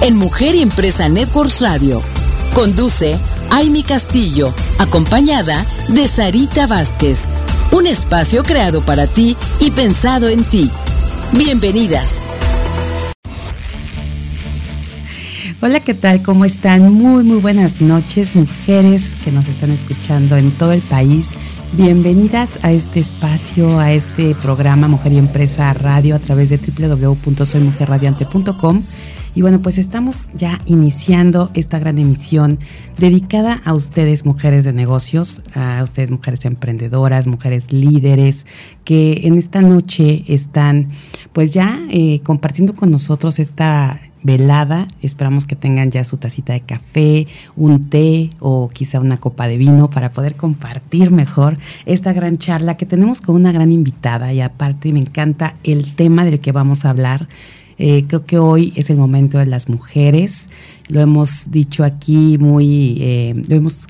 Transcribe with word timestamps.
en 0.00 0.16
Mujer 0.16 0.54
y 0.54 0.62
Empresa 0.62 1.08
Networks 1.08 1.60
Radio. 1.60 2.00
Conduce 2.54 3.18
Aimi 3.50 3.82
Castillo, 3.82 4.54
acompañada 4.78 5.64
de 5.88 6.06
Sarita 6.06 6.66
Vázquez. 6.66 7.24
Un 7.72 7.86
espacio 7.86 8.42
creado 8.44 8.82
para 8.82 9.06
ti 9.06 9.38
y 9.60 9.70
pensado 9.70 10.28
en 10.28 10.44
ti. 10.44 10.70
Bienvenidas. 11.32 12.10
Hola, 15.60 15.80
¿qué 15.80 15.94
tal? 15.94 16.22
¿Cómo 16.22 16.44
están? 16.44 16.92
Muy, 16.92 17.24
muy 17.24 17.38
buenas 17.38 17.80
noches, 17.80 18.36
mujeres 18.36 19.16
que 19.24 19.32
nos 19.32 19.48
están 19.48 19.72
escuchando 19.72 20.36
en 20.36 20.52
todo 20.52 20.70
el 20.72 20.82
país. 20.82 21.30
Bienvenidas 21.72 22.64
a 22.64 22.70
este 22.70 23.00
espacio, 23.00 23.80
a 23.80 23.90
este 23.92 24.36
programa 24.36 24.86
Mujer 24.88 25.12
y 25.12 25.18
Empresa 25.18 25.74
Radio 25.74 26.14
a 26.14 26.20
través 26.20 26.48
de 26.48 26.58
www.soymujerradiante.com 26.58 28.84
y 29.38 29.40
bueno, 29.40 29.60
pues 29.62 29.78
estamos 29.78 30.28
ya 30.34 30.58
iniciando 30.66 31.52
esta 31.54 31.78
gran 31.78 31.96
emisión 31.98 32.58
dedicada 32.96 33.62
a 33.64 33.72
ustedes, 33.72 34.26
mujeres 34.26 34.64
de 34.64 34.72
negocios, 34.72 35.42
a 35.54 35.80
ustedes, 35.84 36.10
mujeres 36.10 36.44
emprendedoras, 36.44 37.28
mujeres 37.28 37.70
líderes, 37.70 38.48
que 38.82 39.20
en 39.28 39.38
esta 39.38 39.62
noche 39.62 40.24
están 40.26 40.88
pues 41.32 41.52
ya 41.52 41.78
eh, 41.88 42.18
compartiendo 42.24 42.74
con 42.74 42.90
nosotros 42.90 43.38
esta 43.38 44.00
velada. 44.24 44.88
Esperamos 45.02 45.46
que 45.46 45.54
tengan 45.54 45.92
ya 45.92 46.02
su 46.02 46.16
tacita 46.16 46.52
de 46.52 46.62
café, 46.62 47.26
un 47.54 47.80
té 47.80 48.30
o 48.40 48.68
quizá 48.68 48.98
una 48.98 49.18
copa 49.18 49.46
de 49.46 49.56
vino 49.56 49.88
para 49.88 50.10
poder 50.10 50.34
compartir 50.34 51.12
mejor 51.12 51.54
esta 51.86 52.12
gran 52.12 52.38
charla 52.38 52.76
que 52.76 52.86
tenemos 52.86 53.20
con 53.20 53.36
una 53.36 53.52
gran 53.52 53.70
invitada 53.70 54.32
y 54.32 54.40
aparte 54.40 54.92
me 54.92 54.98
encanta 54.98 55.54
el 55.62 55.94
tema 55.94 56.24
del 56.24 56.40
que 56.40 56.50
vamos 56.50 56.84
a 56.84 56.90
hablar 56.90 57.28
eh, 57.78 58.04
creo 58.06 58.26
que 58.26 58.38
hoy 58.38 58.72
es 58.76 58.90
el 58.90 58.96
momento 58.96 59.38
de 59.38 59.46
las 59.46 59.68
mujeres. 59.68 60.50
Lo 60.88 61.00
hemos 61.00 61.50
dicho 61.50 61.84
aquí 61.84 62.36
muy, 62.38 62.98
eh, 63.00 63.42
lo 63.48 63.56
hemos 63.56 63.86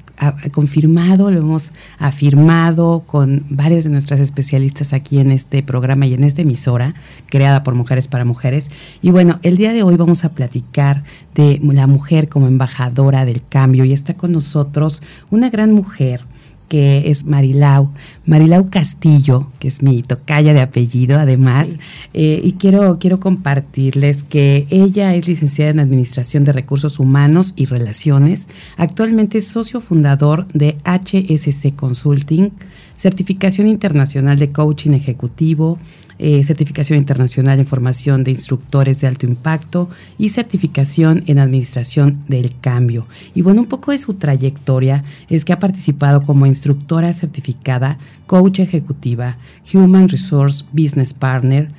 confirmado, 0.53 1.31
lo 1.31 1.39
hemos 1.39 1.73
afirmado 1.99 3.05
con 3.07 3.45
varias 3.51 3.85
de 3.85 3.91
nuestras 3.91 4.19
especialistas 4.21 4.93
aquí 4.93 5.21
en 5.21 5.31
este 5.31 5.63
programa 5.63 6.07
y 6.07 6.15
en 6.15 6.25
esta 6.25 6.43
emisora 6.43 6.95
creada 7.27 7.63
por 7.63 7.75
Mujeres 7.75 8.09
para 8.09 8.25
Mujeres. 8.25 8.71
Y 9.01 9.11
bueno, 9.11 9.39
el 9.43 9.57
día 9.57 9.73
de 9.73 9.83
hoy 9.85 9.97
vamos 9.97 10.25
a 10.25 10.31
platicar 10.31 11.05
de 11.35 11.61
la 11.63 11.87
mujer 11.87 12.29
como 12.29 12.49
embajadora 12.49 13.25
del 13.25 13.43
cambio 13.49 13.85
y 13.85 13.93
está 13.93 14.15
con 14.15 14.33
nosotros 14.33 15.03
una 15.31 15.51
gran 15.51 15.73
mujer 15.73 16.23
que 16.69 17.11
es 17.11 17.25
Marilau, 17.25 17.91
Marilau 18.27 18.69
Castillo, 18.71 19.51
que 19.59 19.69
es 19.69 19.83
mi 19.83 20.03
tocaya 20.03 20.53
de 20.53 20.61
apellido 20.61 21.19
además, 21.19 21.79
eh, 22.15 22.41
y 22.43 22.53
quiero, 22.53 22.99
quiero 22.99 23.21
compartirles 23.21 24.23
que 24.23 24.67
ella 24.71 25.15
es 25.15 25.27
licenciada 25.27 25.71
en 25.71 25.81
Administración 25.81 26.45
de 26.45 26.53
Recursos 26.53 26.99
Humanos 26.99 27.55
y 27.57 27.67
Relaciones, 27.67 28.49
actualmente 28.77 29.39
es 29.39 29.49
socio 29.49 29.81
fundador 29.81 30.47
de 30.53 30.77
HSC 30.85 31.75
Consulting, 31.75 32.51
certificación 32.97 33.67
internacional 33.67 34.39
de 34.39 34.53
coaching 34.53 34.93
ejecutivo, 34.93 35.79
eh, 36.19 36.43
certificación 36.45 36.99
internacional 36.99 37.59
en 37.59 37.67
formación 37.67 38.25
de 38.25 38.33
instructores 38.33 39.01
de 39.01 39.07
alto 39.07 39.27
impacto 39.27 39.89
y 40.19 40.31
certificación 40.31 41.23
en 41.27 41.39
administración 41.39 42.19
del 42.29 42.55
cambio. 42.61 43.07
Y 43.35 43.43
bueno, 43.43 43.61
un 43.61 43.69
poco 43.69 43.93
de 43.93 43.99
su 43.99 44.15
trayectoria 44.15 45.05
es 45.29 45.45
que 45.45 45.53
ha 45.53 45.59
participado 45.59 46.23
como 46.23 46.47
instructora 46.47 47.13
certificada, 47.13 47.99
coach 48.27 48.61
ejecutiva, 48.61 49.37
Human 49.73 50.09
Resource 50.09 50.65
Business 50.73 51.13
Partner, 51.13 51.71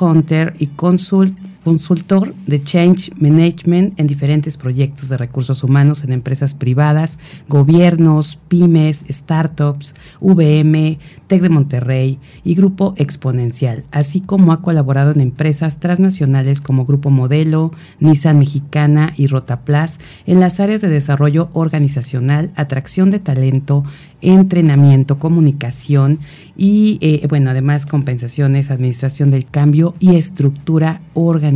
Hunter 0.00 0.54
y 0.58 0.66
Consult 0.66 1.36
consultor 1.62 2.34
de 2.46 2.62
Change 2.62 3.12
Management 3.16 3.98
en 3.98 4.06
diferentes 4.06 4.56
proyectos 4.56 5.08
de 5.08 5.16
recursos 5.16 5.62
humanos 5.62 6.04
en 6.04 6.12
empresas 6.12 6.54
privadas, 6.54 7.18
gobiernos, 7.48 8.38
pymes, 8.48 9.04
startups, 9.08 9.94
VM, 10.20 10.98
TEC 11.26 11.42
de 11.42 11.48
Monterrey 11.48 12.18
y 12.44 12.54
Grupo 12.54 12.94
Exponencial, 12.96 13.84
así 13.90 14.20
como 14.20 14.52
ha 14.52 14.60
colaborado 14.62 15.12
en 15.12 15.20
empresas 15.20 15.80
transnacionales 15.80 16.60
como 16.60 16.84
Grupo 16.84 17.10
Modelo, 17.10 17.72
Nissan 18.00 18.38
Mexicana 18.38 19.12
y 19.16 19.28
Rotaplas 19.28 20.00
en 20.26 20.40
las 20.40 20.60
áreas 20.60 20.80
de 20.80 20.88
desarrollo 20.88 21.50
organizacional, 21.52 22.50
atracción 22.56 23.10
de 23.10 23.18
talento, 23.18 23.84
entrenamiento, 24.20 25.18
comunicación 25.18 26.20
y, 26.56 26.98
eh, 27.00 27.26
bueno, 27.28 27.50
además 27.50 27.86
compensaciones, 27.86 28.70
administración 28.70 29.30
del 29.30 29.46
cambio 29.46 29.94
y 29.98 30.16
estructura 30.16 31.00
organizacional. 31.14 31.51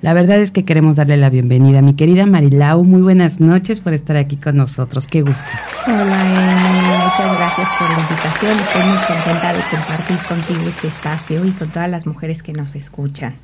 La 0.00 0.14
verdad 0.14 0.40
es 0.40 0.50
que 0.50 0.64
queremos 0.64 0.96
darle 0.96 1.16
la 1.16 1.30
bienvenida 1.30 1.80
a 1.80 1.82
mi 1.82 1.94
querida 1.94 2.26
Marilau. 2.26 2.84
Muy 2.84 3.02
buenas 3.02 3.40
noches 3.40 3.80
por 3.80 3.92
estar 3.92 4.16
aquí 4.16 4.36
con 4.36 4.56
nosotros. 4.56 5.08
Qué 5.08 5.22
gusto. 5.22 5.44
Hola, 5.86 6.02
muchas 7.04 7.38
gracias 7.38 7.68
por 7.78 7.90
la 7.90 8.00
invitación. 8.00 8.58
Estoy 8.58 8.82
muy 8.82 8.98
contenta 8.98 9.52
de 9.52 9.60
compartir 9.70 10.18
contigo 10.28 10.68
este 10.68 10.88
espacio 10.88 11.44
y 11.44 11.50
con 11.50 11.68
todas 11.68 11.90
las 11.90 12.06
mujeres 12.06 12.42
que 12.42 12.52
nos 12.52 12.74
escuchan. 12.74 13.34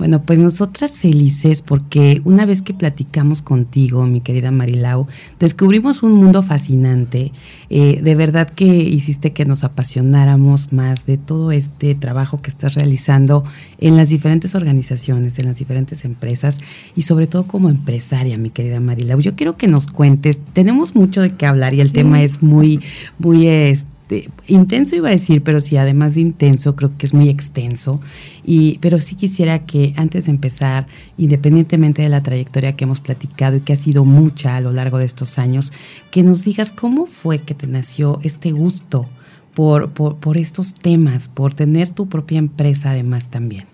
Bueno, 0.00 0.22
pues 0.22 0.38
nosotras 0.38 0.98
felices 0.98 1.60
porque 1.60 2.22
una 2.24 2.46
vez 2.46 2.62
que 2.62 2.72
platicamos 2.72 3.42
contigo, 3.42 4.06
mi 4.06 4.22
querida 4.22 4.50
Marilau, 4.50 5.06
descubrimos 5.38 6.02
un 6.02 6.12
mundo 6.12 6.42
fascinante. 6.42 7.32
Eh, 7.68 8.00
de 8.02 8.14
verdad 8.14 8.48
que 8.48 8.64
hiciste 8.64 9.34
que 9.34 9.44
nos 9.44 9.62
apasionáramos 9.62 10.72
más 10.72 11.04
de 11.04 11.18
todo 11.18 11.52
este 11.52 11.94
trabajo 11.94 12.40
que 12.40 12.48
estás 12.48 12.76
realizando 12.76 13.44
en 13.76 13.98
las 13.98 14.08
diferentes 14.08 14.54
organizaciones, 14.54 15.38
en 15.38 15.44
las 15.44 15.58
diferentes 15.58 16.06
empresas 16.06 16.60
y 16.96 17.02
sobre 17.02 17.26
todo 17.26 17.46
como 17.46 17.68
empresaria, 17.68 18.38
mi 18.38 18.48
querida 18.48 18.80
Marilau. 18.80 19.20
Yo 19.20 19.36
quiero 19.36 19.58
que 19.58 19.68
nos 19.68 19.86
cuentes, 19.86 20.40
tenemos 20.54 20.94
mucho 20.94 21.20
de 21.20 21.32
qué 21.32 21.44
hablar 21.44 21.74
y 21.74 21.82
el 21.82 21.92
tema 21.92 22.22
es 22.22 22.42
muy, 22.42 22.80
muy... 23.18 23.48
Este, 23.48 23.99
intenso 24.46 24.96
iba 24.96 25.08
a 25.08 25.12
decir, 25.12 25.42
pero 25.42 25.60
sí, 25.60 25.76
además 25.76 26.14
de 26.14 26.22
intenso, 26.22 26.76
creo 26.76 26.96
que 26.96 27.06
es 27.06 27.14
muy 27.14 27.28
extenso. 27.28 28.00
Y, 28.44 28.78
pero 28.78 28.98
sí 28.98 29.14
quisiera 29.14 29.60
que 29.60 29.92
antes 29.96 30.26
de 30.26 30.32
empezar, 30.32 30.86
independientemente 31.16 32.02
de 32.02 32.08
la 32.08 32.22
trayectoria 32.22 32.74
que 32.76 32.84
hemos 32.84 33.00
platicado 33.00 33.56
y 33.56 33.60
que 33.60 33.72
ha 33.72 33.76
sido 33.76 34.04
mucha 34.04 34.56
a 34.56 34.60
lo 34.60 34.72
largo 34.72 34.98
de 34.98 35.04
estos 35.04 35.38
años, 35.38 35.72
que 36.10 36.22
nos 36.22 36.44
digas 36.44 36.72
cómo 36.72 37.06
fue 37.06 37.40
que 37.40 37.54
te 37.54 37.66
nació 37.66 38.20
este 38.22 38.52
gusto 38.52 39.06
por, 39.54 39.90
por, 39.90 40.16
por 40.16 40.36
estos 40.36 40.74
temas, 40.74 41.28
por 41.28 41.54
tener 41.54 41.90
tu 41.90 42.08
propia 42.08 42.38
empresa 42.38 42.90
además 42.90 43.28
también. 43.28 43.64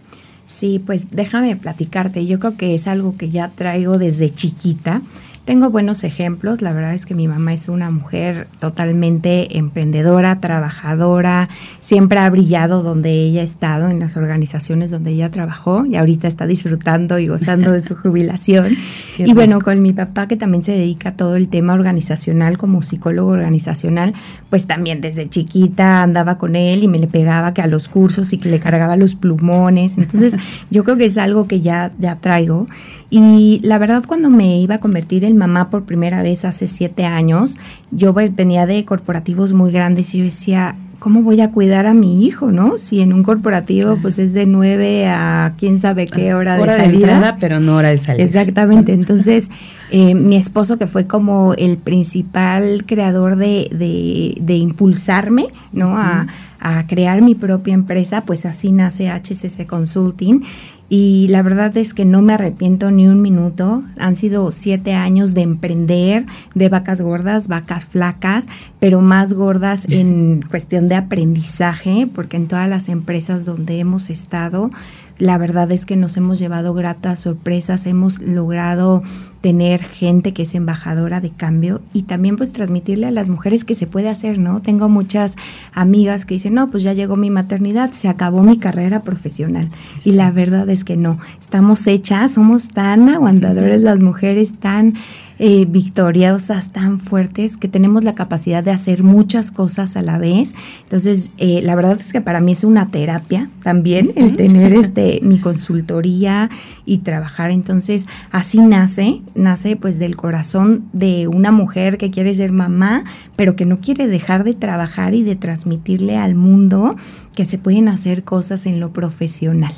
Sí, 0.46 0.80
pues 0.84 1.10
déjame 1.10 1.56
platicarte. 1.56 2.24
Yo 2.24 2.38
creo 2.38 2.56
que 2.56 2.74
es 2.74 2.86
algo 2.86 3.16
que 3.16 3.30
ya 3.30 3.50
traigo 3.50 3.98
desde 3.98 4.30
chiquita 4.30 5.02
tengo 5.46 5.70
buenos 5.70 6.02
ejemplos. 6.04 6.60
La 6.60 6.72
verdad 6.72 6.92
es 6.92 7.06
que 7.06 7.14
mi 7.14 7.28
mamá 7.28 7.54
es 7.54 7.68
una 7.68 7.90
mujer 7.90 8.48
totalmente 8.58 9.56
emprendedora, 9.56 10.40
trabajadora, 10.40 11.48
siempre 11.80 12.18
ha 12.18 12.28
brillado 12.28 12.82
donde 12.82 13.12
ella 13.12 13.42
ha 13.42 13.44
estado, 13.44 13.88
en 13.88 14.00
las 14.00 14.16
organizaciones 14.16 14.90
donde 14.90 15.12
ella 15.12 15.30
trabajó 15.30 15.86
y 15.86 15.94
ahorita 15.94 16.26
está 16.26 16.46
disfrutando 16.46 17.20
y 17.20 17.28
gozando 17.28 17.70
de 17.70 17.80
su 17.80 17.94
jubilación. 18.02 18.76
y 19.18 19.32
bueno, 19.34 19.60
con 19.60 19.80
mi 19.80 19.92
papá 19.92 20.26
que 20.26 20.36
también 20.36 20.64
se 20.64 20.72
dedica 20.72 21.10
a 21.10 21.16
todo 21.16 21.36
el 21.36 21.48
tema 21.48 21.74
organizacional 21.74 22.58
como 22.58 22.82
psicólogo 22.82 23.30
organizacional, 23.30 24.14
pues 24.50 24.66
también 24.66 25.00
desde 25.00 25.28
chiquita 25.28 26.02
andaba 26.02 26.38
con 26.38 26.56
él 26.56 26.82
y 26.82 26.88
me 26.88 26.98
le 26.98 27.06
pegaba 27.06 27.54
que 27.54 27.62
a 27.62 27.68
los 27.68 27.88
cursos 27.88 28.32
y 28.32 28.38
que 28.38 28.50
le 28.50 28.58
cargaba 28.58 28.96
los 28.96 29.14
plumones. 29.14 29.96
Entonces, 29.96 30.36
yo 30.72 30.82
creo 30.82 30.96
que 30.96 31.04
es 31.04 31.16
algo 31.18 31.46
que 31.46 31.60
ya, 31.60 31.92
ya 31.98 32.16
traigo. 32.16 32.66
Y 33.08 33.60
la 33.62 33.78
verdad, 33.78 34.02
cuando 34.06 34.30
me 34.30 34.58
iba 34.58 34.76
a 34.76 34.80
convertir 34.80 35.24
en 35.24 35.35
mamá 35.36 35.70
por 35.70 35.84
primera 35.84 36.22
vez 36.22 36.44
hace 36.44 36.66
siete 36.66 37.04
años, 37.04 37.58
yo 37.90 38.12
venía 38.12 38.66
de 38.66 38.84
corporativos 38.84 39.52
muy 39.52 39.70
grandes 39.70 40.14
y 40.14 40.18
yo 40.18 40.24
decía, 40.24 40.76
¿cómo 40.98 41.22
voy 41.22 41.40
a 41.40 41.50
cuidar 41.50 41.86
a 41.86 41.94
mi 41.94 42.26
hijo, 42.26 42.50
no? 42.50 42.78
Si 42.78 43.00
en 43.00 43.12
un 43.12 43.22
corporativo 43.22 43.98
pues 44.00 44.18
es 44.18 44.32
de 44.32 44.46
nueve 44.46 45.06
a 45.06 45.54
quién 45.58 45.78
sabe 45.78 46.06
qué 46.06 46.34
hora, 46.34 46.60
hora 46.60 46.74
de 46.74 46.84
salida. 46.84 47.06
De 47.06 47.12
entrada, 47.12 47.36
pero 47.38 47.60
no 47.60 47.76
hora 47.76 47.90
de 47.90 47.98
salida. 47.98 48.24
Exactamente. 48.24 48.92
Entonces, 48.92 49.50
eh, 49.90 50.14
mi 50.14 50.36
esposo 50.36 50.78
que 50.78 50.86
fue 50.86 51.06
como 51.06 51.54
el 51.54 51.78
principal 51.78 52.84
creador 52.86 53.36
de, 53.36 53.68
de, 53.72 54.36
de 54.40 54.56
impulsarme, 54.56 55.46
¿no? 55.72 55.96
a, 55.98 56.26
a 56.66 56.84
crear 56.88 57.22
mi 57.22 57.36
propia 57.36 57.74
empresa, 57.74 58.22
pues 58.22 58.44
así 58.44 58.72
nace 58.72 59.08
HCC 59.08 59.68
Consulting 59.68 60.42
y 60.88 61.28
la 61.28 61.42
verdad 61.42 61.76
es 61.76 61.94
que 61.94 62.04
no 62.04 62.22
me 62.22 62.32
arrepiento 62.32 62.90
ni 62.90 63.06
un 63.06 63.22
minuto. 63.22 63.84
Han 63.98 64.16
sido 64.16 64.50
siete 64.50 64.92
años 64.92 65.32
de 65.32 65.42
emprender, 65.42 66.26
de 66.54 66.68
vacas 66.68 67.00
gordas, 67.00 67.46
vacas 67.46 67.86
flacas, 67.86 68.48
pero 68.80 69.00
más 69.00 69.32
gordas 69.32 69.88
en 69.88 70.42
cuestión 70.42 70.88
de 70.88 70.96
aprendizaje, 70.96 72.08
porque 72.12 72.36
en 72.36 72.48
todas 72.48 72.68
las 72.68 72.88
empresas 72.88 73.44
donde 73.44 73.78
hemos 73.78 74.10
estado, 74.10 74.72
la 75.18 75.38
verdad 75.38 75.70
es 75.72 75.86
que 75.86 75.96
nos 75.96 76.16
hemos 76.16 76.38
llevado 76.38 76.74
gratas 76.74 77.20
sorpresas, 77.20 77.86
hemos 77.86 78.20
logrado 78.20 79.02
tener 79.40 79.82
gente 79.82 80.32
que 80.32 80.42
es 80.42 80.54
embajadora 80.54 81.20
de 81.20 81.30
cambio 81.30 81.80
y 81.92 82.02
también 82.02 82.36
pues 82.36 82.52
transmitirle 82.52 83.06
a 83.06 83.10
las 83.10 83.28
mujeres 83.28 83.64
que 83.64 83.74
se 83.74 83.86
puede 83.86 84.08
hacer, 84.08 84.38
¿no? 84.38 84.60
Tengo 84.60 84.88
muchas 84.88 85.36
amigas 85.72 86.26
que 86.26 86.34
dicen, 86.34 86.54
no, 86.54 86.70
pues 86.70 86.82
ya 86.82 86.92
llegó 86.92 87.16
mi 87.16 87.30
maternidad, 87.30 87.92
se 87.92 88.08
acabó 88.08 88.42
mi 88.42 88.58
carrera 88.58 89.02
profesional. 89.02 89.70
Y 90.04 90.12
la 90.12 90.30
verdad 90.30 90.68
es 90.68 90.84
que 90.84 90.96
no, 90.96 91.18
estamos 91.40 91.86
hechas, 91.86 92.32
somos 92.34 92.68
tan 92.68 93.08
aguantadoras 93.08 93.80
las 93.82 94.00
mujeres, 94.00 94.58
tan 94.58 94.94
eh, 95.38 95.66
victoriosas, 95.68 96.72
tan 96.72 96.98
fuertes, 96.98 97.56
que 97.56 97.68
tenemos 97.68 98.04
la 98.04 98.14
capacidad 98.14 98.64
de 98.64 98.70
hacer 98.70 99.02
muchas 99.02 99.50
cosas 99.50 99.96
a 99.96 100.02
la 100.02 100.18
vez. 100.18 100.54
Entonces, 100.84 101.30
eh, 101.36 101.60
la 101.62 101.74
verdad 101.74 101.98
es 102.00 102.12
que 102.12 102.22
para 102.22 102.40
mí 102.40 102.52
es 102.52 102.64
una 102.64 102.90
terapia 102.90 103.50
también 103.62 104.12
el 104.16 104.36
tener 104.36 104.72
este 104.74 105.20
mi 105.22 105.38
consultoría 105.38 106.48
y 106.86 106.98
trabajar. 106.98 107.50
Entonces, 107.50 108.06
así 108.30 108.60
nace, 108.60 109.22
nace 109.34 109.76
pues 109.76 109.98
del 109.98 110.16
corazón 110.16 110.86
de 110.92 111.28
una 111.28 111.52
mujer 111.52 111.98
que 111.98 112.10
quiere 112.10 112.34
ser 112.34 112.52
mamá, 112.52 113.04
pero 113.36 113.56
que 113.56 113.66
no 113.66 113.80
quiere 113.80 114.06
dejar 114.06 114.44
de 114.44 114.54
trabajar 114.54 115.14
y 115.14 115.22
de 115.22 115.36
transmitirle 115.36 116.16
al 116.16 116.34
mundo 116.34 116.96
que 117.34 117.44
se 117.44 117.58
pueden 117.58 117.88
hacer 117.88 118.24
cosas 118.24 118.66
en 118.66 118.80
lo 118.80 118.92
profesional. 118.92 119.74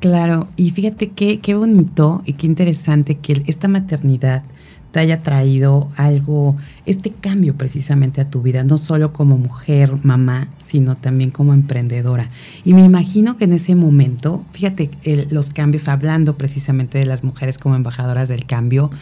Claro, 0.00 0.48
y 0.56 0.70
fíjate 0.70 1.12
qué, 1.12 1.40
qué 1.40 1.54
bonito 1.54 2.22
y 2.26 2.34
qué 2.34 2.46
interesante 2.46 3.14
que 3.14 3.42
esta 3.46 3.68
maternidad 3.68 4.42
te 4.94 5.00
haya 5.00 5.18
traído 5.18 5.88
algo, 5.96 6.56
este 6.86 7.10
cambio 7.10 7.56
precisamente 7.56 8.20
a 8.20 8.30
tu 8.30 8.42
vida, 8.42 8.62
no 8.62 8.78
solo 8.78 9.12
como 9.12 9.36
mujer, 9.36 9.98
mamá, 10.04 10.46
sino 10.62 10.96
también 10.96 11.32
como 11.32 11.52
emprendedora. 11.52 12.30
Y 12.64 12.74
me 12.74 12.84
imagino 12.84 13.36
que 13.36 13.42
en 13.42 13.54
ese 13.54 13.74
momento, 13.74 14.44
fíjate, 14.52 14.90
los 15.30 15.50
cambios, 15.50 15.88
hablando 15.88 16.38
precisamente 16.38 16.98
de 16.98 17.06
las 17.06 17.24
mujeres 17.24 17.58
como 17.58 17.74
embajadoras 17.74 18.28
del 18.28 18.46
cambio, 18.46 18.92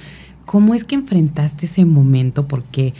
¿cómo 0.46 0.74
es 0.74 0.84
que 0.84 0.94
enfrentaste 0.94 1.66
ese 1.66 1.84
momento? 1.84 2.46
Porque 2.46 2.94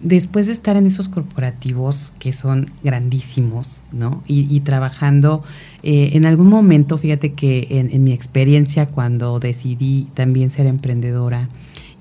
después 0.00 0.46
de 0.48 0.52
estar 0.52 0.76
en 0.76 0.86
esos 0.86 1.08
corporativos 1.08 2.12
que 2.18 2.32
son 2.32 2.72
grandísimos, 2.82 3.82
¿no? 3.92 4.24
Y, 4.26 4.58
trabajando, 4.62 5.44
eh, 5.84 6.10
en 6.14 6.26
algún 6.26 6.48
momento, 6.48 6.98
fíjate 6.98 7.34
que 7.34 7.68
en, 7.70 8.02
mi 8.02 8.12
experiencia 8.12 8.86
cuando 8.86 9.38
decidí 9.38 10.08
también 10.14 10.50
ser 10.50 10.66
emprendedora, 10.66 11.48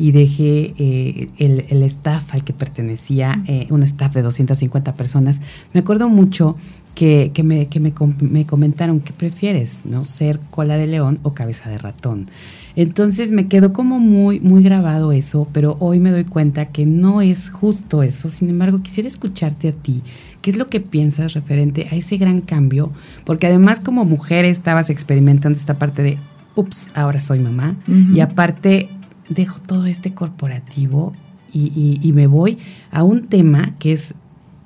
y 0.01 0.12
dejé 0.12 0.74
eh, 0.80 1.30
el, 1.38 1.83
staff 1.83 2.33
al 2.33 2.44
que 2.44 2.53
pertenecía, 2.53 3.44
eh, 3.45 3.68
un 3.69 3.83
staff 3.83 4.15
de 4.15 4.24
250 4.24 4.95
personas. 4.95 5.44
Me 5.74 5.81
acuerdo 5.81 6.09
mucho 6.09 6.56
que, 6.95 7.30
que, 7.36 7.44
me, 7.44 7.68
que 7.68 7.80
me, 7.80 7.94
me, 8.19 8.48
comentaron, 8.48 9.00
¿qué 9.00 9.13
prefieres? 9.13 9.81
¿no? 9.86 10.03
¿Ser 10.03 10.39
cola 10.50 10.75
de 10.77 10.88
león 10.88 11.19
o 11.21 11.36
cabeza 11.36 11.69
de 11.69 11.77
ratón? 11.77 12.31
Entonces 12.75 13.31
me 13.31 13.48
quedó 13.48 13.74
como 13.74 14.00
muy, 14.00 14.39
muy 14.39 14.63
grabado 14.63 15.12
eso, 15.12 15.48
pero 15.53 15.77
hoy 15.80 16.00
me 16.00 16.09
doy 16.09 16.24
cuenta 16.24 16.65
que 16.65 16.88
no 16.88 17.21
es 17.21 17.51
justo 17.51 18.01
eso. 18.01 18.27
Sin 18.30 18.50
embargo, 18.50 18.81
quisiera 18.81 19.07
escucharte 19.07 19.68
a 19.68 19.71
ti. 19.71 20.01
¿Qué 20.42 20.50
es 20.50 20.57
lo 20.57 20.68
que 20.68 20.80
piensas 20.80 21.33
referente 21.33 21.88
a 21.92 21.95
ese 21.95 22.18
gran 22.18 22.42
cambio? 22.42 22.92
Porque 23.24 23.45
además 23.45 23.80
como 23.80 24.03
mujer 24.03 24.45
estabas 24.45 24.89
experimentando 24.89 25.59
esta 25.59 25.77
parte 25.77 26.01
de, 26.01 26.18
ups, 26.56 26.89
ahora 26.95 27.21
soy 27.21 27.38
mamá. 27.38 27.75
Y 28.15 28.21
aparte 28.21 28.89
dejo 29.33 29.60
todo 29.60 29.86
este 29.86 30.13
corporativo 30.13 31.13
y, 31.54 32.12
me 32.13 32.28
voy 32.28 32.57
a 32.92 33.04
un 33.04 33.28
tema 33.28 33.75
que 33.78 33.92
es 33.94 34.16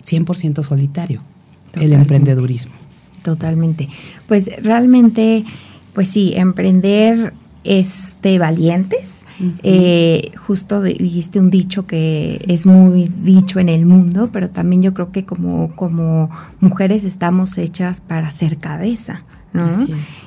100% 0.03 0.63
solitario, 0.63 1.21
el 1.79 1.93
emprendedurismo. 1.93 2.73
Totalmente. 3.23 3.89
Pues 4.27 4.51
realmente, 4.61 5.43
pues 5.93 6.09
sí, 6.09 6.33
emprender 6.35 7.33
es 7.63 8.17
de 8.21 8.37
valientes. 8.37 9.25
Eh, 9.63 10.31
justo 10.37 10.81
dijiste 10.81 11.39
un 11.39 11.49
dicho 11.49 11.85
que 11.85 12.45
es 12.47 12.67
muy 12.67 13.11
dicho 13.23 13.59
en 13.59 13.69
el 13.69 13.87
mundo, 13.87 14.29
pero 14.31 14.51
también 14.51 14.83
yo 14.83 14.93
creo 14.93 15.11
que 15.11 15.25
como, 15.25 15.75
como 15.75 16.29
mujeres 16.59 17.03
estamos 17.03 17.57
hechas 17.57 17.99
para 18.01 18.29
ser 18.29 18.57
cabeza. 18.57 19.23
¿No? 19.55 19.71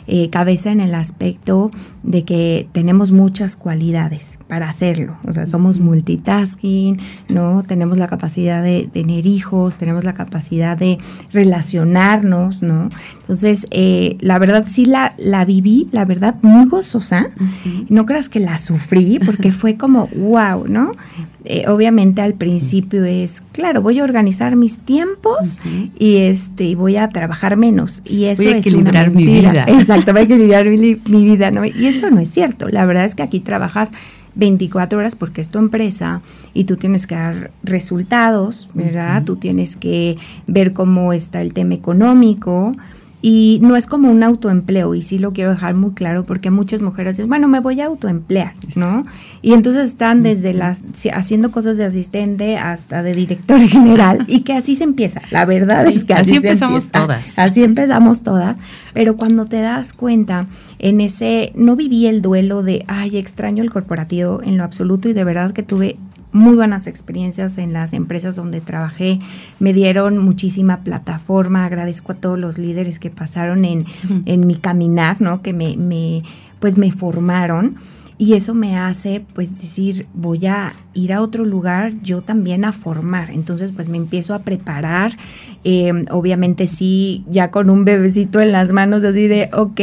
Eh, 0.07 0.31
cabeza 0.31 0.73
en 0.73 0.81
el 0.81 0.95
aspecto 0.95 1.71
de 2.03 2.25
que 2.25 2.69
tenemos 2.73 3.13
muchas 3.13 3.57
cualidades 3.57 4.39
para 4.49 4.69
hacerlo, 4.69 5.17
o 5.25 5.33
sea, 5.33 5.47
somos 5.47 5.81
multitasking, 5.81 6.99
¿no? 7.29 7.63
Tenemos 7.63 7.99
la 7.99 8.07
capacidad 8.07 8.63
de 8.63 8.89
tener 8.93 9.27
hijos, 9.27 9.79
tenemos 9.79 10.05
la 10.05 10.15
capacidad 10.15 10.77
de 10.77 10.99
relacionarnos, 11.33 12.63
¿no? 12.63 12.89
Entonces, 13.21 13.67
eh, 13.71 14.17
la 14.21 14.39
verdad 14.39 14.65
sí 14.67 14.87
la, 14.87 15.15
la 15.19 15.45
viví, 15.45 15.89
la 15.93 16.07
verdad, 16.07 16.37
muy 16.43 16.67
gozosa, 16.67 17.27
no 17.91 18.07
creas 18.07 18.29
que 18.29 18.41
la 18.41 18.57
sufrí, 18.57 19.19
porque 19.25 19.53
fue 19.53 19.77
como, 19.77 20.09
wow, 20.17 20.67
¿no? 20.67 20.93
Eh, 21.51 21.65
obviamente 21.67 22.21
al 22.21 22.35
principio 22.35 23.07
es, 23.07 23.41
claro, 23.53 23.81
voy 23.81 23.99
a 24.01 24.05
organizar 24.05 24.55
mis 24.55 24.77
tiempos 24.77 25.59
y 25.99 26.19
este 26.19 26.65
y 26.65 26.75
voy 26.75 26.99
a 26.99 27.09
trabajar 27.09 27.57
menos. 27.57 28.03
Y 28.05 28.25
eso 28.25 28.43
voy 28.45 28.53
a 28.53 28.59
equilibrar 28.59 29.11
mi 29.11 29.25
vida. 29.25 29.65
Exacto, 29.67 30.13
voy 30.13 30.21
a 30.21 30.25
equilibrar 30.25 30.69
mi, 30.69 30.95
vida, 31.25 31.51
¿no? 31.51 31.65
Y 31.65 31.87
eso 31.87 32.11
no 32.11 32.21
es 32.21 32.29
cierto. 32.29 32.69
La 32.69 32.85
verdad 32.85 33.07
es 33.07 33.15
que 33.15 33.23
aquí 33.23 33.41
trabajas 33.41 33.95
24 34.35 34.99
horas 34.99 35.17
porque 35.17 35.41
es 35.41 35.49
tu 35.49 35.59
empresa 35.59 36.21
y 36.53 36.65
tú 36.65 36.77
tienes 36.77 37.07
que 37.07 37.15
dar 37.15 37.51
resultados, 37.63 38.69
¿verdad? 38.75 39.25
Tú 39.25 39.37
tienes 39.37 39.77
que 39.77 40.19
ver 40.47 40.75
cómo 40.75 41.15
está 41.15 41.41
el 41.41 41.55
tema 41.55 41.73
económico, 41.73 42.77
y 43.21 43.59
no 43.63 43.77
es 43.77 43.87
como 43.87 44.11
un 44.11 44.23
autoempleo, 44.23 44.95
y 44.95 45.03
sí 45.03 45.19
lo 45.19 45.33
quiero 45.33 45.51
dejar 45.51 45.75
muy 45.75 45.91
claro, 45.91 46.25
porque 46.25 46.51
muchas 46.51 46.83
mujeres 46.83 47.17
dicen, 47.17 47.29
bueno, 47.29 47.49
me 47.49 47.59
voy 47.59 47.81
a 47.81 47.87
autoemplear, 47.87 48.55
¿no? 48.77 49.07
Y 49.43 49.55
entonces 49.55 49.89
están 49.89 50.23
desde 50.23 50.55
las, 50.55 50.83
haciendo 51.13 51.51
cosas 51.51 51.77
de 51.77 51.85
asistente 51.85 52.59
hasta 52.59 53.03
de 53.03 53.15
director 53.15 53.61
general, 53.69 54.25
y 54.29 54.41
que 54.41 54.53
así 54.53 54.77
se 54.77 54.85
empieza. 54.85 55.21
La 55.31 55.45
verdad 55.45 55.87
es 55.89 56.05
que 56.05 56.15
así, 56.15 56.37
empezamos 56.37 56.91
todas. 56.93 57.39
Así 57.39 57.65
empezamos 57.65 58.23
todas, 58.23 58.57
pero 58.95 59.17
cuando 59.17 59.47
te 59.47 59.61
das 59.61 59.93
cuenta, 59.93 60.47
en 60.79 61.01
ese, 61.01 61.53
no 61.57 61.75
viví 61.75 62.07
el 62.07 62.23
duelo 62.23 62.63
de, 62.63 62.85
ay, 62.87 63.17
extraño 63.17 63.65
el 63.65 63.71
corporativo 63.71 64.43
en 64.45 64.59
lo 64.59 64.65
absoluto, 64.65 65.09
y 65.09 65.13
de 65.13 65.25
verdad 65.25 65.53
que 65.53 65.65
tuve 65.65 65.97
muy 66.33 66.55
buenas 66.57 66.87
experiencias 66.87 67.59
en 67.59 67.73
las 67.73 67.93
empresas 67.93 68.37
donde 68.37 68.61
trabajé, 68.61 69.19
me 69.59 69.73
dieron 69.73 70.19
muchísima 70.19 70.83
plataforma, 70.83 71.65
agradezco 71.65 72.13
a 72.13 72.17
todos 72.17 72.39
los 72.39 72.59
líderes 72.59 72.99
que 72.99 73.11
pasaron 73.11 73.65
en, 73.65 73.87
en 74.27 74.47
mi 74.47 74.57
caminar, 74.57 75.21
¿no? 75.21 75.43
Que 75.43 75.53
me, 75.53 75.77
me, 75.77 76.23
pues 76.61 76.77
me 76.77 76.93
formaron. 76.93 77.77
Y 78.19 78.35
eso 78.35 78.53
me 78.53 78.77
hace 78.77 79.25
pues 79.33 79.57
decir, 79.57 80.07
voy 80.13 80.45
a 80.47 80.73
ir 80.93 81.13
a 81.13 81.23
otro 81.23 81.45
lugar 81.45 81.93
yo 82.03 82.21
también 82.21 82.65
a 82.65 82.73
formar. 82.73 83.31
Entonces 83.31 83.71
pues 83.71 83.89
me 83.89 83.97
empiezo 83.97 84.35
a 84.35 84.41
preparar, 84.41 85.17
eh, 85.63 85.93
obviamente 86.11 86.67
sí, 86.67 87.25
ya 87.31 87.53
con 87.53 87.71
un 87.71 87.85
bebecito 87.85 88.41
en 88.41 88.51
las 88.51 88.73
manos 88.73 89.05
así 89.05 89.29
de, 89.29 89.49
ok, 89.53 89.81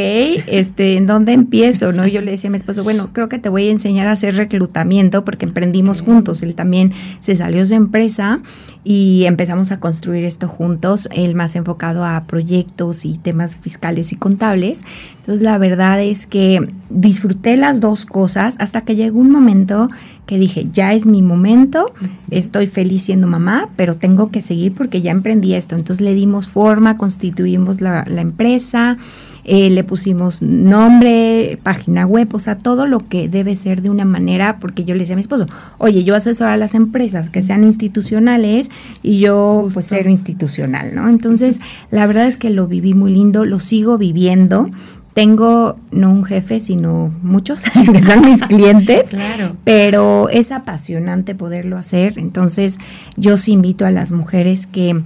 este, 0.47 0.97
¿en 0.97 1.07
dónde 1.07 1.31
empiezo? 1.31 1.93
¿No? 1.93 2.05
Yo 2.05 2.19
le 2.19 2.31
decía 2.31 2.49
a 2.49 2.51
mi 2.51 2.57
esposo, 2.57 2.83
bueno, 2.83 3.11
creo 3.13 3.29
que 3.29 3.39
te 3.39 3.47
voy 3.47 3.69
a 3.69 3.71
enseñar 3.71 4.07
a 4.07 4.11
hacer 4.11 4.35
reclutamiento 4.35 5.23
porque 5.23 5.45
emprendimos 5.45 6.01
juntos. 6.01 6.41
Él 6.41 6.55
también 6.55 6.91
se 7.21 7.37
salió 7.37 7.61
de 7.61 7.67
su 7.67 7.73
empresa 7.73 8.41
y 8.87 9.25
empezamos 9.25 9.71
a 9.71 9.79
construir 9.79 10.23
esto 10.25 10.47
juntos, 10.47 11.09
él 11.11 11.33
más 11.33 11.55
enfocado 11.55 12.05
a 12.05 12.23
proyectos 12.25 13.03
y 13.03 13.17
temas 13.17 13.57
fiscales 13.57 14.13
y 14.13 14.15
contables. 14.15 14.81
Entonces 15.17 15.41
la 15.41 15.57
verdad 15.57 16.01
es 16.01 16.27
que 16.27 16.71
disfruté 16.91 17.57
las 17.57 17.79
dos 17.79 18.05
cosas 18.05 18.55
hasta 18.59 18.81
que 18.81 18.95
llegó 18.95 19.19
un 19.19 19.31
momento 19.31 19.89
que 20.27 20.37
dije, 20.37 20.67
ya 20.71 20.93
es 20.93 21.07
mi 21.07 21.23
momento, 21.23 21.93
estoy 22.29 22.67
feliz 22.67 23.03
siendo 23.03 23.25
mamá, 23.25 23.69
pero 23.75 23.95
tengo 23.95 24.29
que 24.29 24.43
seguir 24.43 24.73
porque 24.75 25.01
ya 25.01 25.11
emprendí 25.11 25.55
esto. 25.55 25.75
Entonces 25.75 26.03
le 26.03 26.13
dimos 26.13 26.47
forma, 26.47 26.95
constituimos 26.95 27.81
la, 27.81 28.05
la 28.07 28.21
empresa, 28.21 28.97
eh, 29.45 29.69
le 29.69 29.83
pusimos 29.83 30.41
nombre, 30.41 31.59
página 31.61 32.05
web, 32.05 32.29
o 32.33 32.39
sea, 32.39 32.57
todo 32.57 32.87
lo 32.87 33.07
que 33.07 33.29
debe 33.29 33.55
ser 33.55 33.81
de 33.81 33.89
una 33.89 34.03
manera, 34.03 34.57
porque 34.59 34.83
yo 34.83 34.95
le 34.95 35.01
decía 35.01 35.13
a 35.13 35.17
mi 35.17 35.21
esposo, 35.21 35.47
oye, 35.77 36.03
yo 36.03 36.15
asesoro 36.15 36.49
a 36.49 36.57
las 36.57 36.73
empresas 36.73 37.29
que 37.29 37.41
sean 37.41 37.63
institucionales 37.63 38.71
y 39.03 39.19
yo 39.19 39.67
pues 39.73 39.85
ser 39.85 40.07
institucional, 40.07 40.95
¿no? 40.95 41.07
Entonces, 41.09 41.61
la 41.91 42.07
verdad 42.07 42.27
es 42.27 42.37
que 42.37 42.49
lo 42.49 42.67
viví 42.67 42.93
muy 42.93 43.13
lindo, 43.13 43.45
lo 43.45 43.59
sigo 43.59 43.97
viviendo 43.97 44.69
tengo 45.13 45.79
no 45.91 46.11
un 46.11 46.25
jefe, 46.25 46.59
sino 46.59 47.13
muchos 47.23 47.61
que 47.93 48.03
son 48.03 48.25
mis 48.25 48.43
clientes, 48.47 49.11
claro. 49.11 49.55
pero 49.63 50.27
es 50.27 50.51
apasionante 50.51 51.35
poderlo 51.35 51.77
hacer. 51.77 52.19
Entonces, 52.19 52.79
yo 53.15 53.37
sí 53.37 53.53
invito 53.53 53.85
a 53.85 53.91
las 53.91 54.11
mujeres 54.11 54.67
que 54.67 55.01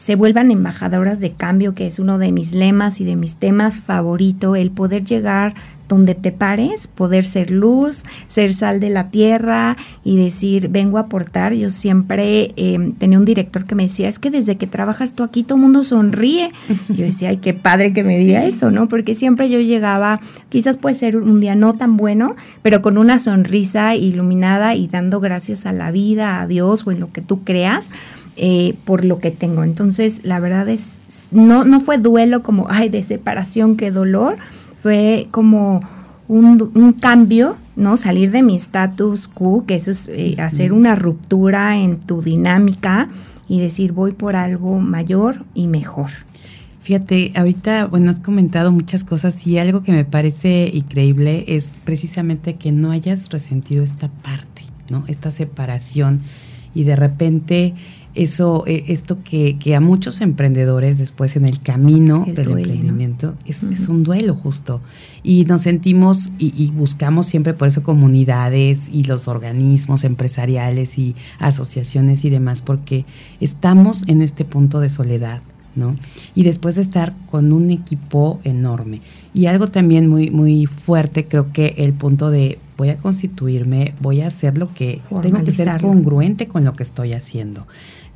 se 0.00 0.14
vuelvan 0.14 0.50
embajadoras 0.50 1.20
de 1.20 1.32
cambio, 1.32 1.74
que 1.74 1.86
es 1.86 1.98
uno 1.98 2.16
de 2.16 2.32
mis 2.32 2.52
lemas 2.52 3.02
y 3.02 3.04
de 3.04 3.16
mis 3.16 3.34
temas 3.34 3.76
favorito, 3.76 4.56
el 4.56 4.70
poder 4.70 5.04
llegar 5.04 5.52
donde 5.90 6.14
te 6.14 6.32
pares, 6.32 6.86
poder 6.86 7.24
ser 7.24 7.50
luz, 7.50 8.04
ser 8.28 8.54
sal 8.54 8.80
de 8.80 8.88
la 8.88 9.10
tierra 9.10 9.76
y 10.02 10.16
decir, 10.16 10.68
vengo 10.68 10.96
a 10.96 11.02
aportar. 11.02 11.52
Yo 11.52 11.68
siempre 11.68 12.54
em, 12.56 12.92
tenía 12.92 13.18
un 13.18 13.26
director 13.26 13.66
que 13.66 13.74
me 13.74 13.82
decía, 13.82 14.08
es 14.08 14.18
que 14.18 14.30
desde 14.30 14.56
que 14.56 14.66
trabajas 14.66 15.12
tú 15.14 15.22
aquí 15.22 15.42
todo 15.42 15.56
el 15.56 15.62
mundo 15.62 15.84
sonríe. 15.84 16.52
Yo 16.88 17.04
decía, 17.04 17.30
ay, 17.30 17.38
qué 17.38 17.52
padre 17.52 17.92
que 17.92 18.04
me 18.04 18.16
diga 18.16 18.44
eso, 18.44 18.70
¿no? 18.70 18.88
Porque 18.88 19.14
siempre 19.14 19.50
yo 19.50 19.60
llegaba, 19.60 20.20
quizás 20.48 20.76
puede 20.76 20.94
ser 20.94 21.16
un 21.16 21.40
día 21.40 21.54
no 21.56 21.74
tan 21.74 21.96
bueno, 21.96 22.36
pero 22.62 22.82
con 22.82 22.96
una 22.96 23.18
sonrisa 23.18 23.96
iluminada 23.96 24.74
y 24.74 24.86
dando 24.86 25.20
gracias 25.20 25.66
a 25.66 25.72
la 25.72 25.90
vida, 25.90 26.40
a 26.40 26.46
Dios 26.46 26.86
o 26.86 26.92
en 26.92 27.00
lo 27.00 27.12
que 27.12 27.20
tú 27.20 27.42
creas. 27.42 27.90
Eh, 28.42 28.74
por 28.86 29.04
lo 29.04 29.18
que 29.18 29.30
tengo. 29.30 29.64
Entonces, 29.64 30.22
la 30.24 30.40
verdad 30.40 30.66
es, 30.70 30.96
no, 31.30 31.64
no 31.64 31.78
fue 31.78 31.98
duelo 31.98 32.42
como, 32.42 32.68
ay, 32.70 32.88
de 32.88 33.02
separación, 33.02 33.76
qué 33.76 33.90
dolor, 33.90 34.36
fue 34.82 35.28
como 35.30 35.82
un, 36.26 36.96
cambio, 36.98 37.58
¿no? 37.76 37.98
Salir 37.98 38.30
de 38.30 38.40
mi 38.40 38.56
status 38.56 39.28
quo, 39.28 39.66
que 39.66 39.74
eso 39.74 39.90
es 39.90 40.08
eh, 40.08 40.36
hacer 40.38 40.72
una 40.72 40.94
ruptura 40.94 41.76
en 41.76 42.00
tu 42.00 42.22
dinámica 42.22 43.10
y 43.46 43.60
decir, 43.60 43.92
voy 43.92 44.12
por 44.12 44.36
algo 44.36 44.80
mayor 44.80 45.44
y 45.52 45.66
mejor. 45.66 46.08
Fíjate, 46.80 47.34
ahorita, 47.36 47.88
bueno, 47.88 48.10
has 48.10 48.20
comentado 48.20 48.72
muchas 48.72 49.04
cosas 49.04 49.46
y 49.46 49.58
algo 49.58 49.82
que 49.82 49.92
me 49.92 50.06
parece 50.06 50.70
increíble 50.72 51.44
es 51.46 51.76
precisamente 51.84 52.54
que 52.54 52.72
no 52.72 52.90
hayas 52.90 53.28
resentido 53.28 53.84
esta 53.84 54.08
parte, 54.08 54.62
¿no? 54.90 55.04
Esta 55.08 55.30
separación 55.30 56.22
y 56.74 56.84
de 56.84 56.96
repente 56.96 57.74
eso, 58.14 58.64
eh, 58.66 58.84
esto 58.88 59.18
que, 59.22 59.56
que, 59.58 59.74
a 59.74 59.80
muchos 59.80 60.20
emprendedores 60.20 60.98
después 60.98 61.36
en 61.36 61.44
el 61.44 61.60
camino 61.60 62.24
del 62.26 62.50
emprendimiento 62.50 63.34
es, 63.46 63.64
es, 63.64 63.88
un 63.88 64.02
duelo 64.02 64.34
justo. 64.34 64.80
Y 65.22 65.44
nos 65.44 65.62
sentimos 65.62 66.30
y, 66.38 66.52
y, 66.56 66.70
buscamos 66.72 67.26
siempre 67.26 67.54
por 67.54 67.68
eso 67.68 67.82
comunidades 67.82 68.88
y 68.92 69.04
los 69.04 69.28
organismos 69.28 70.04
empresariales 70.04 70.98
y 70.98 71.14
asociaciones 71.38 72.24
y 72.24 72.30
demás, 72.30 72.62
porque 72.62 73.04
estamos 73.40 74.08
en 74.08 74.22
este 74.22 74.44
punto 74.44 74.80
de 74.80 74.88
soledad. 74.88 75.42
¿no? 75.76 75.96
Y 76.34 76.42
después 76.42 76.74
de 76.74 76.82
estar 76.82 77.14
con 77.30 77.52
un 77.52 77.70
equipo 77.70 78.40
enorme. 78.44 79.00
Y 79.32 79.46
algo 79.46 79.68
también 79.68 80.08
muy, 80.08 80.30
muy 80.30 80.66
fuerte, 80.66 81.26
creo 81.26 81.52
que 81.52 81.74
el 81.78 81.92
punto 81.92 82.30
de 82.30 82.58
voy 82.76 82.88
a 82.88 82.96
constituirme, 82.96 83.94
voy 84.00 84.22
a 84.22 84.26
hacer 84.26 84.56
lo 84.56 84.72
que 84.72 85.00
tengo 85.22 85.44
que 85.44 85.52
ser 85.52 85.80
congruente 85.80 86.48
con 86.48 86.64
lo 86.64 86.72
que 86.72 86.82
estoy 86.82 87.12
haciendo. 87.12 87.66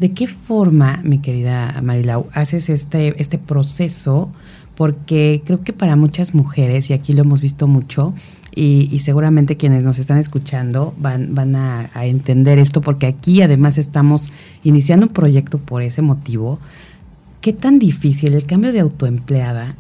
¿De 0.01 0.13
qué 0.13 0.27
forma, 0.27 1.01
mi 1.05 1.19
querida 1.19 1.81
Marilau, 1.83 2.29
haces 2.33 2.69
este, 2.69 3.21
este 3.21 3.39
proceso? 3.39 4.33
Porque 4.75 5.43
creo 5.45 5.63
que 5.63 5.73
para 5.73 5.95
muchas 5.95 6.35
mujeres, 6.35 6.91
y 6.91 6.95
aquí 6.95 7.13
lo 7.13 7.21
hemos 7.21 7.41
visto 7.43 7.69
mucho, 7.69 8.15
y, 8.57 9.01
seguramente 9.01 9.57
quienes 9.57 9.83
nos 9.83 9.99
están 9.99 10.19
escuchando 10.19 10.95
van, 10.99 11.35
van 11.35 11.57
a, 11.57 11.91
entender 12.05 12.59
esto, 12.59 12.81
porque 12.81 13.07
aquí 13.07 13.43
además 13.43 13.79
estamos 13.79 14.31
iniciando 14.63 15.07
un 15.07 15.13
proyecto 15.13 15.59
por 15.59 15.83
ese 15.83 16.03
motivo. 16.03 16.59
¿Qué 17.41 17.53
tan 17.53 17.79
difícil 17.79 18.35
el 18.35 18.47
cambio 18.47 18.73
de 18.73 18.81
autoempleada 18.81 19.77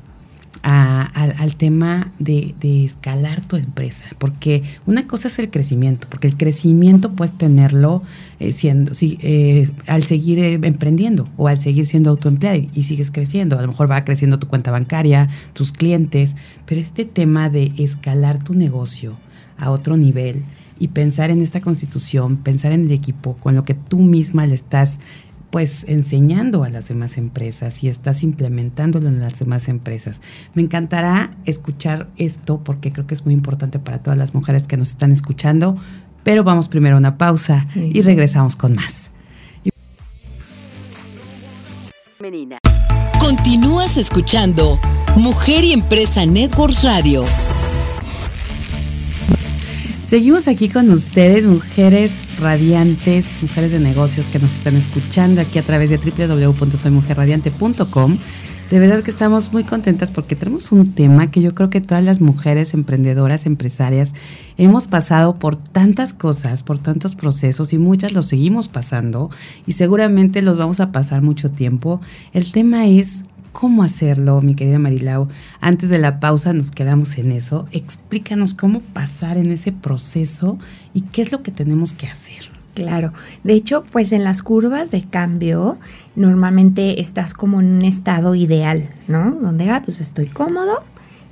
al, 0.64 1.56
tema 1.56 2.11
de, 2.18 2.54
escalar 2.85 3.42
tu 3.42 3.56
empresa, 3.56 4.06
porque 4.18 4.62
una 4.87 5.06
cosa 5.06 5.28
es 5.28 5.38
el 5.38 5.50
crecimiento, 5.50 6.06
porque 6.09 6.26
el 6.26 6.37
crecimiento 6.37 7.12
puedes 7.12 7.37
tenerlo 7.37 8.02
eh, 8.40 8.50
siendo, 8.50 8.92
eh, 9.02 9.68
al 9.87 10.04
seguir 10.04 10.38
eh, 10.38 10.54
emprendiendo 10.62 11.28
o 11.37 11.49
al 11.49 11.61
seguir 11.61 11.85
siendo 11.85 12.11
autoempleado 12.11 12.62
y, 12.73 12.85
sigues 12.85 13.11
creciendo. 13.11 13.59
A 13.59 13.62
lo 13.62 13.68
mejor 13.68 13.90
va 13.90 14.04
creciendo 14.04 14.38
tu 14.38 14.49
cuenta 14.49 14.71
bancaria, 14.71 15.28
tus 15.52 15.73
clientes, 15.73 16.37
pero 16.64 16.80
este 16.80 17.04
tema 17.04 17.50
de 17.50 17.73
escalar 17.76 18.42
tu 18.42 18.54
negocio 18.54 19.16
a 19.59 19.71
otro 19.71 19.97
nivel 19.99 20.44
y 20.78 20.88
pensar 20.88 21.30
en 21.30 21.42
esta 21.42 21.61
constitución, 21.61 22.38
pensar 22.38 22.73
en 22.73 22.87
el 22.87 22.90
equipo 22.90 23.37
con 23.37 23.54
lo 23.54 23.64
que 23.64 23.75
tú 23.75 23.99
misma 23.99 24.47
le 24.47 24.54
estás 24.54 24.99
pues 25.54 25.84
enseñando 25.87 26.64
a 26.64 26.68
las 26.68 26.88
demás 26.88 27.16
empresas 27.16 27.84
y 27.84 27.88
estás 27.88 28.25
implementándolo 28.25 29.06
en 29.06 29.20
las 29.20 29.38
demás 29.38 29.68
empresas. 29.68 30.20
Me 30.52 30.62
encantará 30.62 31.30
escuchar 31.44 32.08
esto 32.16 32.64
porque 32.64 32.92
creo 32.92 33.06
que 33.06 33.14
es 33.14 33.25
muy 33.25 33.34
importante 33.34 33.78
para 33.78 34.02
todas 34.02 34.18
las 34.18 34.34
mujeres 34.34 34.66
que 34.66 34.76
nos 34.76 34.88
están 34.88 35.12
escuchando, 35.12 35.76
pero 36.25 36.42
vamos 36.42 36.66
primero 36.66 36.96
a 36.96 36.99
una 36.99 37.18
pausa 37.18 37.68
y 37.76 38.02
regresamos 38.02 38.56
con 38.56 38.75
más. 38.75 39.12
Continúas 43.20 43.96
escuchando 43.96 44.80
Mujer 45.14 45.62
y 45.62 45.73
Empresa 45.73 46.26
Networks 46.26 46.82
Radio. 46.82 47.25
Seguimos 50.14 50.47
aquí 50.47 50.68
con 50.68 50.90
ustedes, 50.90 51.44
mujeres 51.44 52.21
radiantes, 52.38 53.42
mujeres 53.42 53.73
de 53.73 53.80
negocios 53.80 54.28
que 54.28 54.38
nos 54.38 54.54
están 54.54 54.76
escuchando 54.76 55.40
aquí 55.40 55.59
a 55.59 55.62
través 55.62 55.90
de 55.90 55.99
www.soymujerradiante.com. 55.99 58.18
De 58.71 58.78
verdad 58.78 59.02
que 59.02 59.11
estamos 59.11 59.52
muy 59.52 59.64
contentas 59.64 60.12
porque 60.12 60.37
tenemos 60.37 60.71
un 60.71 60.94
tema 60.94 61.33
que 61.33 61.40
yo 61.40 61.52
creo 61.52 61.68
que 61.68 61.80
todas 61.80 62.04
las 62.04 62.21
mujeres 62.21 62.75
emprendedoras, 62.75 63.44
empresarias, 63.44 64.14
hemos 64.56 64.87
pasado 64.87 65.40
por 65.40 65.56
tantas 65.56 66.12
cosas, 66.12 66.62
por 66.62 66.78
tantos 66.78 67.16
procesos 67.16 67.73
y 67.73 67.78
muchas 67.78 68.12
los 68.12 68.26
seguimos 68.26 68.68
pasando 68.68 69.30
y 69.66 69.73
seguramente 69.73 70.42
los 70.42 70.56
vamos 70.56 70.78
a 70.78 70.92
pasar 70.92 71.23
mucho 71.23 71.49
tiempo. 71.49 72.00
El 72.33 72.52
tema 72.52 72.87
es 72.87 73.25
cómo 73.54 73.84
hacerlo, 73.84 74.42
mi 74.42 74.56
querida 74.56 74.80
Marilau. 74.80 75.28
Antes 75.61 75.88
de 75.88 75.99
la 75.99 76.18
pausa 76.18 76.52
nos 76.52 76.73
quedamos 76.73 77.16
en 77.16 77.30
eso. 77.30 77.66
Explícanos 77.70 78.52
cómo 78.52 78.80
pasar 78.80 79.38
en 79.38 79.52
ese 79.52 79.70
proceso 79.70 80.58
y 80.92 81.02
qué 81.02 81.23
es 81.23 81.30
lo 81.30 81.42
que 81.42 81.52
tenemos 81.52 81.92
que 81.92 82.08
hacer. 82.08 82.50
Claro, 82.75 83.12
de 83.44 83.54
hecho, 83.54 83.84
pues 83.92 84.11
en 84.11 84.25
las 84.25 84.42
curvas 84.42 84.90
de 84.90 85.04
cambio 85.04 85.78
normalmente 86.16 87.00
estás 87.00 87.32
como 87.32 87.61
en 87.61 87.73
un 87.73 87.82
estado 87.82 88.34
ideal, 88.34 88.90
¿no? 89.06 89.30
Donde, 89.30 89.70
ah, 89.70 89.82
pues 89.84 90.00
estoy 90.00 90.26
cómodo, 90.26 90.82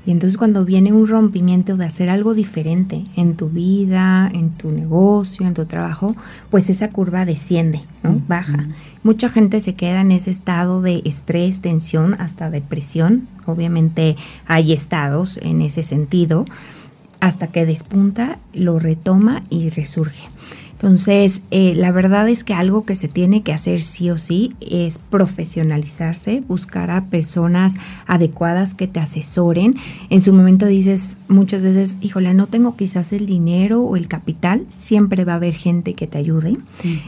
y 0.05 0.11
entonces 0.11 0.37
cuando 0.37 0.65
viene 0.65 0.93
un 0.93 1.07
rompimiento 1.07 1.77
de 1.77 1.85
hacer 1.85 2.09
algo 2.09 2.35
diferente 2.35 3.05
en 3.17 3.37
tu 3.37 3.51
vida, 3.51 4.29
en 4.33 4.51
tu 4.51 4.73
negocio, 4.73 5.47
en 5.47 5.55
tu 5.55 5.67
trabajo, 5.67 6.17
pues 6.51 6.71
esa 6.71 6.91
curva 6.91 7.25
desciende, 7.25 7.83
¿no? 8.03 8.21
Baja. 8.27 8.67
Mucha 9.05 9.29
gente 9.29 9.61
se 9.61 9.75
queda 9.75 10.01
en 10.01 10.11
ese 10.11 10.31
estado 10.31 10.83
de 10.83 11.03
estrés, 11.05 11.61
tensión, 11.61 12.15
hasta 12.19 12.51
depresión. 12.51 13.29
Obviamente 13.47 14.17
hay 14.47 14.73
estados 14.73 15.39
en 15.43 15.63
ese 15.63 15.83
sentido, 15.85 16.47
hasta 17.21 17.47
que 17.47 17.65
despunta, 17.65 18.39
lo 18.53 18.81
retoma 18.81 19.43
y 19.51 19.69
resurge. 19.71 20.32
Entonces, 20.83 21.43
eh, 21.53 21.75
la 21.77 21.93
verdad 21.93 22.29
es 22.29 22.43
que 22.43 22.55
algo 22.55 22.85
que 22.85 22.97
se 22.97 23.07
tiene 23.07 23.45
que 23.45 23.53
hacer 23.53 23.81
sí 23.81 24.11
o 24.11 24.19
sí 24.19 24.53
es 24.61 24.99
profesionalizarse, 24.99 26.43
buscar 26.49 26.91
a 26.91 27.05
personas 27.05 27.77
adecuadas 28.09 28.75
que 28.75 28.89
te 28.89 28.99
asesoren. 28.99 29.77
En 30.11 30.21
su 30.23 30.33
momento 30.33 30.67
dices 30.67 31.19
muchas 31.29 31.63
veces, 31.63 31.99
híjole, 32.01 32.35
no 32.35 32.49
tengo 32.49 32.75
quizás 32.75 33.13
el 33.13 33.27
dinero 33.27 33.81
o 33.83 33.95
el 33.95 34.09
capital, 34.09 34.67
siempre 34.71 35.25
va 35.25 35.35
a 35.35 35.37
haber 35.37 35.55
gente 35.55 35.95
que 35.95 36.09
te 36.09 36.19
ayude, 36.19 36.57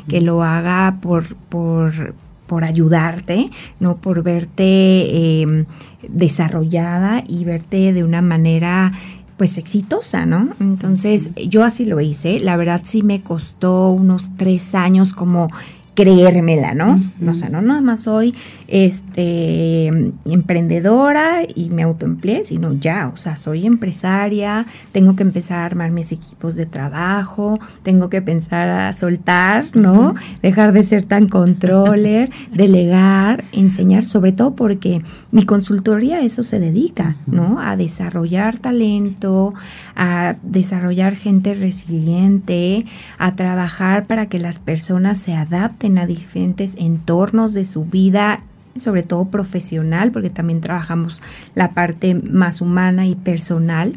que 0.06 0.20
lo 0.20 0.44
haga 0.44 0.98
por, 1.02 1.34
por, 1.34 2.14
por 2.46 2.62
ayudarte, 2.62 3.50
no 3.80 3.96
por 3.96 4.22
verte 4.22 5.40
em, 5.42 5.64
desarrollada 6.08 7.24
y 7.26 7.44
verte 7.44 7.92
de 7.92 8.04
una 8.04 8.22
manera 8.22 8.92
pues 9.36 9.58
exitosa, 9.58 10.26
¿no? 10.26 10.50
Entonces 10.60 11.32
yo 11.48 11.64
así 11.64 11.84
lo 11.84 12.00
hice, 12.00 12.40
la 12.40 12.56
verdad 12.56 12.82
sí 12.84 13.02
me 13.02 13.22
costó 13.22 13.90
unos 13.90 14.30
tres 14.36 14.74
años 14.74 15.12
como 15.12 15.50
creérmela, 15.94 16.74
¿no? 16.74 17.00
O 17.26 17.34
sea, 17.34 17.48
no 17.48 17.62
nada 17.62 17.80
más 17.80 18.02
soy 18.02 18.34
este 18.68 19.88
emprendedora 20.24 21.42
y 21.54 21.70
me 21.70 21.82
autoempleé, 21.82 22.44
sino 22.44 22.72
ya, 22.72 23.10
o 23.12 23.16
sea, 23.16 23.36
soy 23.36 23.66
empresaria, 23.66 24.66
tengo 24.92 25.16
que 25.16 25.22
empezar 25.22 25.58
a 25.58 25.66
armar 25.66 25.90
mis 25.90 26.12
equipos 26.12 26.56
de 26.56 26.66
trabajo, 26.66 27.58
tengo 27.82 28.08
que 28.10 28.22
pensar 28.22 28.68
a 28.68 28.92
soltar, 28.92 29.66
¿no? 29.74 30.14
Dejar 30.42 30.72
de 30.72 30.82
ser 30.82 31.02
tan 31.02 31.28
controller, 31.28 32.30
delegar, 32.52 33.44
enseñar, 33.52 34.04
sobre 34.04 34.32
todo 34.32 34.54
porque 34.54 35.02
mi 35.30 35.44
consultoría 35.44 36.16
a 36.16 36.22
eso 36.22 36.42
se 36.42 36.60
dedica, 36.60 37.16
¿no? 37.26 37.60
A 37.60 37.76
desarrollar 37.76 38.58
talento, 38.58 39.54
a 39.94 40.36
desarrollar 40.42 41.16
gente 41.16 41.54
resiliente, 41.54 42.86
a 43.18 43.34
trabajar 43.34 44.06
para 44.06 44.26
que 44.26 44.38
las 44.38 44.58
personas 44.58 45.18
se 45.18 45.34
adapten 45.34 45.98
a 45.98 46.06
diferentes 46.06 46.76
entornos 46.76 47.54
de 47.54 47.64
su 47.64 47.84
vida 47.84 48.40
sobre 48.76 49.02
todo 49.02 49.26
profesional, 49.26 50.12
porque 50.12 50.30
también 50.30 50.60
trabajamos 50.60 51.22
la 51.54 51.72
parte 51.72 52.14
más 52.14 52.60
humana 52.60 53.06
y 53.06 53.14
personal. 53.14 53.94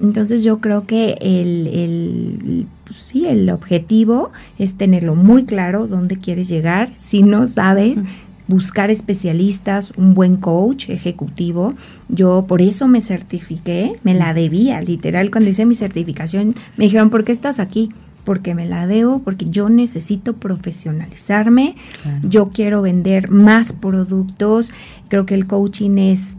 Entonces 0.00 0.42
yo 0.42 0.60
creo 0.60 0.86
que 0.86 1.16
el, 1.20 1.68
el, 1.68 2.66
pues 2.84 2.98
sí, 2.98 3.26
el 3.26 3.48
objetivo 3.50 4.32
es 4.58 4.74
tenerlo 4.74 5.14
muy 5.14 5.44
claro 5.44 5.86
dónde 5.86 6.18
quieres 6.18 6.48
llegar. 6.48 6.92
Si 6.96 7.22
no 7.22 7.46
sabes, 7.46 8.02
buscar 8.46 8.90
especialistas, 8.90 9.92
un 9.96 10.14
buen 10.14 10.36
coach 10.36 10.90
ejecutivo. 10.90 11.74
Yo 12.08 12.46
por 12.46 12.60
eso 12.60 12.88
me 12.88 13.00
certifiqué, 13.00 13.92
me 14.02 14.14
la 14.14 14.34
debía, 14.34 14.80
literal, 14.80 15.30
cuando 15.30 15.50
hice 15.50 15.64
mi 15.64 15.74
certificación, 15.74 16.54
me 16.76 16.84
dijeron, 16.84 17.10
¿por 17.10 17.24
qué 17.24 17.32
estás 17.32 17.58
aquí? 17.58 17.90
Porque 18.24 18.54
me 18.54 18.66
la 18.66 18.86
debo, 18.86 19.20
porque 19.20 19.46
yo 19.50 19.68
necesito 19.68 20.34
profesionalizarme, 20.34 21.76
yo 22.22 22.48
quiero 22.48 22.82
vender 22.82 23.30
más 23.30 23.72
productos, 23.72 24.72
creo 25.08 25.26
que 25.26 25.34
el 25.34 25.46
coaching 25.46 25.98
es 25.98 26.38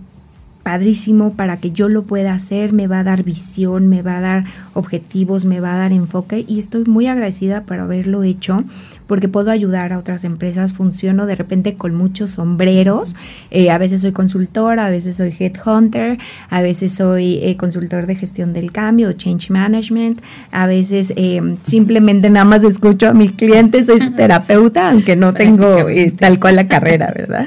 padrísimo 0.66 1.34
para 1.34 1.58
que 1.58 1.70
yo 1.70 1.90
lo 1.90 2.06
pueda 2.06 2.34
hacer, 2.34 2.74
me 2.74 2.88
va 2.88 3.02
a 3.02 3.04
dar 3.04 3.22
visión, 3.22 3.88
me 3.88 4.02
va 4.02 4.18
a 4.18 4.22
dar 4.22 4.46
objetivos, 4.74 5.46
me 5.46 5.60
va 5.60 5.76
a 5.76 5.78
dar 5.78 5.92
enfoque 5.92 6.44
y 6.48 6.58
estoy 6.58 6.86
muy 6.86 7.06
agradecida 7.06 7.66
por 7.66 7.80
haberlo 7.80 8.24
hecho 8.24 8.64
porque 9.06 9.28
puedo 9.28 9.52
ayudar 9.52 9.94
a 9.94 10.00
otras 10.00 10.24
empresas, 10.24 10.74
funciono 10.74 11.28
de 11.28 11.36
repente 11.36 11.76
con 11.76 11.94
muchos 11.94 12.32
sombreros, 12.32 13.16
eh, 13.52 13.70
a 13.70 13.78
veces 13.78 14.02
soy 14.02 14.12
consultora, 14.12 14.88
a 14.88 14.90
veces 14.90 15.18
soy 15.18 15.36
headhunter, 15.38 16.18
a 16.50 16.62
veces 16.64 16.94
soy 16.94 17.36
eh, 17.44 17.58
consultor 17.58 18.08
de 18.08 18.16
gestión 18.16 18.52
del 18.52 18.72
cambio, 18.72 19.14
change 19.14 19.52
management, 19.52 20.20
a 20.50 20.66
veces 20.66 21.14
eh, 21.16 21.58
simplemente 21.62 22.32
nada 22.32 22.46
más 22.46 22.64
escucho 22.64 23.08
a 23.08 23.14
mi 23.14 23.30
cliente, 23.30 23.86
soy 23.86 24.00
su 24.00 24.12
terapeuta, 24.16 24.90
aunque 24.90 25.16
no 25.16 25.32
tengo 25.32 25.86
tal 26.18 26.40
cual 26.40 26.56
la 26.56 26.68
carrera, 26.68 27.14
¿verdad? 27.16 27.46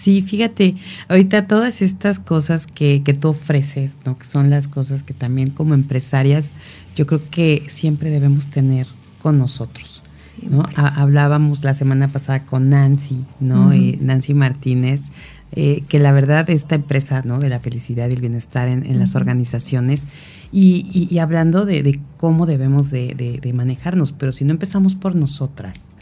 Sí, 0.00 0.22
fíjate, 0.22 0.76
ahorita 1.08 1.46
todas 1.46 1.82
estas 1.82 2.18
cosas 2.18 2.66
que, 2.66 3.02
que 3.04 3.12
tú 3.12 3.28
ofreces, 3.28 3.98
¿no? 4.06 4.16
Que 4.16 4.24
son 4.24 4.48
las 4.48 4.66
cosas 4.66 5.02
que 5.02 5.12
también 5.12 5.50
como 5.50 5.74
empresarias 5.74 6.54
yo 6.96 7.04
creo 7.04 7.20
que 7.30 7.64
siempre 7.68 8.08
debemos 8.08 8.46
tener 8.46 8.86
con 9.22 9.36
nosotros. 9.36 10.02
¿no? 10.42 10.62
hablábamos 10.74 11.62
la 11.64 11.74
semana 11.74 12.08
pasada 12.12 12.46
con 12.46 12.70
Nancy, 12.70 13.26
¿no? 13.40 13.74
Eh, 13.74 13.98
Nancy 14.00 14.32
Martínez, 14.32 15.10
eh, 15.52 15.82
que 15.86 15.98
la 15.98 16.12
verdad 16.12 16.48
esta 16.48 16.76
empresa, 16.76 17.20
¿no? 17.26 17.38
De 17.38 17.50
la 17.50 17.60
felicidad 17.60 18.08
y 18.08 18.14
el 18.14 18.22
bienestar 18.22 18.68
en, 18.68 18.98
las 18.98 19.16
organizaciones 19.16 20.08
y, 20.50 21.06
y, 21.10 21.18
hablando 21.18 21.66
de, 21.66 21.82
de, 21.82 22.00
cómo 22.16 22.46
debemos 22.46 22.90
de, 22.90 23.14
de, 23.14 23.38
de, 23.38 23.52
manejarnos, 23.52 24.12
pero 24.12 24.32
si 24.32 24.46
no 24.46 24.52
empezamos 24.52 24.94
por 24.94 25.14
nosotras, 25.14 25.92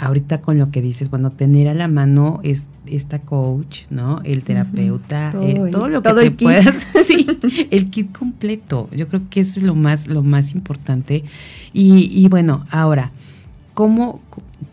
ahorita 0.00 0.40
con 0.40 0.58
lo 0.58 0.70
que 0.70 0.80
dices, 0.80 1.10
bueno, 1.10 1.30
tener 1.30 1.68
a 1.68 1.74
la 1.74 1.86
mano 1.86 2.40
es 2.42 2.68
esta 2.86 3.18
coach, 3.18 3.82
¿no? 3.90 4.20
El 4.24 4.42
terapeuta, 4.42 5.30
eh, 5.42 5.68
todo, 5.70 5.88
lo 5.88 6.02
que 6.02 6.12
te 6.14 6.30
puedas, 6.30 6.86
sí, 7.04 7.26
el 7.70 7.90
kit 7.90 8.16
completo. 8.16 8.88
Yo 8.92 9.08
creo 9.08 9.22
que 9.28 9.40
eso 9.40 9.60
es 9.60 9.66
lo 9.66 9.74
más, 9.74 10.06
lo 10.06 10.22
más 10.22 10.52
importante. 10.52 11.24
Y, 11.72 12.10
y 12.12 12.28
bueno, 12.28 12.64
ahora, 12.70 13.12
¿cómo, 13.74 14.20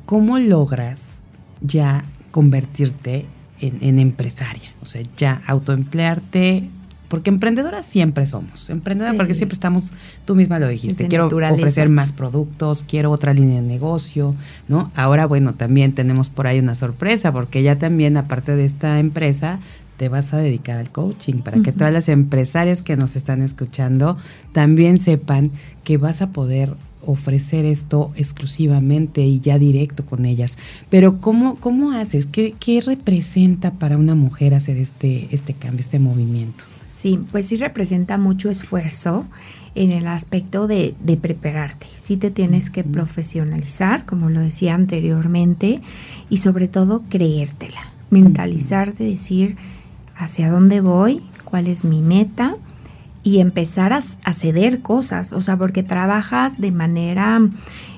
¿cómo 0.06 0.40
logras 0.40 1.20
ya 1.62 2.06
convertirte 2.32 3.26
en, 3.60 3.78
en 3.82 4.00
empresaria? 4.00 4.74
O 4.82 4.86
sea, 4.86 5.02
ya 5.18 5.42
autoemplearte, 5.46 6.70
porque 7.08 7.30
emprendedoras 7.30 7.86
siempre 7.86 8.26
somos. 8.26 8.70
Emprendedora 8.70 9.16
porque 9.16 9.36
siempre 9.36 9.54
estamos, 9.54 9.94
tú 10.26 10.36
misma 10.36 10.60
lo 10.60 10.68
dijiste, 10.68 11.08
quiero 11.08 11.28
ofrecer 11.28 11.90
más 11.90 12.12
productos, 12.12 12.84
quiero 12.84 13.12
otra 13.12 13.34
línea 13.34 13.62
de 13.62 13.68
negocio, 13.68 14.36
¿no? 14.68 14.92
Ahora, 14.96 15.26
bueno, 15.26 15.54
también 15.54 15.94
tenemos 15.94 16.30
por 16.30 16.48
ahí 16.48 16.60
una 16.60 16.76
sorpresa, 16.76 17.32
porque 17.32 17.64
ya 17.64 17.78
también, 17.78 18.18
aparte 18.18 18.56
de 18.56 18.66
esta 18.66 19.00
empresa, 19.00 19.60
te 19.98 20.10
vas 20.10 20.34
a 20.34 20.38
dedicar 20.38 20.78
al 20.78 20.92
coaching, 20.92 21.36
para 21.36 21.62
que 21.62 21.72
todas 21.72 21.92
las 21.92 22.08
empresarias 22.08 22.84
que 22.84 22.96
nos 22.98 23.16
están 23.16 23.42
escuchando 23.42 24.18
también 24.52 25.00
sepan 25.00 25.52
que 25.84 25.98
vas 25.98 26.22
a 26.22 26.30
poder 26.30 26.76
ofrecer 27.06 27.66
esto 27.66 28.12
exclusivamente 28.16 29.22
y 29.22 29.40
ya 29.40 29.58
directo 29.58 30.06
con 30.06 30.26
ellas. 30.26 30.58
Pero 30.90 31.20
¿cómo, 31.20 31.56
cómo 31.56 31.94
haces? 31.94 32.26
¿Qué, 32.26 32.54
¿Qué 32.60 32.82
representa 32.82 33.72
para 33.72 33.98
una 33.98 34.14
mujer 34.14 34.54
hacer 34.54 34.78
este, 34.78 35.28
este 35.32 35.54
cambio, 35.54 35.82
este 35.82 36.00
movimiento? 36.00 36.66
Sí, 36.98 37.24
pues 37.32 37.46
sí 37.46 37.58
representa 37.58 38.18
mucho 38.18 38.50
esfuerzo 38.50 39.24
en 39.76 39.92
el 39.92 40.08
aspecto 40.08 40.66
de, 40.66 40.96
prepararte. 41.22 41.86
Sí 41.94 42.18
te 42.18 42.32
tienes 42.32 42.72
que 42.72 42.84
profesionalizar, 42.84 44.08
como 44.08 44.32
lo 44.32 44.40
decía 44.40 44.74
anteriormente, 44.74 45.82
y 46.32 46.38
sobre 46.38 46.68
todo 46.68 47.04
creértela, 47.08 47.92
mentalizarte, 48.10 49.04
decir 49.04 49.58
hacia 50.16 50.50
dónde 50.50 50.82
voy, 50.82 51.22
cuál 51.44 51.68
es 51.68 51.86
mi 51.86 52.02
meta 52.02 52.56
y 53.22 53.42
empezar 53.42 53.94
a, 53.94 54.02
ceder 54.34 54.82
cosas, 54.82 55.34
o 55.34 55.44
sea, 55.44 55.56
porque 55.56 55.84
trabajas 55.84 56.60
de 56.60 56.72
manera 56.72 57.40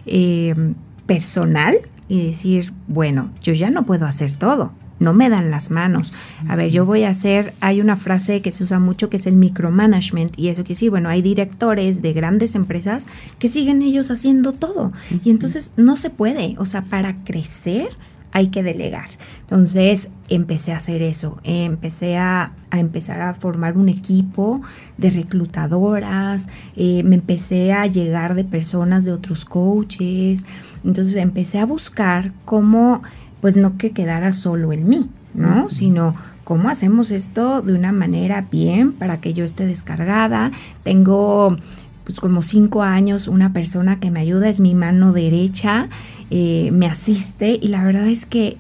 eh, 0.08 0.74
personal 1.06 1.78
y 2.10 2.22
decir, 2.22 2.74
bueno, 2.90 3.30
yo 3.42 3.54
ya 3.54 3.70
no 3.70 3.86
puedo 3.86 4.06
hacer 4.06 4.34
todo 4.34 4.74
no 5.00 5.14
me 5.14 5.30
dan 5.30 5.52
las 5.52 5.72
manos. 5.72 6.14
A 6.48 6.56
ver, 6.56 6.72
yo 6.72 6.86
voy 6.86 7.04
a 7.04 7.10
hacer, 7.10 7.54
hay 7.62 7.82
una 7.82 7.96
frase 7.96 8.42
que 8.42 8.52
se 8.52 8.64
usa 8.64 8.80
mucho 8.80 9.10
que 9.10 9.18
es 9.18 9.28
el 9.28 9.36
micromanagement 9.36 10.38
y 10.38 10.50
eso 10.50 10.64
quiere 10.64 10.76
decir, 10.76 10.90
bueno, 10.90 11.10
hay 11.10 11.22
directores 11.22 12.02
de 12.02 12.14
grandes 12.14 12.56
empresas 12.56 13.08
que 13.40 13.48
siguen 13.48 13.82
ellos 13.82 14.12
haciendo 14.12 14.54
todo 14.54 14.94
y 15.24 15.30
entonces 15.30 15.74
no 15.78 15.98
se 15.98 16.10
puede, 16.10 16.56
o 16.58 16.66
sea, 16.66 16.84
para 16.84 17.14
crecer 17.24 17.90
hay 18.32 18.48
que 18.48 18.64
delegar. 18.64 19.10
Entonces 19.42 20.10
empecé 20.28 20.74
a 20.74 20.78
hacer 20.78 21.02
eso, 21.02 21.40
empecé 21.44 22.18
a, 22.18 22.54
empezar 22.72 23.22
a 23.22 23.34
formar 23.34 23.78
un 23.78 23.90
equipo 23.90 24.62
de 24.98 25.10
reclutadoras, 25.10 26.50
eh, 26.76 27.02
me 27.04 27.16
empecé 27.16 27.74
a 27.74 27.88
llegar 27.88 28.36
de 28.36 28.44
personas 28.44 29.06
de 29.06 29.12
otros 29.12 29.46
coaches, 29.46 30.46
entonces 30.84 31.16
empecé 31.16 31.60
a 31.60 31.66
buscar 31.66 32.32
cómo 32.46 33.02
pues 33.42 33.56
no 33.56 33.78
que 33.78 33.92
quedara 33.92 34.32
solo 34.32 34.74
en 34.74 34.88
mí, 34.88 35.10
¿no? 35.34 35.70
Sino 35.70 36.16
cómo 36.44 36.70
hacemos 36.70 37.12
esto 37.12 37.62
de 37.62 37.74
una 37.74 37.92
manera 37.92 38.46
bien 38.52 38.94
para 38.94 39.22
que 39.22 39.34
yo 39.34 39.46
esté 39.46 39.66
descargada. 39.66 40.52
Tengo 40.84 41.56
pues 42.04 42.20
como 42.20 42.42
cinco 42.42 42.82
años 42.82 43.28
una 43.28 43.54
persona 43.54 44.00
que 44.00 44.10
me 44.10 44.20
ayuda, 44.20 44.50
es 44.50 44.60
mi 44.60 44.74
mano 44.74 45.14
derecha, 45.14 45.90
eh, 46.32 46.72
me 46.74 46.88
asiste 46.88 47.60
y 47.62 47.68
la 47.68 47.84
verdad 47.84 48.08
es 48.08 48.26
que 48.26 48.58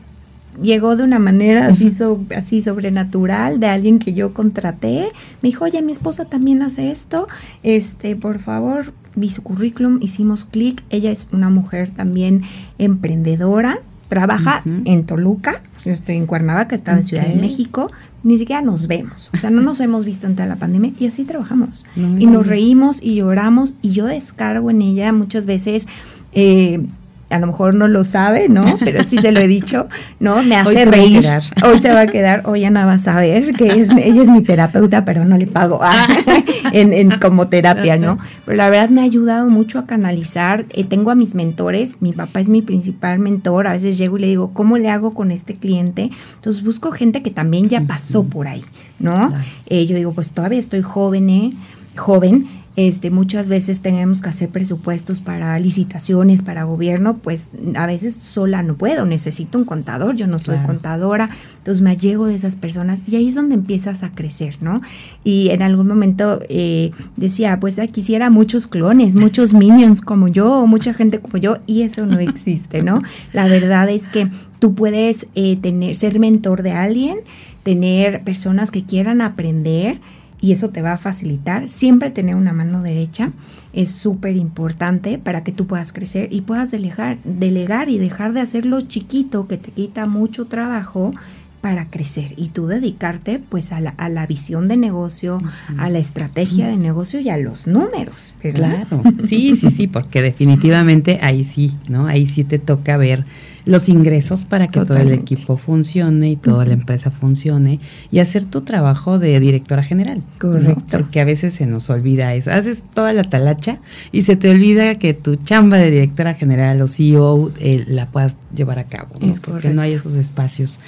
llegó 0.62 0.96
de 0.96 1.04
una 1.04 1.18
manera 1.18 1.68
así, 1.68 1.92
así 2.38 2.62
sobrenatural 2.62 3.60
de 3.60 3.68
alguien 3.68 3.98
que 3.98 4.13
yo 4.13 4.34
contraté. 4.36 5.08
Me 5.42 5.50
dijo, 5.50 5.65
oye, 5.65 5.82
mi 5.82 5.92
esposa 5.92 6.26
también 6.26 6.62
hace 6.62 6.92
esto, 6.92 7.28
este, 7.63 8.15
por 8.15 8.38
favor, 8.38 8.94
vi 9.15 9.32
su 9.32 9.42
currículum, 9.42 10.00
hicimos 10.02 10.46
clic. 10.46 10.84
Ella 10.92 11.10
es 11.10 11.28
una 11.32 11.50
mujer 11.50 11.89
también 11.89 12.44
emprendedora 12.78 13.80
trabaja 14.10 14.63
en 14.65 15.06
Toluca, 15.06 15.62
yo 15.86 15.91
estoy 15.93 16.17
en 16.17 16.26
Cuernavaca, 16.26 16.76
estaba 16.76 16.98
en 16.98 17.06
Ciudad 17.06 17.26
de 17.26 17.36
México, 17.39 17.89
ni 18.24 18.38
siquiera 18.38 18.62
nos 18.62 18.88
vemos, 18.88 19.30
o 19.34 19.38
sea, 19.38 19.50
no 19.50 19.62
nos 19.62 19.80
hemos 19.80 20.04
visto 20.04 20.28
en 20.28 20.36
toda 20.36 20.48
la 20.48 20.58
pandemia 20.58 20.91
y 21.00 21.08
así 21.08 21.24
trabajamos. 21.24 21.86
y 21.95 22.26
nos 22.26 22.45
reímos 22.48 23.02
y 23.02 23.15
lloramos 23.15 23.76
y 23.82 23.91
yo 23.91 24.06
descargo 24.08 24.69
en 24.72 24.82
ella 24.82 25.13
muchas 25.13 25.45
veces 25.45 25.88
Eh, 26.32 26.86
a 27.30 27.39
lo 27.39 27.48
mejor 27.48 27.76
no 27.76 27.88
lo 27.88 28.04
sabe, 28.04 28.50
¿no? 28.50 28.62
Pero 28.80 29.04
sí 29.04 29.18
se 29.18 29.32
lo 29.32 29.39
he 29.39 29.48
dicho, 29.48 29.88
¿no? 30.20 30.42
Me 30.44 30.56
hace 30.56 30.86
reír. 30.86 31.26
Hoy 31.63 31.80
se 31.80 31.89
va 31.89 32.02
a 32.02 32.08
quedar, 32.08 32.44
hoy 32.46 32.65
Ana 32.65 32.86
va 32.86 32.94
a 32.94 33.00
saber 33.00 33.54
que 33.54 33.68
es, 33.68 33.92
ella 33.92 34.24
es 34.24 34.30
mi 34.30 34.42
terapeuta, 34.42 35.06
pero 35.06 35.26
no 35.26 35.38
le 35.38 35.46
pago 35.46 35.80
ah, 35.82 36.08
en, 36.74 37.12
como 37.20 37.48
terapia, 37.48 37.98
¿no? 37.98 38.18
Pero 38.46 38.58
la 38.58 38.70
verdad 38.70 38.89
me 38.89 39.02
ha 39.02 39.04
ayudado 39.04 39.48
mucho 39.48 39.80
a 39.80 39.86
canalizar. 39.86 40.65
Eh, 40.72 40.84
tengo 40.84 41.12
a 41.12 41.15
mis 41.15 41.36
mentores, 41.36 41.98
mi 42.02 42.13
papá 42.13 42.39
es 42.39 42.50
mi 42.50 42.62
principal 42.62 43.20
mentor, 43.20 43.68
a 43.68 43.74
veces 43.74 43.98
llego 43.98 44.18
y 44.18 44.22
le 44.22 44.28
digo, 44.28 44.52
¿cómo 44.54 44.78
le 44.78 44.89
hago 44.89 45.13
con 45.13 45.32
este 45.32 45.54
cliente? 45.54 46.10
Entonces 46.36 46.63
busco 46.63 46.92
gente 46.92 47.22
que 47.22 47.32
también 47.32 47.70
ya 47.70 47.82
pasó 47.82 48.24
por 48.24 48.48
ahí, 48.48 48.63
¿no? 48.98 49.34
Eh, 49.68 49.86
yo 49.86 49.96
digo, 49.96 50.13
pues 50.13 50.32
todavía 50.32 50.60
estoy 50.60 50.82
joven, 50.82 51.30
¿eh? 51.30 51.54
Joven, 51.96 52.48
este, 52.88 53.12
muchas 53.12 53.50
veces 53.50 53.82
tenemos 53.82 54.22
que 54.22 54.30
hacer 54.30 54.48
presupuestos 54.48 55.20
para 55.20 55.60
licitaciones, 55.60 56.42
para 56.42 56.63
gobierno, 56.63 57.18
pues 57.18 57.50
a 57.76 57.86
veces 57.86 58.15
sola 58.15 58.63
no 58.63 58.78
puedo, 58.78 59.06
necesito 59.06 59.58
un 59.58 59.65
contador, 59.65 60.15
yo 60.15 60.28
no 60.28 60.39
soy 60.39 60.58
contadora, 60.65 61.30
entonces 61.58 61.82
me 61.82 61.89
allego 61.89 62.28
de 62.28 62.36
esas 62.36 62.56
personas 62.56 63.04
y 63.06 63.18
ahí 63.18 63.28
es 63.28 63.36
donde 63.36 63.56
empiezas 63.56 64.04
a 64.04 64.12
crecer, 64.12 64.60
¿no? 64.62 64.80
Y 65.26 65.50
en 65.50 65.62
algún 65.62 65.88
momento 65.88 66.39
eh, 66.48 66.92
decía, 67.18 67.60
pues 67.60 67.78
quisiera 67.92 68.30
muchos 68.30 68.68
clones, 68.68 69.18
muchos 69.18 69.54
minions 69.54 70.00
como 70.00 70.30
yo, 70.30 70.62
o 70.62 70.65
mucha 70.65 70.94
gente 70.94 71.20
como 71.20 71.36
yo, 71.36 71.58
y 71.68 71.82
eso 71.82 72.06
no 72.06 72.20
existe, 72.20 72.82
¿no? 72.82 73.02
La 73.34 73.48
verdad 73.48 73.89
es 73.89 74.08
que 74.08 74.30
tú 74.60 74.74
puedes 74.74 75.28
eh, 75.36 75.58
tener, 75.58 75.98
ser 75.98 76.18
mentor 76.18 76.63
de 76.63 76.72
alguien, 76.72 77.20
tener 77.63 78.24
personas 78.24 78.72
que 78.72 78.86
quieran 78.86 79.20
aprender, 79.20 80.00
y 80.41 80.52
eso 80.52 80.69
te 80.69 80.82
va 80.82 80.93
a 80.93 80.97
facilitar. 80.97 81.67
Siempre 81.67 82.12
tener 82.12 82.36
una 82.36 82.54
mano 82.54 82.82
derecha 82.82 83.32
es 83.73 83.91
súper 83.91 84.36
importante 84.36 85.17
para 85.17 85.43
que 85.43 85.52
tú 85.52 85.67
puedas 85.67 85.93
crecer 85.93 86.32
y 86.32 86.41
puedas 86.41 86.71
delegar, 86.71 87.17
delegar 87.23 87.89
y 87.89 87.97
dejar 87.97 88.34
de 88.34 88.41
hacerlo 88.41 88.82
chiquito 88.82 89.47
que 89.47 89.58
te 89.58 89.71
quita 89.71 90.06
mucho 90.06 90.45
trabajo 90.45 91.13
para 91.62 91.89
crecer 91.89 92.34
y 92.38 92.50
tú 92.50 92.67
dedicarte 92.67 93.39
pues 93.39 93.72
a 93.72 93.82
la, 93.82 93.91
a 93.91 94.10
la 94.10 94.26
visión 94.26 94.67
de 94.67 94.78
negocio, 94.78 95.41
a 95.78 95.89
la 95.89 96.00
estrategia 96.00 96.67
de 96.67 96.78
negocio 96.78 97.19
y 97.19 97.30
a 97.30 97.38
los 97.38 97.67
números. 97.67 98.34
Claro, 98.41 99.04
sí, 99.28 99.56
sí, 99.56 99.69
sí, 99.72 99.88
porque 99.88 100.22
definitivamente 100.22 101.19
ahí 101.22 101.43
sí, 101.43 101.74
¿no? 101.89 102.08
Ahí 102.08 102.26
sí 102.26 102.43
te 102.43 102.60
toca 102.60 102.98
ver 102.98 103.26
los 103.65 103.88
ingresos 103.88 104.45
para 104.45 104.67
que 104.67 104.80
todo 104.84 104.98
el 104.98 105.12
equipo 105.12 105.58
funcione 105.58 106.32
y 106.32 106.36
toda 106.36 106.65
la 106.65 106.74
empresa 106.74 107.12
funcione 107.12 107.80
y 108.12 108.19
hacer 108.19 108.45
tu 108.45 108.62
trabajo 108.62 109.19
de 109.19 109.39
directora 109.39 109.84
general. 109.84 110.24
Correcto. 110.39 110.84
Porque 110.89 111.19
a 111.22 111.26
veces 111.26 111.54
se 111.54 111.67
nos 111.67 111.89
olvida 111.89 112.34
eso. 112.34 112.52
Haces 112.52 112.84
toda 112.93 113.13
la 113.13 113.24
talacha 113.24 113.80
y 114.12 114.24
se 114.24 114.36
te 114.36 114.50
olvida 114.50 114.95
que 114.95 115.13
tu 115.13 115.36
chamba 115.36 115.78
de 115.78 115.91
directora 115.91 116.34
general 116.34 116.82
o 116.82 116.88
CEO 116.88 117.52
eh, 117.60 117.84
la 117.88 118.08
puedas 118.08 118.38
llevar 118.56 118.80
a 118.80 118.86
cabo, 118.86 119.15
porque 119.45 119.69
no 119.69 119.82
hay 119.82 119.93
esos 119.93 120.15
espacios. 120.15 120.80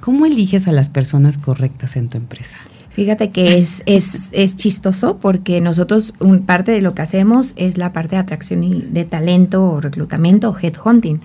¿Cómo 0.00 0.26
eliges 0.26 0.66
a 0.66 0.72
las 0.72 0.88
personas 0.88 1.38
correctas 1.38 1.96
en 1.96 2.08
tu 2.08 2.16
empresa? 2.16 2.56
Fíjate 2.90 3.30
que 3.30 3.58
es, 3.58 3.82
es, 3.86 4.28
es 4.32 4.56
chistoso 4.56 5.18
porque 5.18 5.60
nosotros, 5.60 6.14
un, 6.18 6.42
parte 6.42 6.72
de 6.72 6.80
lo 6.80 6.94
que 6.94 7.02
hacemos 7.02 7.52
es 7.56 7.78
la 7.78 7.92
parte 7.92 8.16
de 8.16 8.22
atracción 8.22 8.64
y 8.64 8.80
de 8.80 9.04
talento 9.04 9.64
o 9.64 9.80
reclutamiento 9.80 10.50
o 10.50 10.58
headhunting. 10.58 11.20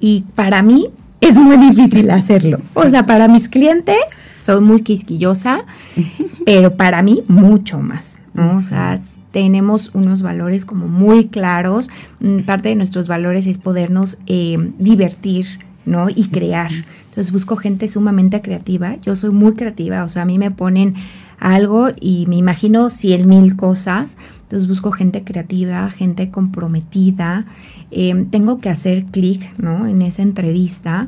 Y 0.00 0.24
para 0.34 0.62
mí 0.62 0.88
es 1.20 1.36
muy 1.36 1.56
difícil 1.56 2.10
hacerlo. 2.10 2.60
O 2.74 2.88
sea, 2.88 3.06
para 3.06 3.28
mis 3.28 3.48
clientes 3.48 3.98
soy 4.40 4.60
muy 4.60 4.82
quisquillosa, 4.82 5.64
pero 6.46 6.76
para 6.76 7.02
mí 7.02 7.22
mucho 7.28 7.80
más. 7.80 8.20
¿no? 8.34 8.58
O 8.58 8.62
sea, 8.62 8.98
tenemos 9.30 9.90
unos 9.94 10.22
valores 10.22 10.64
como 10.64 10.86
muy 10.86 11.28
claros. 11.28 11.90
Mm, 12.20 12.40
parte 12.40 12.68
de 12.70 12.76
nuestros 12.76 13.08
valores 13.08 13.46
es 13.46 13.58
podernos 13.58 14.18
eh, 14.26 14.56
divertir, 14.78 15.46
¿no? 15.86 16.08
Y 16.10 16.28
crear. 16.28 16.70
Entonces 17.14 17.32
busco 17.32 17.54
gente 17.56 17.86
sumamente 17.86 18.42
creativa. 18.42 18.96
Yo 18.96 19.14
soy 19.14 19.30
muy 19.30 19.54
creativa, 19.54 20.02
o 20.02 20.08
sea, 20.08 20.22
a 20.22 20.24
mí 20.24 20.36
me 20.36 20.50
ponen 20.50 20.96
algo 21.38 21.86
y 22.00 22.26
me 22.26 22.34
imagino 22.34 22.90
cien 22.90 23.28
mil 23.28 23.54
cosas. 23.54 24.18
Entonces 24.42 24.68
busco 24.68 24.90
gente 24.90 25.22
creativa, 25.22 25.88
gente 25.90 26.32
comprometida. 26.32 27.46
Em, 27.92 28.26
tengo 28.30 28.58
que 28.58 28.68
hacer 28.68 29.04
clic, 29.04 29.48
¿no? 29.58 29.86
En 29.86 30.02
esa 30.02 30.22
entrevista. 30.22 31.06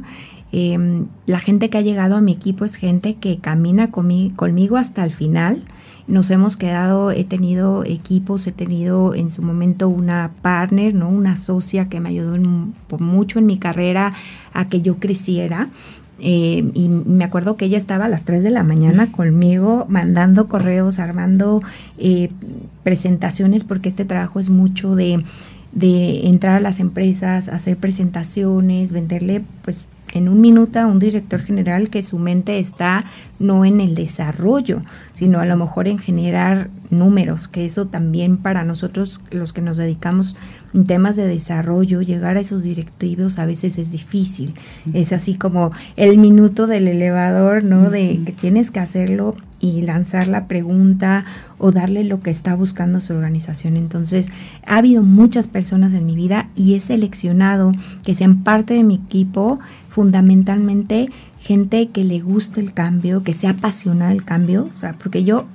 Em, 0.52 1.06
la 1.26 1.40
gente 1.40 1.70
que 1.70 1.78
ha 1.78 1.82
llegado 1.82 2.14
a 2.14 2.20
mi 2.20 2.30
equipo 2.30 2.64
es 2.64 2.76
gente 2.76 3.16
que 3.16 3.38
camina 3.38 3.90
conmigo 3.90 4.76
hasta 4.76 5.02
el 5.02 5.10
final. 5.10 5.64
Nos 6.08 6.30
hemos 6.30 6.56
quedado, 6.56 7.10
he 7.10 7.24
tenido 7.24 7.84
equipos, 7.84 8.46
he 8.46 8.52
tenido 8.52 9.14
en 9.14 9.30
su 9.30 9.42
momento 9.42 9.88
una 9.88 10.30
partner, 10.40 10.94
¿no? 10.94 11.08
Una 11.08 11.36
socia 11.36 11.88
que 11.88 11.98
me 11.98 12.10
ayudó 12.10 12.36
mucho 12.98 13.38
en 13.40 13.46
mi 13.46 13.58
carrera 13.58 14.12
a 14.52 14.68
que 14.68 14.82
yo 14.82 14.98
creciera. 14.98 15.68
Eh, 16.18 16.70
y 16.74 16.88
me 16.88 17.24
acuerdo 17.24 17.56
que 17.56 17.66
ella 17.66 17.76
estaba 17.76 18.06
a 18.06 18.08
las 18.08 18.24
3 18.24 18.42
de 18.42 18.50
la 18.50 18.62
mañana 18.62 19.10
conmigo 19.12 19.84
mandando 19.88 20.48
correos, 20.48 20.98
armando 20.98 21.60
eh, 21.98 22.30
presentaciones, 22.84 23.64
porque 23.64 23.88
este 23.88 24.04
trabajo 24.04 24.40
es 24.40 24.48
mucho 24.48 24.94
de, 24.94 25.24
de 25.72 26.28
entrar 26.28 26.56
a 26.56 26.60
las 26.60 26.80
empresas, 26.80 27.48
hacer 27.48 27.76
presentaciones, 27.76 28.92
venderle 28.92 29.42
pues 29.62 29.88
en 30.12 30.28
un 30.28 30.40
minuto 30.40 30.78
a 30.80 30.86
un 30.86 30.98
director 30.98 31.42
general 31.42 31.90
que 31.90 32.02
su 32.02 32.18
mente 32.18 32.58
está 32.58 33.04
no 33.38 33.64
en 33.64 33.80
el 33.80 33.94
desarrollo, 33.94 34.82
sino 35.12 35.40
a 35.40 35.46
lo 35.46 35.56
mejor 35.56 35.88
en 35.88 35.98
generar 35.98 36.70
números, 36.90 37.48
que 37.48 37.64
eso 37.64 37.86
también 37.86 38.36
para 38.36 38.64
nosotros 38.64 39.20
los 39.30 39.52
que 39.52 39.62
nos 39.62 39.76
dedicamos 39.76 40.36
en 40.74 40.86
temas 40.86 41.16
de 41.16 41.26
desarrollo, 41.26 42.02
llegar 42.02 42.36
a 42.36 42.40
esos 42.40 42.62
directivos 42.62 43.38
a 43.38 43.46
veces 43.46 43.78
es 43.78 43.90
difícil. 43.92 44.54
Es 44.92 45.12
así 45.12 45.34
como 45.34 45.72
el 45.96 46.18
minuto 46.18 46.66
del 46.66 46.86
elevador, 46.86 47.64
¿no? 47.64 47.88
De 47.88 48.20
que 48.24 48.32
tienes 48.32 48.70
que 48.70 48.80
hacerlo 48.80 49.36
y 49.58 49.82
lanzar 49.82 50.28
la 50.28 50.46
pregunta 50.48 51.24
o 51.58 51.72
darle 51.72 52.04
lo 52.04 52.20
que 52.20 52.30
está 52.30 52.54
buscando 52.54 53.00
su 53.00 53.14
organización. 53.14 53.76
Entonces, 53.76 54.30
ha 54.66 54.76
habido 54.76 55.02
muchas 55.02 55.48
personas 55.48 55.94
en 55.94 56.04
mi 56.04 56.14
vida 56.14 56.50
y 56.54 56.74
he 56.74 56.80
seleccionado 56.80 57.72
que 58.04 58.14
sean 58.14 58.44
parte 58.44 58.74
de 58.74 58.84
mi 58.84 58.96
equipo, 58.96 59.58
fundamentalmente 59.96 61.08
gente 61.40 61.88
que 61.88 62.04
le 62.04 62.20
guste 62.20 62.60
el 62.60 62.74
cambio, 62.74 63.22
que 63.22 63.32
sea 63.32 63.52
apasionada 63.52 64.12
el 64.12 64.26
cambio, 64.26 64.66
o 64.68 64.72
sea, 64.72 64.92
porque 64.92 65.24
yo 65.24 65.46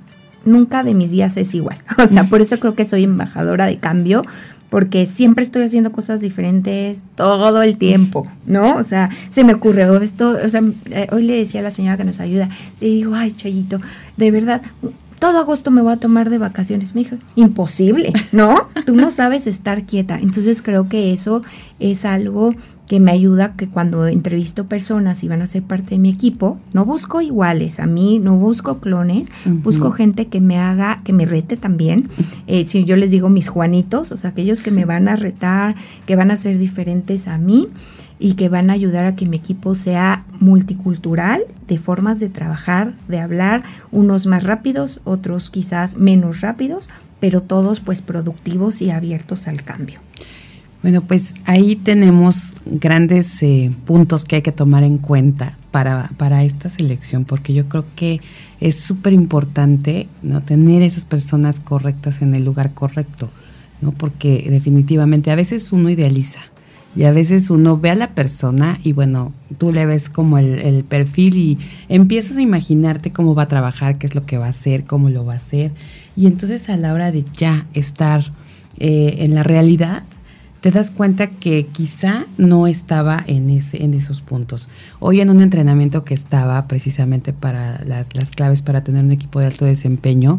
nunca 0.44 0.82
de 0.82 0.94
mis 0.94 1.12
días 1.12 1.36
es 1.36 1.54
igual. 1.54 1.78
O 1.96 2.08
sea, 2.08 2.24
por 2.24 2.40
eso 2.40 2.58
creo 2.58 2.74
que 2.74 2.84
soy 2.84 3.04
embajadora 3.04 3.66
de 3.66 3.78
cambio, 3.78 4.24
porque 4.68 5.06
siempre 5.06 5.44
estoy 5.44 5.62
haciendo 5.62 5.92
cosas 5.92 6.20
diferentes 6.20 7.04
todo 7.14 7.62
el 7.62 7.78
tiempo, 7.78 8.26
¿no? 8.44 8.74
O 8.74 8.82
sea, 8.82 9.10
se 9.30 9.44
me 9.44 9.54
ocurre 9.54 9.86
esto, 10.02 10.36
o 10.44 10.48
sea, 10.48 10.60
eh, 10.86 11.06
hoy 11.12 11.22
le 11.22 11.36
decía 11.36 11.60
a 11.60 11.62
la 11.62 11.70
señora 11.70 11.96
que 11.96 12.04
nos 12.04 12.18
ayuda, 12.18 12.48
le 12.80 12.88
digo, 12.88 13.14
ay, 13.14 13.30
Chayito, 13.30 13.80
de 14.16 14.30
verdad, 14.32 14.60
todo 15.20 15.38
agosto 15.38 15.70
me 15.70 15.82
voy 15.82 15.92
a 15.92 15.98
tomar 15.98 16.30
de 16.30 16.38
vacaciones. 16.38 16.96
Me 16.96 17.04
dijo, 17.04 17.16
imposible, 17.36 18.12
¿no? 18.32 18.70
Tú 18.84 18.96
no 18.96 19.12
sabes 19.12 19.46
estar 19.46 19.84
quieta. 19.84 20.18
Entonces 20.18 20.62
creo 20.62 20.88
que 20.88 21.12
eso 21.12 21.42
es 21.78 22.04
algo 22.04 22.56
que 22.92 23.00
me 23.00 23.10
ayuda 23.10 23.56
que 23.56 23.68
cuando 23.68 24.06
entrevisto 24.06 24.66
personas 24.66 25.24
y 25.24 25.28
van 25.28 25.40
a 25.40 25.46
ser 25.46 25.62
parte 25.62 25.94
de 25.94 25.98
mi 25.98 26.10
equipo, 26.10 26.58
no 26.74 26.84
busco 26.84 27.22
iguales, 27.22 27.80
a 27.80 27.86
mí 27.86 28.18
no 28.18 28.36
busco 28.36 28.80
clones, 28.80 29.32
busco 29.46 29.92
gente 29.92 30.26
que 30.26 30.42
me 30.42 30.58
haga, 30.58 31.00
que 31.02 31.14
me 31.14 31.24
rete 31.24 31.56
también. 31.56 32.10
Eh, 32.46 32.66
si 32.68 32.84
yo 32.84 32.96
les 32.96 33.10
digo 33.10 33.30
mis 33.30 33.48
Juanitos, 33.48 34.12
o 34.12 34.18
sea, 34.18 34.28
aquellos 34.28 34.62
que 34.62 34.70
me 34.70 34.84
van 34.84 35.08
a 35.08 35.16
retar, 35.16 35.74
que 36.04 36.16
van 36.16 36.30
a 36.30 36.36
ser 36.36 36.58
diferentes 36.58 37.28
a 37.28 37.38
mí 37.38 37.70
y 38.18 38.34
que 38.34 38.50
van 38.50 38.68
a 38.68 38.74
ayudar 38.74 39.06
a 39.06 39.16
que 39.16 39.24
mi 39.24 39.38
equipo 39.38 39.74
sea 39.74 40.26
multicultural, 40.38 41.44
de 41.68 41.78
formas 41.78 42.20
de 42.20 42.28
trabajar, 42.28 42.92
de 43.08 43.20
hablar, 43.20 43.62
unos 43.90 44.26
más 44.26 44.44
rápidos, 44.44 45.00
otros 45.04 45.48
quizás 45.48 45.96
menos 45.96 46.42
rápidos, 46.42 46.90
pero 47.20 47.40
todos 47.42 47.80
pues 47.80 48.02
productivos 48.02 48.82
y 48.82 48.90
abiertos 48.90 49.48
al 49.48 49.62
cambio. 49.62 50.00
Bueno, 50.82 51.02
pues 51.02 51.34
ahí 51.44 51.76
tenemos 51.76 52.54
grandes 52.66 53.40
eh, 53.42 53.70
puntos 53.86 54.24
que 54.24 54.36
hay 54.36 54.42
que 54.42 54.50
tomar 54.50 54.82
en 54.82 54.98
cuenta 54.98 55.56
para, 55.70 56.10
para 56.16 56.42
esta 56.42 56.68
selección, 56.70 57.24
porque 57.24 57.54
yo 57.54 57.68
creo 57.68 57.84
que 57.94 58.20
es 58.60 58.80
súper 58.80 59.12
importante 59.12 60.08
¿no? 60.22 60.42
tener 60.42 60.82
esas 60.82 61.04
personas 61.04 61.60
correctas 61.60 62.20
en 62.20 62.34
el 62.34 62.44
lugar 62.44 62.72
correcto, 62.74 63.28
¿no? 63.80 63.92
porque 63.92 64.46
definitivamente 64.50 65.30
a 65.30 65.36
veces 65.36 65.72
uno 65.72 65.88
idealiza, 65.88 66.40
y 66.94 67.04
a 67.04 67.12
veces 67.12 67.48
uno 67.48 67.78
ve 67.78 67.90
a 67.90 67.94
la 67.94 68.10
persona 68.10 68.78
y 68.82 68.92
bueno, 68.92 69.32
tú 69.56 69.72
le 69.72 69.86
ves 69.86 70.10
como 70.10 70.38
el, 70.38 70.84
perfil 70.84 71.36
y 71.36 71.58
empiezas 71.88 72.36
a 72.36 72.42
imaginarte 72.42 73.12
cómo 73.12 73.34
va 73.34 73.44
a 73.44 73.48
trabajar, 73.48 73.96
qué 73.96 74.06
es 74.06 74.14
lo 74.14 74.26
que 74.26 74.36
va 74.36 74.46
a 74.46 74.50
hacer, 74.50 74.84
cómo 74.84 75.08
lo 75.08 75.24
va 75.24 75.34
a 75.34 75.36
hacer. 75.36 75.72
Y 76.16 76.26
entonces 76.26 76.68
a 76.68 76.76
la 76.76 76.92
hora 76.92 77.10
de 77.10 77.24
ya 77.34 77.66
estar 77.72 78.32
eh, 78.78 79.16
en 79.20 79.34
la 79.34 79.42
realidad, 79.42 80.02
te 80.62 80.70
das 80.70 80.92
cuenta 80.92 81.26
que 81.26 81.66
quizá 81.66 82.26
no 82.38 82.68
estaba 82.68 83.22
en, 83.26 83.50
ese, 83.50 83.82
en 83.82 83.94
esos 83.94 84.20
puntos. 84.20 84.68
Hoy 85.00 85.20
en 85.20 85.28
un 85.28 85.42
entrenamiento 85.42 86.04
que 86.04 86.14
estaba 86.14 86.68
precisamente 86.68 87.32
para 87.32 87.84
las, 87.84 88.14
las 88.14 88.30
claves 88.30 88.62
para 88.62 88.84
tener 88.84 89.04
un 89.04 89.10
equipo 89.10 89.40
de 89.40 89.46
alto 89.46 89.64
desempeño, 89.64 90.38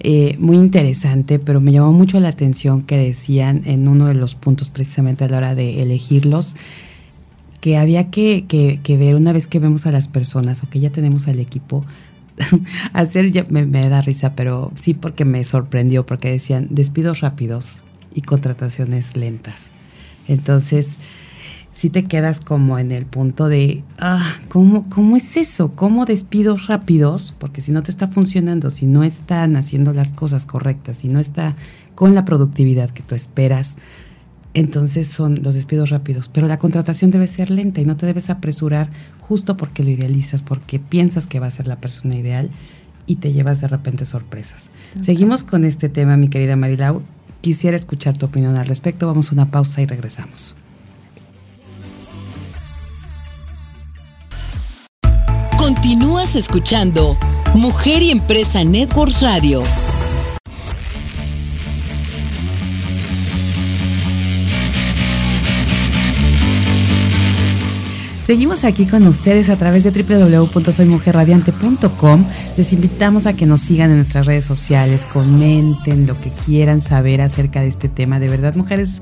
eh, 0.00 0.36
muy 0.38 0.56
interesante, 0.56 1.38
pero 1.38 1.60
me 1.60 1.70
llamó 1.72 1.92
mucho 1.92 2.18
la 2.18 2.30
atención 2.30 2.80
que 2.80 2.96
decían 2.96 3.60
en 3.66 3.88
uno 3.88 4.06
de 4.06 4.14
los 4.14 4.34
puntos 4.34 4.70
precisamente 4.70 5.24
a 5.24 5.28
la 5.28 5.36
hora 5.36 5.54
de 5.54 5.82
elegirlos, 5.82 6.56
que 7.60 7.76
había 7.76 8.08
que, 8.10 8.46
que, 8.48 8.96
ver 8.96 9.16
una 9.16 9.32
vez 9.34 9.48
que 9.48 9.58
vemos 9.58 9.84
a 9.84 9.92
las 9.92 10.08
personas 10.08 10.62
o 10.62 10.70
que 10.70 10.80
ya 10.80 10.88
tenemos 10.88 11.28
al 11.28 11.40
equipo, 11.40 11.84
hacer, 12.94 13.44
me, 13.50 13.66
da 13.66 14.00
risa, 14.00 14.34
pero 14.34 14.72
sí 14.76 14.94
porque 14.94 15.26
me 15.26 15.44
sorprendió, 15.44 16.06
porque 16.06 16.30
decían 16.30 16.68
despidos 16.70 17.20
rápidos, 17.20 17.84
y 18.14 18.22
contrataciones 18.22 19.16
lentas. 19.16 19.72
Entonces, 20.26 20.96
si 21.72 21.90
te 21.90 22.06
quedas 22.06 22.40
como 22.40 22.78
en 22.78 22.90
el 22.90 23.06
punto 23.06 23.48
de, 23.48 23.84
ah, 23.98 24.34
¿cómo, 24.48 24.90
¿cómo 24.90 25.16
es 25.16 25.36
eso? 25.36 25.72
¿Cómo 25.76 26.06
despidos 26.06 26.66
rápidos? 26.66 27.34
Porque 27.38 27.60
si 27.60 27.70
no 27.70 27.84
te 27.84 27.92
está 27.92 28.08
funcionando, 28.08 28.70
si 28.70 28.86
no 28.86 29.04
están 29.04 29.56
haciendo 29.56 29.92
las 29.92 30.12
cosas 30.12 30.44
correctas, 30.44 30.96
si 30.96 31.08
no 31.08 31.20
está 31.20 31.54
con 31.94 32.14
la 32.16 32.24
productividad 32.24 32.90
que 32.90 33.04
tú 33.04 33.14
esperas, 33.14 33.76
entonces 34.54 35.08
son 35.08 35.42
los 35.44 35.54
despidos 35.54 35.90
rápidos. 35.90 36.28
Pero 36.28 36.48
la 36.48 36.58
contratación 36.58 37.12
debe 37.12 37.28
ser 37.28 37.50
lenta 37.50 37.80
y 37.80 37.84
no 37.84 37.96
te 37.96 38.06
debes 38.06 38.28
apresurar 38.28 38.90
justo 39.20 39.56
porque 39.56 39.84
lo 39.84 39.90
idealizas, 39.90 40.42
porque 40.42 40.80
piensas 40.80 41.28
que 41.28 41.38
va 41.38 41.46
a 41.46 41.50
ser 41.52 41.68
la 41.68 41.76
persona 41.76 42.16
ideal 42.16 42.50
y 43.06 43.16
te 43.16 43.32
llevas 43.32 43.60
de 43.60 43.68
repente 43.68 44.04
sorpresas. 44.04 44.70
Seguimos 45.00 45.44
con 45.44 45.64
este 45.64 45.88
tema, 45.88 46.16
mi 46.16 46.28
querida 46.28 46.56
Marilau. 46.56 47.02
Quisiera 47.40 47.76
escuchar 47.76 48.16
tu 48.16 48.26
opinión 48.26 48.56
al 48.56 48.66
respecto. 48.66 49.06
Vamos 49.06 49.30
a 49.30 49.34
una 49.34 49.50
pausa 49.50 49.80
y 49.80 49.86
regresamos. 49.86 50.56
Continúas 55.56 56.34
escuchando 56.34 57.16
Mujer 57.54 58.02
y 58.02 58.10
Empresa 58.10 58.64
Networks 58.64 59.22
Radio. 59.22 59.62
Seguimos 68.28 68.62
aquí 68.64 68.84
con 68.84 69.06
ustedes 69.06 69.48
a 69.48 69.56
través 69.56 69.84
de 69.84 69.90
www.soymujerradiante.com. 69.90 72.26
Les 72.58 72.74
invitamos 72.74 73.24
a 73.24 73.32
que 73.32 73.46
nos 73.46 73.62
sigan 73.62 73.90
en 73.90 73.96
nuestras 73.96 74.26
redes 74.26 74.44
sociales, 74.44 75.06
comenten 75.06 76.06
lo 76.06 76.14
que 76.20 76.28
quieran 76.44 76.82
saber 76.82 77.22
acerca 77.22 77.62
de 77.62 77.68
este 77.68 77.88
tema. 77.88 78.20
De 78.20 78.28
verdad, 78.28 78.54
mujeres 78.54 79.00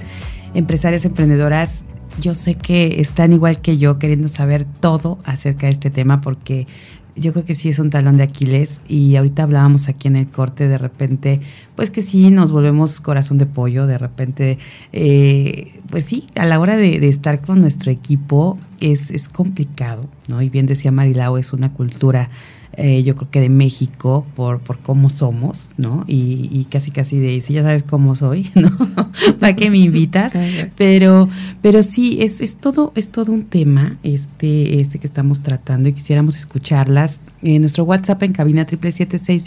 empresarias, 0.54 1.04
emprendedoras, 1.04 1.82
yo 2.20 2.36
sé 2.36 2.54
que 2.54 3.00
están 3.00 3.32
igual 3.32 3.60
que 3.60 3.78
yo 3.78 3.98
queriendo 3.98 4.28
saber 4.28 4.64
todo 4.64 5.18
acerca 5.24 5.66
de 5.66 5.72
este 5.72 5.90
tema 5.90 6.20
porque 6.20 6.68
yo 7.16 7.32
creo 7.32 7.44
que 7.44 7.54
sí 7.54 7.68
es 7.68 7.78
un 7.78 7.90
talón 7.90 8.16
de 8.16 8.24
Aquiles 8.24 8.82
y 8.86 9.16
ahorita 9.16 9.42
hablábamos 9.42 9.88
aquí 9.88 10.08
en 10.08 10.16
el 10.16 10.28
corte 10.28 10.68
de 10.68 10.78
repente, 10.78 11.40
pues 11.74 11.90
que 11.90 12.02
sí 12.02 12.30
nos 12.30 12.52
volvemos 12.52 13.00
corazón 13.00 13.38
de 13.38 13.46
pollo, 13.46 13.86
de 13.86 13.98
repente, 13.98 14.58
eh, 14.92 15.72
pues 15.90 16.04
sí, 16.04 16.26
a 16.36 16.44
la 16.44 16.60
hora 16.60 16.76
de, 16.76 17.00
de, 17.00 17.08
estar 17.08 17.40
con 17.40 17.60
nuestro 17.60 17.90
equipo 17.90 18.58
es, 18.80 19.10
es 19.10 19.28
complicado, 19.28 20.06
¿no? 20.28 20.42
Y 20.42 20.50
bien 20.50 20.66
decía 20.66 20.92
Marilao, 20.92 21.38
es 21.38 21.52
una 21.52 21.72
cultura 21.72 22.28
eh, 22.76 23.02
yo 23.02 23.14
creo 23.16 23.30
que 23.30 23.40
de 23.40 23.48
México 23.48 24.26
por, 24.34 24.60
por 24.60 24.78
cómo 24.78 25.10
somos, 25.10 25.70
¿no? 25.76 26.04
Y, 26.06 26.66
casi 26.70 26.90
casi 26.90 27.18
de, 27.18 27.40
si 27.40 27.54
ya 27.54 27.62
sabes 27.62 27.82
cómo 27.82 28.14
soy, 28.14 28.50
¿no? 28.54 28.70
¿Para 29.38 29.54
qué 29.54 29.70
me 29.70 29.78
invitas? 29.78 30.32
Pero, 30.76 31.28
pero 31.62 31.82
sí, 31.82 32.18
es, 32.20 32.40
es 32.40 32.56
todo, 32.56 32.92
es 32.94 33.08
todo 33.08 33.32
un 33.32 33.44
tema 33.44 33.96
este, 34.02 34.80
este 34.80 34.98
que 34.98 35.06
estamos 35.06 35.42
tratando 35.42 35.88
y 35.88 35.92
quisiéramos 35.92 36.36
escucharlas. 36.36 37.22
En 37.42 37.62
nuestro 37.62 37.84
WhatsApp 37.84 38.22
en 38.24 38.32
cabina 38.32 38.64
triple 38.66 38.92
siete 38.92 39.18
seis 39.18 39.46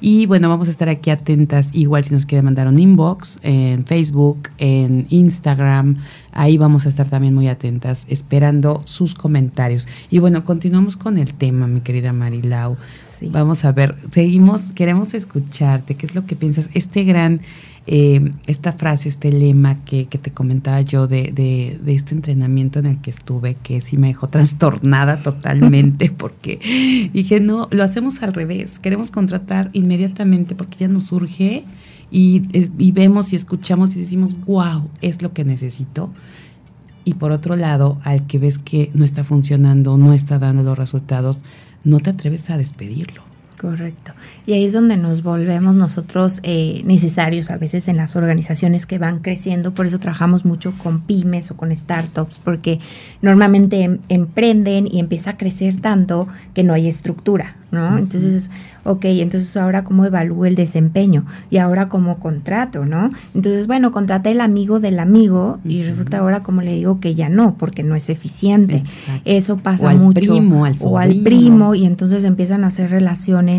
y 0.00 0.26
bueno, 0.26 0.48
vamos 0.48 0.68
a 0.68 0.70
estar 0.70 0.88
aquí 0.88 1.10
atentas 1.10 1.70
igual 1.72 2.04
si 2.04 2.12
nos 2.12 2.26
quiere 2.26 2.42
mandar 2.42 2.68
un 2.68 2.78
inbox 2.78 3.38
en 3.42 3.84
Facebook, 3.86 4.50
en 4.58 5.06
Instagram, 5.08 5.98
ahí 6.34 6.58
vamos 6.58 6.86
a 6.86 6.88
estar 6.88 7.08
también 7.08 7.34
muy 7.34 7.48
atentas 7.48 8.06
esperando 8.08 8.82
sus 8.84 9.14
comentarios. 9.14 9.88
Y 10.10 10.18
bueno, 10.18 10.44
continuamos 10.44 10.96
con 10.96 11.18
el 11.18 11.34
tema, 11.34 11.66
mi 11.66 11.80
querida 11.80 12.12
Marilau. 12.12 12.76
Vamos 13.30 13.64
a 13.64 13.72
ver, 13.72 13.96
seguimos, 14.10 14.72
queremos 14.72 15.14
escucharte, 15.14 15.94
¿qué 15.94 16.04
es 16.04 16.14
lo 16.14 16.26
que 16.26 16.36
piensas? 16.36 16.68
Este 16.74 17.04
gran 17.04 17.40
eh, 17.86 18.32
esta 18.46 18.72
frase, 18.72 19.10
este 19.10 19.30
lema 19.30 19.84
que, 19.84 20.06
te 20.06 20.30
comentaba 20.30 20.80
yo 20.80 21.06
de, 21.06 21.32
de, 21.32 21.94
este 21.94 22.14
entrenamiento 22.14 22.78
en 22.78 22.86
el 22.86 23.00
que 23.02 23.10
estuve, 23.10 23.56
que 23.62 23.82
sí 23.82 23.98
me 23.98 24.06
dejó 24.06 24.28
trastornada 24.28 25.22
totalmente, 25.22 26.10
porque 26.16 27.10
dije, 27.12 27.40
no, 27.40 27.68
lo 27.70 27.82
hacemos 27.82 28.22
al 28.22 28.32
revés, 28.32 28.78
queremos 28.78 29.10
contratar 29.10 29.68
inmediatamente 29.74 30.54
porque 30.54 30.78
ya 30.78 30.88
nos 30.88 31.06
surge 31.06 31.64
y, 32.10 32.42
eh, 32.52 32.70
y 32.78 32.92
vemos 32.92 33.32
y 33.32 33.36
escuchamos 33.36 33.94
y 33.96 34.00
decimos, 34.00 34.36
wow, 34.46 34.88
es 35.00 35.22
lo 35.22 35.32
que 35.32 35.44
necesito. 35.44 36.10
Y 37.04 37.14
por 37.14 37.32
otro 37.32 37.56
lado, 37.56 37.98
al 38.02 38.26
que 38.26 38.38
ves 38.38 38.58
que 38.58 38.90
no 38.94 39.04
está 39.04 39.24
funcionando, 39.24 39.98
no 39.98 40.12
está 40.12 40.38
dando 40.38 40.62
los 40.62 40.78
resultados, 40.78 41.42
no 41.84 42.00
te 42.00 42.10
atreves 42.10 42.48
a 42.50 42.56
despedirlo. 42.56 43.22
Correcto. 43.64 44.12
Y 44.44 44.52
ahí 44.52 44.66
es 44.66 44.74
donde 44.74 44.98
nos 44.98 45.22
volvemos 45.22 45.74
nosotros 45.74 46.40
eh, 46.42 46.82
necesarios 46.84 47.50
a 47.50 47.56
veces 47.56 47.88
en 47.88 47.96
las 47.96 48.14
organizaciones 48.14 48.84
que 48.84 48.98
van 48.98 49.20
creciendo. 49.20 49.72
Por 49.72 49.86
eso 49.86 49.98
trabajamos 49.98 50.44
mucho 50.44 50.74
con 50.76 51.00
pymes 51.00 51.50
o 51.50 51.56
con 51.56 51.74
startups, 51.74 52.38
porque 52.44 52.78
normalmente 53.22 53.82
em, 53.82 54.00
emprenden 54.10 54.86
y 54.86 55.00
empieza 55.00 55.30
a 55.30 55.36
crecer 55.38 55.80
tanto 55.80 56.28
que 56.52 56.62
no 56.62 56.74
hay 56.74 56.88
estructura, 56.88 57.56
¿no? 57.70 57.96
Entonces, 57.96 58.50
ok, 58.84 59.06
entonces 59.06 59.56
ahora 59.56 59.82
cómo 59.82 60.04
evalúo 60.04 60.44
el 60.44 60.56
desempeño 60.56 61.24
y 61.50 61.56
ahora 61.56 61.88
cómo 61.88 62.18
contrato, 62.18 62.84
¿no? 62.84 63.12
Entonces, 63.34 63.66
bueno, 63.66 63.92
contraté 63.92 64.32
el 64.32 64.42
amigo 64.42 64.78
del 64.78 64.98
amigo 64.98 65.58
y 65.64 65.82
resulta 65.84 66.18
ahora 66.18 66.42
como 66.42 66.60
le 66.60 66.74
digo 66.74 67.00
que 67.00 67.14
ya 67.14 67.30
no, 67.30 67.56
porque 67.56 67.82
no 67.82 67.94
es 67.94 68.10
eficiente. 68.10 68.84
Eso 69.24 69.56
pasa 69.56 69.86
o 69.86 69.88
al 69.88 69.98
mucho. 69.98 70.20
Primo, 70.20 70.64
al 70.66 70.76
o 70.82 70.98
al 70.98 71.14
primo 71.22 71.74
y 71.74 71.86
entonces 71.86 72.24
empiezan 72.24 72.64
a 72.64 72.66
hacer 72.68 72.90
relaciones 72.90 73.53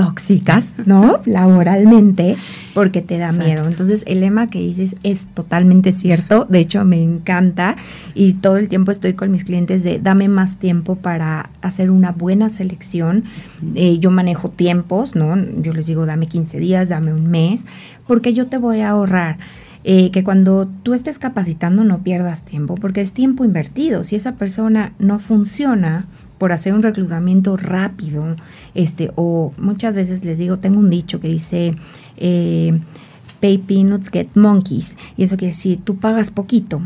tóxicas, 0.00 0.76
¿no? 0.86 1.20
Laboralmente, 1.26 2.36
porque 2.72 3.02
te 3.02 3.18
da 3.18 3.32
miedo. 3.32 3.66
Entonces, 3.66 4.02
el 4.06 4.20
lema 4.20 4.48
que 4.48 4.58
dices 4.58 4.96
es 5.02 5.26
totalmente 5.34 5.92
cierto. 5.92 6.46
De 6.48 6.58
hecho, 6.58 6.86
me 6.86 7.02
encanta 7.02 7.76
y 8.14 8.32
todo 8.32 8.56
el 8.56 8.70
tiempo 8.70 8.92
estoy 8.92 9.12
con 9.12 9.30
mis 9.30 9.44
clientes 9.44 9.82
de 9.82 9.98
dame 9.98 10.28
más 10.28 10.58
tiempo 10.58 10.96
para 10.96 11.50
hacer 11.60 11.90
una 11.90 12.12
buena 12.12 12.48
selección. 12.48 13.24
Eh, 13.74 13.98
yo 13.98 14.10
manejo 14.10 14.48
tiempos, 14.48 15.16
¿no? 15.16 15.36
Yo 15.60 15.74
les 15.74 15.86
digo, 15.86 16.06
dame 16.06 16.28
15 16.28 16.58
días, 16.58 16.88
dame 16.88 17.12
un 17.12 17.26
mes, 17.26 17.66
porque 18.06 18.32
yo 18.32 18.46
te 18.46 18.56
voy 18.56 18.80
a 18.80 18.90
ahorrar. 18.90 19.36
Eh, 19.82 20.10
que 20.10 20.24
cuando 20.24 20.66
tú 20.82 20.92
estés 20.92 21.18
capacitando 21.18 21.84
no 21.84 22.02
pierdas 22.02 22.44
tiempo, 22.44 22.74
porque 22.74 23.02
es 23.02 23.12
tiempo 23.12 23.44
invertido. 23.44 24.04
Si 24.04 24.16
esa 24.16 24.36
persona 24.36 24.92
no 24.98 25.18
funciona, 25.18 26.06
por 26.40 26.52
hacer 26.52 26.72
un 26.72 26.82
reclutamiento 26.82 27.58
rápido, 27.58 28.24
este, 28.74 29.12
o 29.14 29.52
muchas 29.58 29.94
veces 29.94 30.24
les 30.24 30.38
digo, 30.38 30.56
tengo 30.56 30.78
un 30.78 30.88
dicho 30.88 31.20
que 31.20 31.28
dice, 31.28 31.74
eh, 32.16 32.80
pay 33.40 33.58
peanuts, 33.58 34.08
get 34.10 34.28
monkeys, 34.34 34.96
y 35.18 35.24
eso 35.24 35.36
quiere 35.36 35.52
decir, 35.52 35.82
tú 35.84 35.96
pagas 35.96 36.30
poquito, 36.30 36.80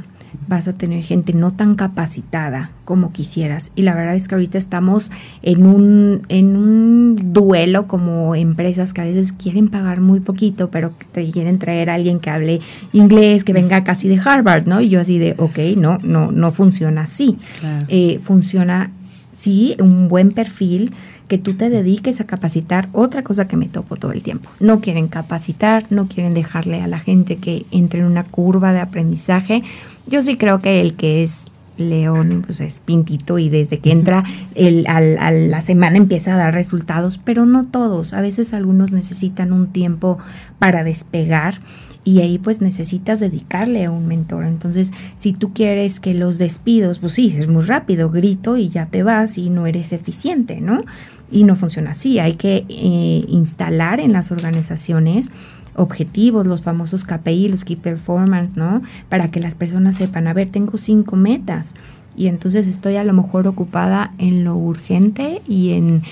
vas 0.48 0.66
a 0.66 0.72
tener 0.72 1.04
gente 1.04 1.34
no 1.34 1.52
tan 1.52 1.76
capacitada 1.76 2.72
como 2.84 3.12
quisieras. 3.12 3.70
Y 3.76 3.82
la 3.82 3.94
verdad 3.94 4.16
es 4.16 4.26
que 4.26 4.34
ahorita 4.34 4.58
estamos 4.58 5.12
en 5.42 5.66
un, 5.66 6.22
en 6.28 6.56
un 6.56 7.32
duelo 7.32 7.86
como 7.86 8.34
empresas 8.34 8.92
que 8.92 9.02
a 9.02 9.04
veces 9.04 9.32
quieren 9.32 9.68
pagar 9.68 10.00
muy 10.00 10.18
poquito, 10.18 10.68
pero 10.68 10.92
te 11.12 11.30
quieren 11.30 11.60
traer 11.60 11.90
a 11.90 11.94
alguien 11.94 12.18
que 12.18 12.30
hable 12.30 12.60
inglés, 12.92 13.44
que 13.44 13.52
venga 13.52 13.84
casi 13.84 14.08
de 14.08 14.18
Harvard, 14.18 14.66
¿no? 14.66 14.80
Y 14.80 14.88
yo 14.88 15.00
así 15.00 15.18
de, 15.18 15.36
ok, 15.38 15.76
no, 15.76 16.00
no, 16.02 16.32
no 16.32 16.50
funciona 16.50 17.02
así. 17.02 17.38
Eh, 17.86 18.18
funciona 18.20 18.90
sí, 19.34 19.76
un 19.80 20.08
buen 20.08 20.32
perfil, 20.32 20.92
que 21.28 21.38
tú 21.38 21.54
te 21.54 21.70
dediques 21.70 22.20
a 22.20 22.26
capacitar, 22.26 22.88
otra 22.92 23.22
cosa 23.22 23.48
que 23.48 23.56
me 23.56 23.68
topo 23.68 23.96
todo 23.96 24.12
el 24.12 24.22
tiempo. 24.22 24.50
No 24.60 24.80
quieren 24.80 25.08
capacitar, 25.08 25.86
no 25.90 26.06
quieren 26.06 26.34
dejarle 26.34 26.82
a 26.82 26.86
la 26.86 27.00
gente 27.00 27.36
que 27.36 27.64
entre 27.70 28.00
en 28.00 28.06
una 28.06 28.24
curva 28.24 28.72
de 28.72 28.80
aprendizaje. 28.80 29.62
Yo 30.06 30.22
sí 30.22 30.36
creo 30.36 30.60
que 30.60 30.80
el 30.80 30.94
que 30.94 31.22
es 31.22 31.46
león 31.76 32.44
pues 32.46 32.60
es 32.60 32.80
pintito 32.80 33.38
y 33.38 33.48
desde 33.48 33.80
que 33.80 33.90
entra 33.90 34.22
el, 34.54 34.86
al, 34.86 35.18
a 35.18 35.30
la 35.32 35.60
semana 35.60 35.96
empieza 35.96 36.34
a 36.34 36.36
dar 36.36 36.54
resultados, 36.54 37.18
pero 37.18 37.46
no 37.46 37.66
todos. 37.66 38.12
A 38.12 38.20
veces 38.20 38.54
algunos 38.54 38.92
necesitan 38.92 39.52
un 39.52 39.68
tiempo 39.68 40.18
para 40.58 40.84
despegar 40.84 41.60
y 42.04 42.20
ahí 42.20 42.38
pues 42.38 42.60
necesitas 42.60 43.18
dedicarle 43.20 43.84
a 43.84 43.90
un 43.90 44.06
mentor. 44.06 44.44
Entonces, 44.44 44.92
si 45.16 45.32
tú 45.32 45.52
quieres 45.52 46.00
que 46.00 46.14
los 46.14 46.38
despidos, 46.38 46.98
pues 46.98 47.14
sí, 47.14 47.26
es 47.26 47.48
muy 47.48 47.64
rápido, 47.64 48.10
grito 48.10 48.56
y 48.56 48.68
ya 48.68 48.86
te 48.86 49.02
vas 49.02 49.38
y 49.38 49.50
no 49.50 49.66
eres 49.66 49.92
eficiente, 49.92 50.60
¿no? 50.60 50.82
Y 51.30 51.44
no 51.44 51.56
funciona 51.56 51.92
así, 51.92 52.18
hay 52.18 52.34
que 52.34 52.66
eh, 52.68 53.24
instalar 53.28 53.98
en 53.98 54.12
las 54.12 54.30
organizaciones 54.30 55.32
objetivos, 55.76 56.46
los 56.46 56.62
famosos 56.62 57.04
KPI, 57.04 57.48
los 57.48 57.64
Key 57.64 57.76
Performance, 57.76 58.56
¿no? 58.56 58.82
Para 59.08 59.30
que 59.30 59.40
las 59.40 59.54
personas 59.54 59.96
sepan, 59.96 60.28
a 60.28 60.34
ver, 60.34 60.50
tengo 60.50 60.78
cinco 60.78 61.16
metas 61.16 61.74
y 62.16 62.28
entonces 62.28 62.66
estoy 62.66 62.96
a 62.96 63.04
lo 63.04 63.12
mejor 63.12 63.46
ocupada 63.46 64.12
en 64.18 64.44
lo 64.44 64.56
urgente 64.56 65.42
y 65.48 65.72
en 65.72 66.02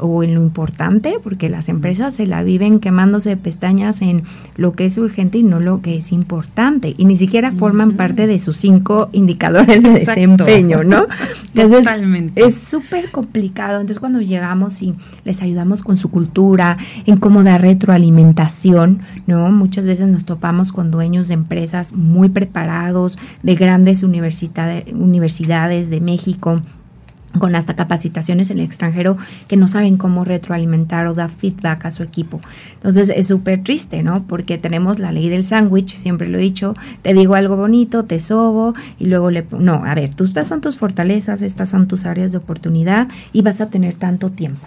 o 0.00 0.22
en 0.22 0.34
lo 0.34 0.40
importante, 0.40 1.16
porque 1.22 1.50
las 1.50 1.68
empresas 1.68 2.14
se 2.14 2.26
la 2.26 2.42
viven 2.42 2.80
quemándose 2.80 3.28
de 3.28 3.36
pestañas 3.36 4.00
en 4.00 4.24
lo 4.56 4.72
que 4.72 4.86
es 4.86 4.96
urgente 4.96 5.36
y 5.36 5.42
no 5.42 5.60
lo 5.60 5.82
que 5.82 5.98
es 5.98 6.12
importante, 6.12 6.94
y 6.96 7.04
ni 7.04 7.16
siquiera 7.16 7.52
forman 7.52 7.92
parte 7.92 8.26
de 8.26 8.38
sus 8.38 8.56
cinco 8.56 9.10
indicadores 9.12 9.82
de 9.82 9.90
desempeño, 9.90 10.80
¿no? 10.82 11.04
Entonces, 11.54 11.86
es 12.36 12.54
súper 12.54 13.10
complicado. 13.10 13.80
Entonces, 13.80 14.00
cuando 14.00 14.22
llegamos 14.22 14.80
y 14.80 14.94
les 15.24 15.42
ayudamos 15.42 15.82
con 15.82 15.98
su 15.98 16.10
cultura, 16.10 16.78
en 17.04 17.18
cómo 17.18 17.44
dar 17.44 17.60
retroalimentación, 17.60 19.02
¿no? 19.26 19.52
Muchas 19.52 19.86
veces 19.86 20.08
nos 20.08 20.24
topamos 20.24 20.72
con 20.72 20.90
dueños 20.90 21.28
de 21.28 21.34
empresas 21.34 21.92
muy 21.92 22.30
preparados, 22.30 23.18
de 23.42 23.54
grandes 23.56 24.02
universidades, 24.02 24.90
universidades 24.94 25.51
de 25.52 26.00
México, 26.00 26.62
con 27.38 27.54
hasta 27.54 27.76
capacitaciones 27.76 28.48
en 28.48 28.58
el 28.58 28.64
extranjero 28.64 29.18
que 29.48 29.58
no 29.58 29.68
saben 29.68 29.98
cómo 29.98 30.24
retroalimentar 30.24 31.06
o 31.06 31.14
dar 31.14 31.28
feedback 31.28 31.84
a 31.84 31.90
su 31.90 32.02
equipo. 32.02 32.40
Entonces 32.74 33.12
es 33.14 33.28
súper 33.28 33.62
triste, 33.62 34.02
¿no? 34.02 34.24
Porque 34.26 34.56
tenemos 34.56 34.98
la 34.98 35.12
ley 35.12 35.28
del 35.28 35.44
sándwich, 35.44 35.98
siempre 35.98 36.28
lo 36.28 36.38
he 36.38 36.42
dicho, 36.42 36.74
te 37.02 37.12
digo 37.12 37.34
algo 37.34 37.56
bonito, 37.56 38.04
te 38.04 38.18
sobo 38.18 38.74
y 38.98 39.06
luego 39.06 39.30
le... 39.30 39.46
No, 39.58 39.84
a 39.84 39.94
ver, 39.94 40.14
tú, 40.14 40.24
estas 40.24 40.48
son 40.48 40.62
tus 40.62 40.78
fortalezas, 40.78 41.42
estas 41.42 41.68
son 41.68 41.86
tus 41.86 42.06
áreas 42.06 42.32
de 42.32 42.38
oportunidad 42.38 43.08
y 43.34 43.42
vas 43.42 43.60
a 43.60 43.68
tener 43.68 43.96
tanto 43.96 44.30
tiempo 44.30 44.66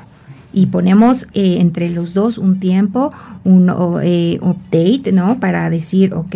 y 0.53 0.67
ponemos 0.67 1.27
eh, 1.33 1.57
entre 1.59 1.89
los 1.89 2.13
dos 2.13 2.37
un 2.37 2.61
tiempo, 2.61 3.11
un 3.43 3.69
eh, 4.01 4.39
update, 4.41 5.11
¿no? 5.11 5.37
Para 5.41 5.69
decir, 5.69 6.13
ok, 6.13 6.35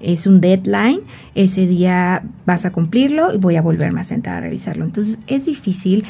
es 0.00 0.26
un 0.26 0.40
deadline, 0.40 1.00
ese 1.34 1.66
día 1.66 2.22
vas 2.46 2.64
a 2.64 2.72
cumplirlo 2.72 3.34
y 3.34 3.38
voy 3.38 3.56
a 3.56 3.62
volverme 3.62 4.00
a 4.00 4.04
sentar 4.04 4.38
a 4.38 4.40
revisarlo. 4.40 4.84
Entonces 4.84 5.18
es 5.26 5.46
difícil 5.46 6.04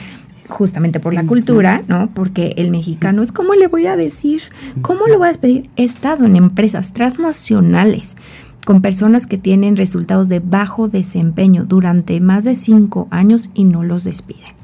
justamente 0.48 1.00
por 1.00 1.14
la 1.14 1.24
cultura, 1.24 1.82
¿no? 1.86 2.10
Porque 2.12 2.54
el 2.56 2.70
mexicano 2.70 3.22
es, 3.22 3.32
¿cómo 3.32 3.54
le 3.54 3.68
voy 3.68 3.86
a 3.86 3.96
decir? 3.96 4.42
¿Cómo 4.82 5.06
lo 5.06 5.18
voy 5.18 5.26
a 5.26 5.30
despedir? 5.30 5.70
He 5.76 5.84
estado 5.84 6.26
en 6.26 6.36
empresas 6.36 6.92
transnacionales 6.92 8.16
con 8.64 8.82
personas 8.82 9.26
que 9.26 9.38
tienen 9.38 9.76
resultados 9.76 10.28
de 10.28 10.40
bajo 10.40 10.88
desempeño 10.88 11.64
durante 11.64 12.20
más 12.20 12.44
de 12.44 12.54
cinco 12.54 13.08
años 13.10 13.50
y 13.54 13.64
no 13.64 13.84
los 13.84 14.04
despiden. 14.04 14.54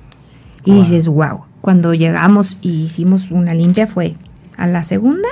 Y 0.64 0.74
dices, 0.74 1.06
wow, 1.06 1.42
cuando 1.60 1.94
llegamos 1.94 2.58
y 2.60 2.82
hicimos 2.82 3.30
una 3.30 3.54
limpia 3.54 3.86
fue 3.86 4.16
a 4.56 4.66
la 4.66 4.82
segunda 4.82 5.28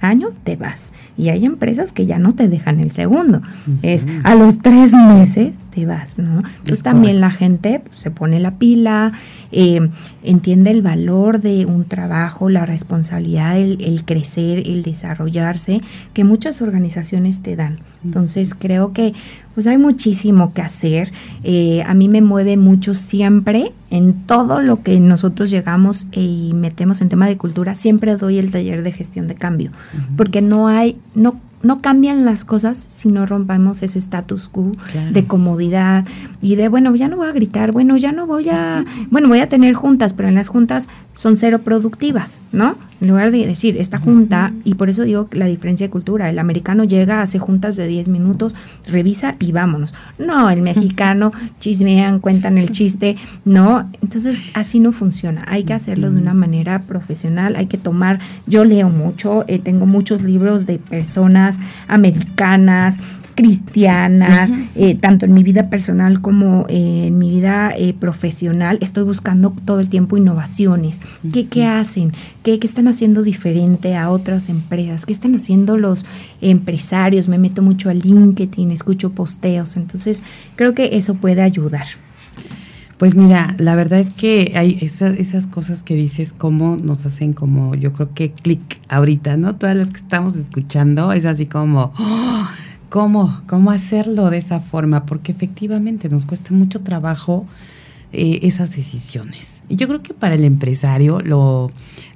año 0.00 0.28
te 0.44 0.56
vas. 0.56 0.92
Y 1.16 1.30
hay 1.30 1.44
empresas 1.44 1.92
que 1.92 2.06
ya 2.06 2.18
no 2.18 2.34
te 2.34 2.48
dejan 2.48 2.80
el 2.80 2.90
segundo. 2.90 3.42
Es 3.82 4.06
a 4.24 4.34
los 4.34 4.58
tres 4.60 4.92
meses 4.92 5.58
te 5.70 5.86
vas, 5.86 6.18
¿no? 6.18 6.38
Entonces 6.38 6.82
también 6.82 7.20
la 7.20 7.30
gente 7.30 7.82
pues, 7.84 8.00
se 8.00 8.10
pone 8.10 8.40
la 8.40 8.52
pila, 8.58 9.12
eh, 9.52 9.90
entiende 10.22 10.70
el 10.70 10.82
valor 10.82 11.40
de 11.40 11.66
un 11.66 11.84
trabajo, 11.84 12.48
la 12.48 12.66
responsabilidad, 12.66 13.56
el, 13.56 14.04
crecer, 14.04 14.58
el 14.66 14.82
desarrollarse, 14.82 15.80
que 16.14 16.24
muchas 16.24 16.62
organizaciones 16.62 17.42
te 17.42 17.56
dan. 17.56 17.80
Entonces 18.04 18.54
creo 18.54 18.92
que 18.92 19.14
pues 19.58 19.66
hay 19.66 19.76
muchísimo 19.76 20.54
que 20.54 20.62
hacer. 20.62 21.12
Eh, 21.42 21.82
a 21.84 21.92
mí 21.92 22.06
me 22.06 22.22
mueve 22.22 22.56
mucho 22.56 22.94
siempre 22.94 23.72
en 23.90 24.14
todo 24.14 24.60
lo 24.60 24.84
que 24.84 25.00
nosotros 25.00 25.50
llegamos 25.50 26.06
y 26.12 26.52
metemos 26.54 27.00
en 27.00 27.08
tema 27.08 27.26
de 27.26 27.36
cultura, 27.36 27.74
siempre 27.74 28.14
doy 28.14 28.38
el 28.38 28.52
taller 28.52 28.84
de 28.84 28.92
gestión 28.92 29.26
de 29.26 29.34
cambio, 29.34 29.72
porque 30.16 30.42
no 30.42 30.68
hay, 30.68 30.96
no 31.16 31.40
no 31.62 31.80
cambian 31.80 32.24
las 32.24 32.44
cosas 32.44 32.78
si 32.78 33.08
no 33.08 33.26
rompamos 33.26 33.82
ese 33.82 33.98
status 33.98 34.48
quo 34.48 34.70
de 35.10 35.26
comodidad 35.26 36.04
y 36.40 36.54
de, 36.54 36.68
bueno, 36.68 36.94
ya 36.94 37.08
no 37.08 37.16
voy 37.16 37.26
a 37.26 37.32
gritar, 37.32 37.72
bueno, 37.72 37.96
ya 37.96 38.12
no 38.12 38.28
voy 38.28 38.48
a, 38.48 38.84
bueno, 39.10 39.26
voy 39.26 39.40
a 39.40 39.48
tener 39.48 39.74
juntas, 39.74 40.12
pero 40.12 40.28
en 40.28 40.36
las 40.36 40.46
juntas 40.46 40.88
son 41.18 41.36
cero 41.36 41.62
productivas, 41.64 42.42
¿no? 42.52 42.76
En 43.00 43.08
lugar 43.08 43.32
de 43.32 43.44
decir, 43.44 43.76
esta 43.76 43.98
junta, 43.98 44.52
y 44.62 44.74
por 44.74 44.88
eso 44.88 45.02
digo 45.02 45.28
la 45.32 45.46
diferencia 45.46 45.88
de 45.88 45.90
cultura, 45.90 46.30
el 46.30 46.38
americano 46.38 46.84
llega, 46.84 47.22
hace 47.22 47.40
juntas 47.40 47.74
de 47.74 47.88
10 47.88 48.08
minutos, 48.08 48.54
revisa 48.86 49.34
y 49.40 49.50
vámonos. 49.50 49.96
No, 50.16 50.48
el 50.48 50.62
mexicano 50.62 51.32
chismean, 51.58 52.20
cuentan 52.20 52.56
el 52.56 52.70
chiste, 52.70 53.16
¿no? 53.44 53.90
Entonces, 54.00 54.44
así 54.54 54.78
no 54.78 54.92
funciona. 54.92 55.44
Hay 55.48 55.64
que 55.64 55.72
hacerlo 55.72 56.12
de 56.12 56.20
una 56.20 56.34
manera 56.34 56.82
profesional, 56.82 57.56
hay 57.56 57.66
que 57.66 57.78
tomar, 57.78 58.20
yo 58.46 58.64
leo 58.64 58.88
mucho, 58.88 59.44
eh, 59.48 59.58
tengo 59.58 59.86
muchos 59.86 60.22
libros 60.22 60.66
de 60.66 60.78
personas 60.78 61.58
americanas, 61.88 62.96
cristianas, 63.38 64.50
eh, 64.74 64.96
tanto 64.96 65.24
en 65.24 65.32
mi 65.32 65.44
vida 65.44 65.70
personal 65.70 66.20
como 66.20 66.66
eh, 66.68 67.04
en 67.06 67.18
mi 67.18 67.30
vida 67.30 67.70
eh, 67.70 67.94
profesional, 67.94 68.80
estoy 68.82 69.04
buscando 69.04 69.54
todo 69.64 69.78
el 69.78 69.88
tiempo 69.88 70.16
innovaciones. 70.16 71.02
¿Qué, 71.32 71.46
qué 71.46 71.64
hacen? 71.64 72.12
¿Qué, 72.42 72.58
¿Qué, 72.58 72.66
están 72.66 72.88
haciendo 72.88 73.22
diferente 73.22 73.94
a 73.94 74.10
otras 74.10 74.48
empresas? 74.48 75.06
¿Qué 75.06 75.12
están 75.12 75.36
haciendo 75.36 75.78
los 75.78 76.04
empresarios? 76.40 77.28
Me 77.28 77.38
meto 77.38 77.62
mucho 77.62 77.88
a 77.90 77.94
LinkedIn, 77.94 78.72
escucho 78.72 79.10
posteos, 79.10 79.76
entonces 79.76 80.24
creo 80.56 80.74
que 80.74 80.96
eso 80.96 81.14
puede 81.14 81.40
ayudar. 81.40 81.86
Pues 82.98 83.14
mira, 83.14 83.54
la 83.58 83.76
verdad 83.76 84.00
es 84.00 84.10
que 84.10 84.54
hay 84.56 84.78
esas, 84.80 85.16
esas 85.16 85.46
cosas 85.46 85.84
que 85.84 85.94
dices, 85.94 86.32
como 86.32 86.76
nos 86.76 87.06
hacen 87.06 87.34
como, 87.34 87.76
yo 87.76 87.92
creo 87.92 88.12
que 88.12 88.32
clic 88.32 88.80
ahorita, 88.88 89.36
¿no? 89.36 89.54
Todas 89.54 89.76
las 89.76 89.90
que 89.90 89.98
estamos 89.98 90.34
escuchando, 90.34 91.12
es 91.12 91.24
así 91.24 91.46
como, 91.46 91.92
¡oh! 91.96 92.48
Cómo, 92.88 93.42
cómo 93.46 93.70
hacerlo 93.70 94.30
de 94.30 94.38
esa 94.38 94.60
forma, 94.60 95.06
porque 95.06 95.32
efectivamente 95.32 96.08
nos 96.08 96.26
cuesta 96.26 96.54
mucho 96.54 96.80
trabajo 96.80 97.46
eh, 98.12 98.40
esas 98.42 98.74
decisiones. 98.74 99.62
Y 99.68 99.76
yo 99.76 99.86
creo 99.86 100.02
que 100.02 100.14
para 100.14 100.34
el 100.34 100.44
empresario 100.44 101.20
lo, 101.20 101.70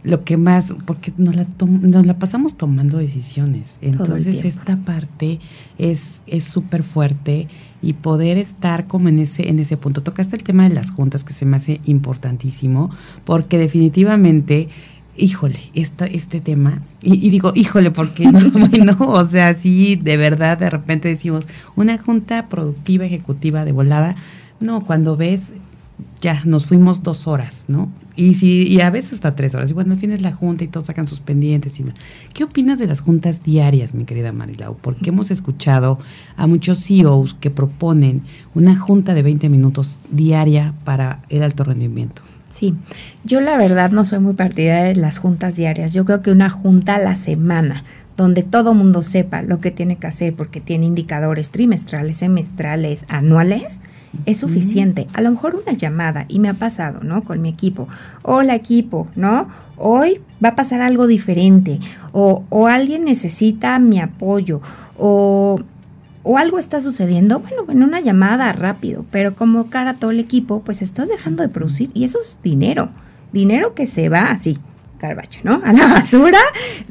lo 0.05 0.25
que 0.25 0.39
más, 0.39 0.75
porque 0.87 1.13
nos 1.19 1.37
la, 1.37 1.47
nos 1.67 2.07
la 2.07 2.19
pasamos 2.19 2.57
tomando 2.57 2.97
decisiones, 2.97 3.77
entonces 3.83 4.47
esta 4.47 4.79
parte 4.79 5.39
es 5.77 6.23
súper 6.41 6.83
fuerte 6.83 7.49
y 7.83 7.95
poder 7.95 8.39
estar 8.39 8.87
como 8.87 9.09
en 9.09 9.19
ese, 9.19 9.51
en 9.51 9.59
ese 9.59 9.77
punto. 9.77 10.03
Tocaste 10.03 10.37
el 10.37 10.45
tema 10.45 10.69
de 10.69 10.75
las 10.75 10.91
juntas 10.91 11.25
que 11.25 11.33
se 11.33 11.45
me 11.45 11.57
hace 11.57 11.81
importantísimo, 11.85 12.91
porque 13.25 13.59
definitivamente 13.59 14.69
híjole, 15.17 15.59
esta, 15.75 16.07
este 16.07 16.41
tema, 16.41 16.83
y, 17.03 17.31
digo, 17.31 17.53
híjole, 17.55 17.91
porque 17.91 18.27
no, 18.27 18.41
no, 18.85 18.97
o 19.09 19.25
sea, 19.25 19.55
sí, 19.55 19.97
de 19.97 20.17
verdad, 20.17 20.59
de 20.59 20.71
repente 20.71 21.09
decimos, 21.09 21.49
una 21.77 21.99
junta 21.99 22.49
productiva, 22.49 23.05
ejecutiva 23.05 23.65
de 23.65 23.73
volada, 23.73 24.17
no, 24.61 24.85
cuando 24.85 25.17
ves, 25.17 25.53
ya, 26.21 26.41
nos 26.45 26.67
fuimos 26.67 27.03
dos 27.03 27.27
horas, 27.27 27.67
¿no? 27.69 27.91
Y, 28.15 28.35
si, 28.35 28.69
y 28.69 28.81
a 28.81 28.91
veces 28.91 29.15
hasta 29.15 29.35
tres 29.35 29.55
horas. 29.55 29.71
Y 29.71 29.75
bueno, 29.75 29.97
tienes 29.97 30.21
la 30.21 30.33
junta 30.33 30.65
y 30.65 30.69
todos 30.69 30.87
sacan 30.87 31.07
sus 31.07 31.21
pendientes. 31.21 31.81
Y 31.81 31.85
¿Qué 32.35 32.45
opinas 32.45 32.79
de 32.79 32.87
las 32.87 33.01
juntas 33.01 33.43
diarias, 33.43 33.95
mi 33.95 34.05
querida 34.05 34.33
Marilau? 34.33 34.77
Porque 34.77 35.11
hemos 35.11 35.31
escuchado 35.31 35.99
a 36.37 36.47
muchos 36.47 36.85
CEOs 36.85 37.35
que 37.35 37.51
proponen 37.51 38.23
una 38.55 38.77
junta 38.77 39.15
de 39.15 39.23
20 39.23 39.49
minutos 39.49 39.99
diaria 40.11 40.75
para 40.85 41.23
el 41.31 41.43
alto 41.43 41.65
rendimiento. 41.65 42.23
Sí, 42.53 42.75
yo 43.25 43.41
la 43.41 43.57
verdad 43.57 43.93
no 43.93 44.05
soy 44.05 44.19
muy 44.19 44.35
partidaria 44.35 44.85
de 44.85 44.97
las 44.97 45.17
juntas 45.17 45.57
diarias. 45.57 45.95
Yo 45.95 46.05
creo 46.05 46.21
que 46.21 46.31
una 46.31 46.51
junta 46.51 46.97
a 46.97 46.99
la 46.99 47.17
semana, 47.17 47.83
donde 48.19 48.43
todo 48.43 48.75
mundo 48.75 49.03
sepa 49.03 49.41
lo 49.41 49.59
que 49.59 49.71
tiene 49.71 49.97
que 49.97 50.07
hacer 50.07 50.35
porque 50.35 50.61
tiene 50.61 50.85
indicadores 50.85 51.51
trimestrales, 51.51 52.19
semestrales, 52.19 53.07
anuales, 53.09 53.81
es 54.27 54.37
suficiente. 54.37 55.07
A 55.15 55.23
lo 55.23 55.31
mejor 55.31 55.55
una 55.55 55.73
llamada, 55.73 56.27
y 56.29 56.41
me 56.41 56.51
ha 56.51 56.55
pasado, 56.55 57.01
¿no? 57.03 57.25
Con 57.25 57.41
mi 57.41 57.49
equipo. 57.49 57.89
Hola 58.21 58.55
equipo, 58.55 59.09
¿no? 59.17 59.49
Hoy 59.79 60.21
va 60.45 60.51
a 60.51 60.55
pasar 60.55 60.83
algo 60.83 61.07
diferente. 61.07 61.81
O, 62.13 62.45
o 62.51 62.67
alguien 62.67 63.07
necesita 63.07 63.79
mi 63.79 63.99
apoyo. 63.99 64.61
O 64.99 65.59
o 66.23 66.39
algo 66.39 66.59
está 66.59 66.81
sucediendo, 66.81 67.41
bueno, 67.41 67.65
en 67.69 67.83
una 67.83 68.01
llamada 68.01 68.53
rápido, 68.53 69.05
pero 69.11 69.35
como 69.35 69.71
cara 69.71 69.95
todo 69.95 70.11
el 70.11 70.21
equipo, 70.21 70.63
pues 70.63 70.83
estás 70.83 71.09
dejando 71.09 71.43
de 71.43 71.49
producir 71.49 71.91
y 71.95 72.05
eso 72.05 72.19
es 72.21 72.39
dinero, 72.43 72.91
dinero 73.33 73.75
que 73.75 73.87
se 73.87 74.09
va 74.09 74.31
así, 74.31 74.59
carbacho, 75.03 75.41
¿no? 75.43 75.61
A 75.65 75.73
la 75.73 75.89
basura 75.89 76.39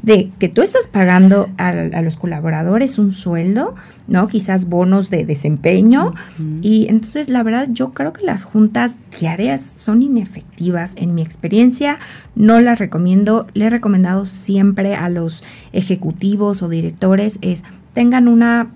de 0.02 0.30
que 0.38 0.50
tú 0.50 0.60
estás 0.60 0.86
pagando 0.86 1.48
a, 1.56 1.72
los 2.02 2.18
colaboradores 2.18 2.98
un 2.98 3.10
sueldo, 3.10 3.74
¿no? 4.06 4.28
Quizás 4.28 4.68
bonos 4.68 5.08
de 5.08 5.24
desempeño 5.24 6.12
y 6.60 6.88
entonces 6.90 7.30
la 7.30 7.42
verdad 7.42 7.68
yo 7.70 7.92
creo 7.94 8.12
que 8.12 8.22
las 8.22 8.44
juntas 8.44 8.96
diarias 9.18 9.62
son 9.62 10.02
inefectivas 10.02 10.92
en 10.96 11.14
mi 11.14 11.22
experiencia, 11.22 11.98
no 12.34 12.60
las 12.60 12.78
recomiendo, 12.78 13.46
le 13.54 13.66
he 13.66 13.70
recomendado 13.70 14.26
siempre 14.26 14.94
a 14.94 15.08
los 15.08 15.42
ejecutivos 15.72 16.62
o 16.62 16.68
directores 16.68 17.38
es 17.40 17.64
tengan 17.94 18.28
una 18.28 18.68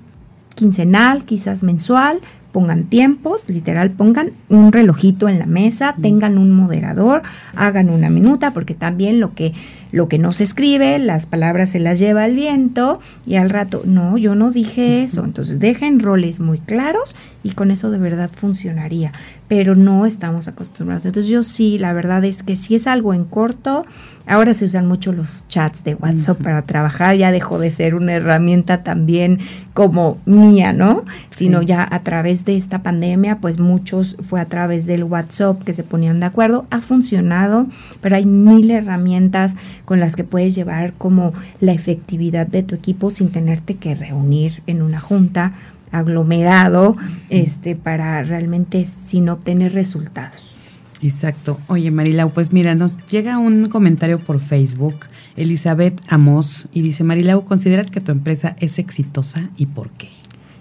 quincenal, 0.56 1.24
quizás 1.24 1.62
mensual, 1.62 2.20
pongan 2.50 2.84
tiempos, 2.84 3.48
literal, 3.48 3.90
pongan 3.90 4.32
un 4.48 4.72
relojito 4.72 5.28
en 5.28 5.38
la 5.38 5.46
mesa, 5.46 5.94
tengan 6.00 6.38
un 6.38 6.52
moderador, 6.52 7.22
hagan 7.54 7.90
una 7.90 8.08
minuta, 8.08 8.52
porque 8.52 8.74
también 8.74 9.20
lo 9.20 9.34
que 9.34 9.52
lo 9.92 10.08
que 10.08 10.18
no 10.18 10.32
se 10.32 10.44
escribe, 10.44 10.98
las 10.98 11.26
palabras 11.26 11.70
se 11.70 11.80
las 11.80 11.98
lleva 11.98 12.26
el 12.26 12.34
viento 12.34 13.00
y 13.26 13.36
al 13.36 13.50
rato, 13.50 13.82
no, 13.84 14.18
yo 14.18 14.34
no 14.34 14.50
dije 14.50 15.02
eso. 15.02 15.24
Entonces 15.24 15.58
dejen 15.58 16.00
roles 16.00 16.40
muy 16.40 16.58
claros 16.58 17.16
y 17.46 17.52
con 17.52 17.70
eso 17.70 17.92
de 17.92 17.98
verdad 17.98 18.28
funcionaría, 18.34 19.12
pero 19.46 19.76
no 19.76 20.04
estamos 20.04 20.48
acostumbrados. 20.48 21.06
Entonces 21.06 21.30
yo 21.30 21.44
sí, 21.44 21.78
la 21.78 21.92
verdad 21.92 22.24
es 22.24 22.42
que 22.42 22.56
si 22.56 22.74
es 22.74 22.88
algo 22.88 23.14
en 23.14 23.24
corto, 23.24 23.86
ahora 24.26 24.52
se 24.52 24.64
usan 24.64 24.88
mucho 24.88 25.12
los 25.12 25.46
chats 25.46 25.84
de 25.84 25.94
WhatsApp 25.94 26.42
para 26.42 26.62
trabajar, 26.62 27.14
ya 27.14 27.30
dejó 27.30 27.60
de 27.60 27.70
ser 27.70 27.94
una 27.94 28.14
herramienta 28.14 28.82
también 28.82 29.38
como 29.74 30.18
mía, 30.26 30.72
¿no? 30.72 31.04
Sino 31.30 31.62
ya 31.62 31.86
a 31.88 32.00
través 32.00 32.44
de 32.44 32.56
esta 32.56 32.82
pandemia, 32.82 33.38
pues 33.38 33.60
muchos 33.60 34.16
fue 34.22 34.40
a 34.40 34.46
través 34.46 34.86
del 34.86 35.04
WhatsApp 35.04 35.62
que 35.62 35.72
se 35.72 35.84
ponían 35.84 36.18
de 36.18 36.26
acuerdo, 36.26 36.66
ha 36.70 36.80
funcionado, 36.80 37.68
pero 38.00 38.16
hay 38.16 38.26
mil 38.26 38.72
herramientas 38.72 39.56
con 39.86 40.00
las 40.00 40.16
que 40.16 40.24
puedes 40.24 40.54
llevar 40.54 40.92
como 40.92 41.32
la 41.60 41.72
efectividad 41.72 42.46
de 42.46 42.62
tu 42.62 42.74
equipo 42.74 43.08
sin 43.08 43.30
tenerte 43.30 43.76
que 43.76 43.94
reunir 43.94 44.62
en 44.66 44.82
una 44.82 45.00
junta 45.00 45.54
aglomerado 45.92 46.96
este 47.30 47.76
para 47.76 48.22
realmente 48.22 48.84
sin 48.84 49.30
obtener 49.30 49.72
resultados. 49.72 50.54
Exacto. 51.02 51.58
Oye, 51.68 51.90
Marilau, 51.90 52.32
pues 52.32 52.52
mira, 52.52 52.74
nos 52.74 52.98
llega 53.06 53.38
un 53.38 53.68
comentario 53.68 54.18
por 54.18 54.40
Facebook, 54.40 55.06
Elizabeth 55.36 56.00
Amos, 56.08 56.68
y 56.72 56.82
dice, 56.82 57.04
Marilau, 57.04 57.44
¿consideras 57.44 57.90
que 57.90 58.00
tu 58.00 58.12
empresa 58.12 58.56
es 58.60 58.78
exitosa 58.78 59.50
y 59.56 59.66
por 59.66 59.90
qué? 59.90 60.08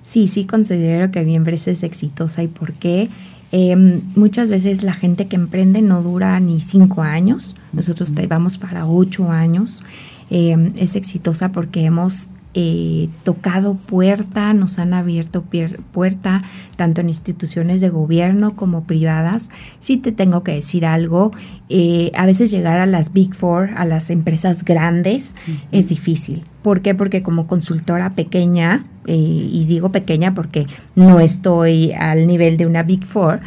Sí, 0.03 0.28
sí 0.28 0.45
considero 0.45 1.09
que 1.09 1.21
mi 1.21 1.36
empresa 1.36 1.71
es 1.71 1.84
exitosa 1.84 2.43
y 2.43 2.47
por 2.47 2.73
qué. 2.73 3.09
Em, 3.51 4.01
muchas 4.15 4.49
veces 4.49 4.83
la 4.83 4.93
gente 4.93 5.27
que 5.27 5.35
emprende 5.35 5.81
no 5.81 6.01
dura 6.01 6.39
ni 6.39 6.59
cinco 6.59 7.01
años, 7.03 7.55
nosotros 7.73 8.13
vamos 8.27 8.57
para 8.57 8.85
ocho 8.85 9.31
años. 9.31 9.83
Em, 10.29 10.73
es 10.75 10.95
exitosa 10.95 11.51
porque 11.51 11.85
hemos 11.85 12.29
eh, 12.57 13.09
tocado 13.25 13.75
puerta, 13.75 14.53
nos 14.53 14.79
han 14.79 14.93
abierto 14.93 15.43
puerta 15.91 16.41
tanto 16.77 17.01
en 17.01 17.09
instituciones 17.09 17.81
de 17.81 17.89
gobierno 17.89 18.55
como 18.55 18.85
privadas. 18.85 19.51
Si 19.81 19.97
te 19.97 20.13
tengo 20.13 20.41
que 20.41 20.53
decir 20.53 20.85
algo, 20.85 21.31
eh, 21.67 22.13
a 22.15 22.25
veces 22.25 22.51
llegar 22.51 22.77
a 22.77 22.85
las 22.85 23.11
Big 23.11 23.35
Four, 23.35 23.71
a 23.75 23.83
las 23.83 24.09
empresas 24.09 24.63
grandes, 24.63 25.35
es 25.73 25.89
difícil. 25.89 26.45
¿Por 26.61 26.79
qué? 26.79 26.95
Porque 26.95 27.21
como 27.21 27.45
consultora 27.45 28.11
pequeña, 28.11 28.85
eh, 29.05 29.15
y 29.15 29.65
digo 29.65 29.91
pequeña 29.91 30.33
porque 30.33 30.65
no 30.95 31.19
estoy 31.19 31.91
al 31.91 32.25
nivel 32.25 32.55
de 32.55 32.67
una 32.67 32.83
Big 32.83 33.05
Four, 33.05 33.41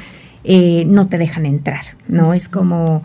no 0.87 1.09
te 1.09 1.17
dejan 1.17 1.47
entrar, 1.47 1.85
¿no? 2.09 2.35
Es 2.35 2.51
como 2.51 3.03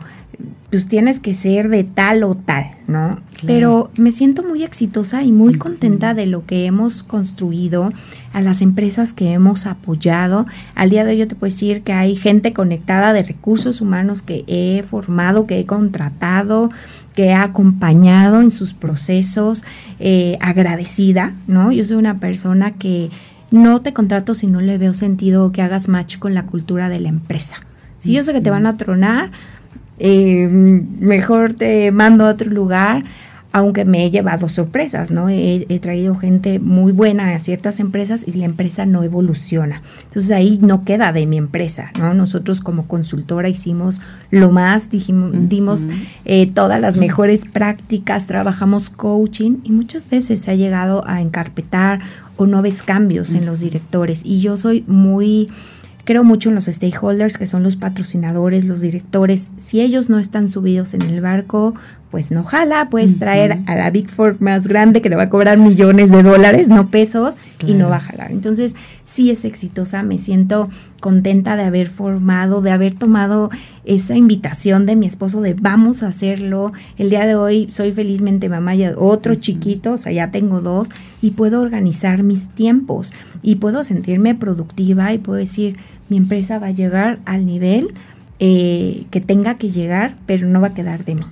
pues 0.73 0.87
tienes 0.87 1.19
que 1.19 1.35
ser 1.35 1.69
de 1.69 1.83
tal 1.83 2.23
o 2.23 2.33
tal, 2.33 2.65
¿no? 2.87 3.19
Pero 3.45 3.91
me 3.95 4.11
siento 4.11 4.41
muy 4.41 4.63
exitosa 4.63 5.21
y 5.21 5.31
muy 5.31 5.59
contenta 5.59 6.15
de 6.15 6.25
lo 6.25 6.47
que 6.47 6.65
hemos 6.65 7.03
construido, 7.03 7.93
a 8.33 8.41
las 8.41 8.59
empresas 8.59 9.13
que 9.13 9.33
hemos 9.33 9.67
apoyado. 9.67 10.47
Al 10.73 10.89
día 10.89 11.05
de 11.05 11.11
hoy 11.11 11.17
yo 11.19 11.27
te 11.27 11.35
puedo 11.35 11.51
decir 11.51 11.83
que 11.83 11.93
hay 11.93 12.15
gente 12.15 12.53
conectada 12.53 13.13
de 13.13 13.21
recursos 13.21 13.81
humanos 13.81 14.23
que 14.23 14.45
he 14.47 14.81
formado, 14.81 15.45
que 15.45 15.59
he 15.59 15.67
contratado, 15.67 16.71
que 17.13 17.25
he 17.25 17.33
acompañado 17.35 18.41
en 18.41 18.49
sus 18.49 18.73
procesos, 18.73 19.65
eh, 19.99 20.39
agradecida, 20.41 21.33
¿no? 21.45 21.71
Yo 21.71 21.83
soy 21.83 21.97
una 21.97 22.17
persona 22.17 22.71
que 22.71 23.11
no 23.51 23.83
te 23.83 23.93
contrato 23.93 24.33
si 24.33 24.47
no 24.47 24.59
le 24.59 24.79
veo 24.79 24.95
sentido 24.95 25.51
que 25.51 25.61
hagas 25.61 25.87
match 25.87 26.17
con 26.17 26.33
la 26.33 26.47
cultura 26.47 26.89
de 26.89 26.99
la 26.99 27.09
empresa. 27.09 27.57
Si 28.03 28.11
yo 28.11 28.21
sé 28.21 28.33
que 28.33 28.41
te 28.41 28.49
van 28.49 28.65
a 28.65 28.75
tronar, 28.75 29.31
eh, 30.05 30.49
mejor 30.49 31.53
te 31.53 31.89
mando 31.93 32.25
a 32.25 32.31
otro 32.31 32.51
lugar, 32.51 33.05
aunque 33.53 33.85
me 33.85 34.03
he 34.03 34.11
llevado 34.11 34.49
sorpresas, 34.49 35.11
¿no? 35.11 35.29
He, 35.29 35.79
traído 35.81 36.17
gente 36.17 36.59
muy 36.59 36.91
buena 36.91 37.33
a 37.33 37.39
ciertas 37.39 37.79
empresas 37.79 38.27
y 38.27 38.33
la 38.33 38.43
empresa 38.43 38.85
no 38.85 39.03
evoluciona. 39.03 39.81
Entonces 40.03 40.31
ahí 40.31 40.59
no 40.61 40.83
queda 40.83 41.13
de 41.13 41.25
mi 41.25 41.37
empresa, 41.37 41.91
¿no? 41.97 42.13
Nosotros 42.13 42.59
como 42.59 42.85
consultora 42.85 43.47
hicimos 43.47 44.01
lo 44.29 44.51
más, 44.51 44.89
dijimos, 44.89 45.31
dimos 45.47 45.87
eh, 46.25 46.51
todas 46.51 46.81
las 46.81 46.97
mejores 46.97 47.45
prácticas, 47.45 48.27
trabajamos 48.27 48.89
coaching 48.89 49.59
y 49.63 49.71
muchas 49.71 50.09
veces 50.09 50.41
se 50.41 50.51
ha 50.51 50.55
llegado 50.55 51.07
a 51.07 51.21
encarpetar 51.21 52.01
o 52.35 52.45
no 52.45 52.61
ves 52.61 52.83
cambios 52.83 53.35
en 53.35 53.45
los 53.45 53.61
directores. 53.61 54.25
Y 54.25 54.41
yo 54.41 54.57
soy 54.57 54.83
muy 54.85 55.49
Creo 56.05 56.23
mucho 56.23 56.49
en 56.49 56.55
los 56.55 56.65
stakeholders, 56.65 57.37
que 57.37 57.47
son 57.47 57.63
los 57.63 57.77
patrocinadores, 57.77 58.65
los 58.65 58.81
directores. 58.81 59.49
Si 59.57 59.79
ellos 59.79 60.09
no 60.09 60.19
están 60.19 60.49
subidos 60.49 60.93
en 60.93 61.01
el 61.01 61.21
barco, 61.21 61.75
pues 62.11 62.29
no 62.29 62.43
jala, 62.43 62.89
puedes 62.91 63.17
traer 63.17 63.63
a 63.65 63.75
la 63.75 63.89
Big 63.89 64.07
Four 64.07 64.39
más 64.39 64.67
grande 64.67 65.01
que 65.01 65.09
le 65.09 65.15
va 65.15 65.23
a 65.23 65.29
cobrar 65.29 65.57
millones 65.57 66.11
de 66.11 66.21
dólares, 66.21 66.69
no 66.69 66.89
pesos, 66.91 67.37
y 67.65 67.73
no 67.73 67.89
va 67.89 67.95
a 67.95 68.01
jalar. 68.01 68.31
Entonces, 68.31 68.75
sí 69.03 69.31
es 69.31 69.45
exitosa, 69.45 70.03
me 70.03 70.19
siento 70.19 70.69
contenta 70.99 71.55
de 71.55 71.63
haber 71.63 71.89
formado, 71.89 72.61
de 72.61 72.69
haber 72.69 72.93
tomado 72.93 73.49
esa 73.83 74.15
invitación 74.15 74.85
de 74.85 74.95
mi 74.95 75.07
esposo 75.07 75.41
de 75.41 75.55
vamos 75.55 76.03
a 76.03 76.07
hacerlo. 76.09 76.71
El 76.97 77.09
día 77.09 77.25
de 77.25 77.35
hoy 77.35 77.67
soy 77.71 77.91
felizmente 77.91 78.47
mamá 78.47 78.75
de 78.75 78.93
otro 78.95 79.35
chiquito, 79.35 79.93
o 79.93 79.97
sea, 79.97 80.11
ya 80.11 80.31
tengo 80.31 80.61
dos, 80.61 80.89
y 81.21 81.31
puedo 81.31 81.61
organizar 81.61 82.21
mis 82.21 82.49
tiempos 82.49 83.13
y 83.41 83.55
puedo 83.55 83.83
sentirme 83.83 84.35
productiva 84.35 85.13
y 85.13 85.17
puedo 85.17 85.39
decir, 85.39 85.77
mi 86.09 86.17
empresa 86.17 86.59
va 86.59 86.67
a 86.67 86.71
llegar 86.71 87.19
al 87.25 87.45
nivel 87.45 87.93
eh, 88.39 89.05
que 89.11 89.21
tenga 89.21 89.55
que 89.55 89.71
llegar, 89.71 90.15
pero 90.25 90.47
no 90.47 90.61
va 90.61 90.67
a 90.67 90.73
quedar 90.73 91.05
de 91.05 91.15
mí. 91.15 91.23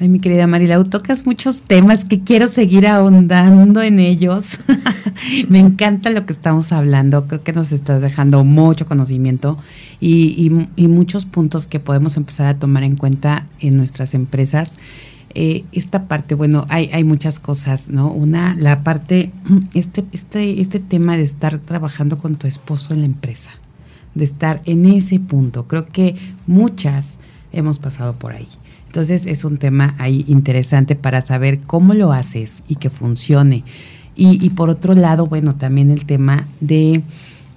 Ay, 0.00 0.08
mi 0.08 0.18
querida 0.18 0.48
Marilau, 0.48 0.82
tocas 0.84 1.24
muchos 1.24 1.62
temas 1.62 2.04
que 2.04 2.20
quiero 2.20 2.48
seguir 2.48 2.88
ahondando 2.88 3.80
en 3.80 4.00
ellos. 4.00 4.58
Me 5.48 5.60
encanta 5.60 6.10
lo 6.10 6.26
que 6.26 6.32
estamos 6.32 6.72
hablando. 6.72 7.26
Creo 7.26 7.44
que 7.44 7.52
nos 7.52 7.70
estás 7.70 8.02
dejando 8.02 8.44
mucho 8.44 8.86
conocimiento 8.86 9.56
y, 10.00 10.50
muchos 10.76 11.26
puntos 11.26 11.68
que 11.68 11.78
podemos 11.78 12.16
empezar 12.16 12.46
a 12.48 12.58
tomar 12.58 12.82
en 12.82 12.96
cuenta 12.96 13.46
en 13.60 13.76
nuestras 13.76 14.14
empresas. 14.14 14.78
Eh, 15.36 15.64
esta 15.70 16.08
parte, 16.08 16.34
bueno, 16.34 16.66
hay, 16.68 16.90
hay 16.92 17.04
muchas 17.04 17.38
cosas, 17.38 17.88
¿no? 17.88 18.08
Una, 18.08 18.56
la 18.56 18.82
parte, 18.82 19.30
este, 19.74 20.04
este, 20.12 20.60
este 20.60 20.80
tema 20.80 21.16
de 21.16 21.22
estar 21.22 21.58
trabajando 21.60 22.18
con 22.18 22.34
tu 22.34 22.48
esposo 22.48 22.94
en 22.94 23.00
la 23.00 23.06
empresa, 23.06 23.50
de 24.14 24.24
estar 24.24 24.62
en 24.64 24.86
ese 24.86 25.20
punto. 25.20 25.66
Creo 25.66 25.86
que 25.86 26.16
muchas 26.46 27.18
hemos 27.52 27.78
pasado 27.78 28.14
por 28.14 28.32
ahí. 28.32 28.48
Entonces 28.86 29.26
es 29.26 29.44
un 29.44 29.58
tema 29.58 29.94
ahí 29.98 30.24
interesante 30.28 30.94
para 30.94 31.20
saber 31.20 31.60
cómo 31.60 31.94
lo 31.94 32.12
haces 32.12 32.62
y 32.68 32.76
que 32.76 32.90
funcione. 32.90 33.64
Y, 34.16 34.50
por 34.50 34.70
otro 34.70 34.94
lado, 34.94 35.26
bueno, 35.26 35.56
también 35.56 35.90
el 35.90 36.04
tema 36.04 36.46
de 36.60 37.02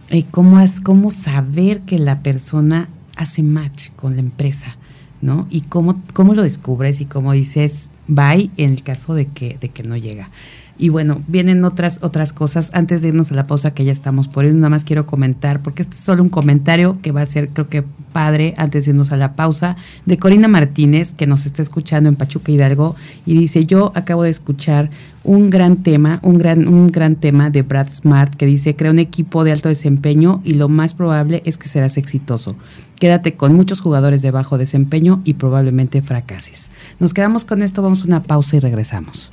eh, 0.10 0.26
cómo, 0.32 0.60
cómo 0.82 1.12
saber 1.12 1.82
que 1.82 2.00
la 2.00 2.24
persona 2.24 2.90
hace 3.16 3.44
match 3.44 3.90
con 3.96 4.16
la 4.16 4.22
empresa, 4.22 4.76
¿no? 5.22 5.46
Y 5.52 5.62
cómo, 5.62 6.02
cómo 6.14 6.34
lo 6.34 6.42
descubres 6.42 7.00
y 7.00 7.06
cómo 7.06 7.34
dices 7.34 7.92
bye 8.08 8.50
en 8.58 8.72
el 8.72 8.82
caso 8.82 9.14
de 9.14 9.28
que, 9.28 9.60
de 9.62 9.70
que 9.70 9.84
no 9.84 9.98
llega. 9.98 10.32
Y 10.80 10.90
bueno, 10.90 11.22
vienen 11.28 11.64
otras, 11.66 12.00
otras 12.02 12.34
cosas. 12.34 12.70
Antes 12.74 13.02
de 13.02 13.10
irnos 13.10 13.32
a 13.32 13.36
la 13.36 13.48
pausa 13.48 13.74
que 13.74 13.84
ya 13.84 13.92
estamos 13.92 14.28
por 14.28 14.46
ir, 14.46 14.54
nada 14.54 14.70
más 14.70 14.84
quiero 14.84 15.06
comentar, 15.06 15.62
porque 15.62 15.82
este 15.82 15.96
es 15.96 16.02
solo 16.02 16.22
un 16.22 16.30
comentario 16.30 17.00
que 17.02 17.12
va 17.12 17.22
a 17.22 17.26
ser, 17.26 17.50
creo 17.50 17.68
que 17.68 17.84
padre, 18.14 18.54
antes 18.58 18.86
de 18.86 18.92
irnos 18.92 19.12
a 19.12 19.18
la 19.18 19.34
pausa, 19.34 19.76
de 20.06 20.18
Corina 20.18 20.48
Martínez, 20.48 21.14
que 21.14 21.28
nos 21.28 21.46
está 21.46 21.62
escuchando 21.62 22.10
en 22.10 22.16
Pachuca 22.16 22.52
Hidalgo, 22.52 22.96
y 23.26 23.38
dice, 23.38 23.66
yo 23.66 23.92
acabo 23.96 24.24
de 24.24 24.30
escuchar 24.30 24.90
un 25.24 25.50
gran 25.50 25.78
tema, 25.84 26.20
un 26.24 26.38
gran, 26.38 26.68
un 26.68 26.88
gran 26.88 27.16
tema 27.16 27.50
de 27.50 27.62
Brad 27.62 27.90
Smart, 27.92 28.34
que 28.36 28.46
dice, 28.46 28.76
crea 28.76 28.92
un 28.92 29.00
equipo 29.00 29.44
de 29.44 29.52
alto 29.52 29.70
desempeño 29.70 30.42
y 30.44 30.54
lo 30.54 30.70
más 30.70 30.94
probable 30.94 31.42
es 31.46 31.58
que 31.58 31.68
serás 31.68 31.98
exitoso. 31.98 32.56
Quédate 33.00 33.36
con 33.36 33.54
muchos 33.54 33.82
jugadores 33.82 34.22
de 34.22 34.32
bajo 34.32 34.58
desempeño 34.58 35.22
y 35.24 35.36
probablemente 35.36 36.02
fracases. 36.02 36.72
Nos 37.00 37.14
quedamos 37.14 37.46
con 37.46 37.62
esto, 37.62 37.82
vamos 37.82 38.04
a 38.04 38.06
una 38.06 38.24
pausa 38.24 38.56
y 38.56 38.60
regresamos. 38.60 39.30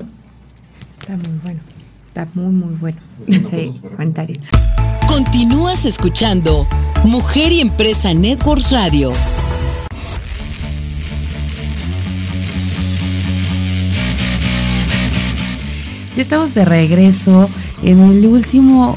Está 1.05 1.19
muy 1.19 1.39
bueno. 1.43 1.61
Está 2.07 2.29
muy, 2.33 2.51
muy 2.55 2.75
bueno 2.77 2.97
ese 3.27 3.71
comentario. 3.91 4.41
Continúas 5.07 5.85
escuchando 5.85 6.67
Mujer 7.05 7.53
y 7.53 7.61
Empresa 7.61 8.15
Networks 8.15 8.73
Radio. 8.73 9.13
Ya 16.17 16.23
estamos 16.23 16.55
de 16.55 16.65
regreso 16.65 17.51
en 17.83 18.01
el 18.01 18.25
último 18.25 18.97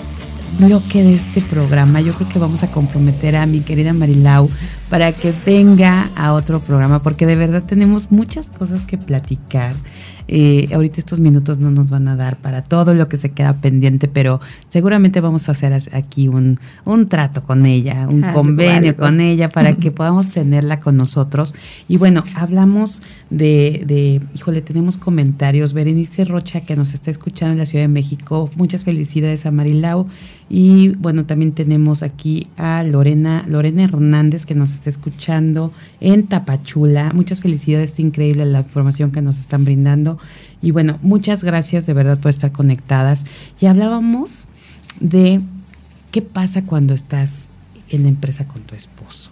bloque 0.60 1.04
de 1.04 1.14
este 1.14 1.42
programa. 1.42 2.00
Yo 2.00 2.14
creo 2.14 2.30
que 2.30 2.40
vamos 2.40 2.64
a 2.64 2.72
comprometer 2.72 3.36
a 3.36 3.46
mi 3.46 3.60
querida 3.60 3.92
Marilau 3.92 4.50
para 4.90 5.12
que 5.12 5.34
venga 5.46 6.10
a 6.16 6.32
otro 6.32 6.62
programa 6.62 7.04
porque 7.04 7.26
de 7.26 7.36
verdad 7.36 7.64
tenemos 7.64 8.12
muchas 8.12 8.50
cosas 8.50 8.86
que 8.86 8.98
platicar 8.98 9.74
Eh, 10.28 10.70
ahorita 10.74 11.00
estos 11.00 11.20
minutos 11.20 11.60
no 11.60 11.72
nos 11.72 11.90
van 11.90 12.08
a 12.08 12.16
dar 12.16 12.38
para 12.38 12.62
todo 12.62 12.94
lo 12.94 13.08
que 13.08 13.18
se 13.18 13.30
queda 13.30 13.54
pendiente, 13.54 14.08
pero 14.08 14.42
seguramente 14.68 15.22
vamos 15.22 15.48
a 15.48 15.54
hacer 15.54 15.74
aquí 15.94 16.28
un, 16.28 16.60
un 16.86 17.08
trato 17.08 17.44
con 17.44 17.66
ella, 17.66 18.08
un 18.12 18.22
convenio 18.34 18.96
con 18.96 19.20
ella 19.22 19.50
para 19.50 19.74
que 19.78 19.92
podamos 19.92 20.30
tenerla 20.30 20.80
con 20.80 20.98
nosotros. 20.98 21.56
Y 21.88 21.98
bueno, 21.98 22.24
hablamos 22.36 23.02
de, 23.30 23.84
de, 23.86 24.22
híjole, 24.36 24.62
tenemos 24.62 24.98
comentarios. 24.98 25.74
Berenice 25.74 26.26
Rocha, 26.26 26.62
que 26.62 26.76
nos 26.76 26.94
está 26.94 27.12
escuchando 27.12 27.54
en 27.54 27.60
la 27.60 27.66
Ciudad 27.66 27.84
de 27.84 27.90
México, 27.90 28.50
muchas 28.56 28.84
felicidades 28.84 29.46
a 29.46 29.52
Marilau. 29.52 30.08
Y 30.50 30.90
bueno, 30.90 31.26
también 31.26 31.52
tenemos 31.52 32.04
aquí 32.04 32.48
a 32.58 32.84
Lorena, 32.84 33.44
Lorena 33.48 33.84
Hernández 33.84 34.46
que 34.46 34.56
nos 34.56 34.74
está 34.74 34.90
escuchando 34.90 35.74
en 36.00 36.28
Tapachula. 36.28 37.12
Muchas 37.14 37.42
felicidades, 37.42 37.92
está 37.92 38.02
increíble 38.02 38.46
la 38.46 38.60
información 38.60 39.12
que 39.12 39.22
nos 39.22 39.40
están 39.40 39.66
brindando. 39.66 40.18
Y 40.62 40.72
bueno, 40.72 41.00
muchas 41.02 41.44
gracias 41.44 41.86
de 41.86 41.94
verdad 41.94 42.20
por 42.20 42.30
estar 42.30 42.52
conectadas. 42.52 43.26
Y 43.60 43.66
hablábamos 43.66 44.48
de 45.02 45.42
qué 46.12 46.22
pasa 46.22 46.64
cuando 46.64 46.94
estás 46.94 47.50
en 47.90 48.04
la 48.04 48.10
empresa 48.10 48.48
con 48.48 48.62
tu 48.64 48.76
esposo. 48.76 49.32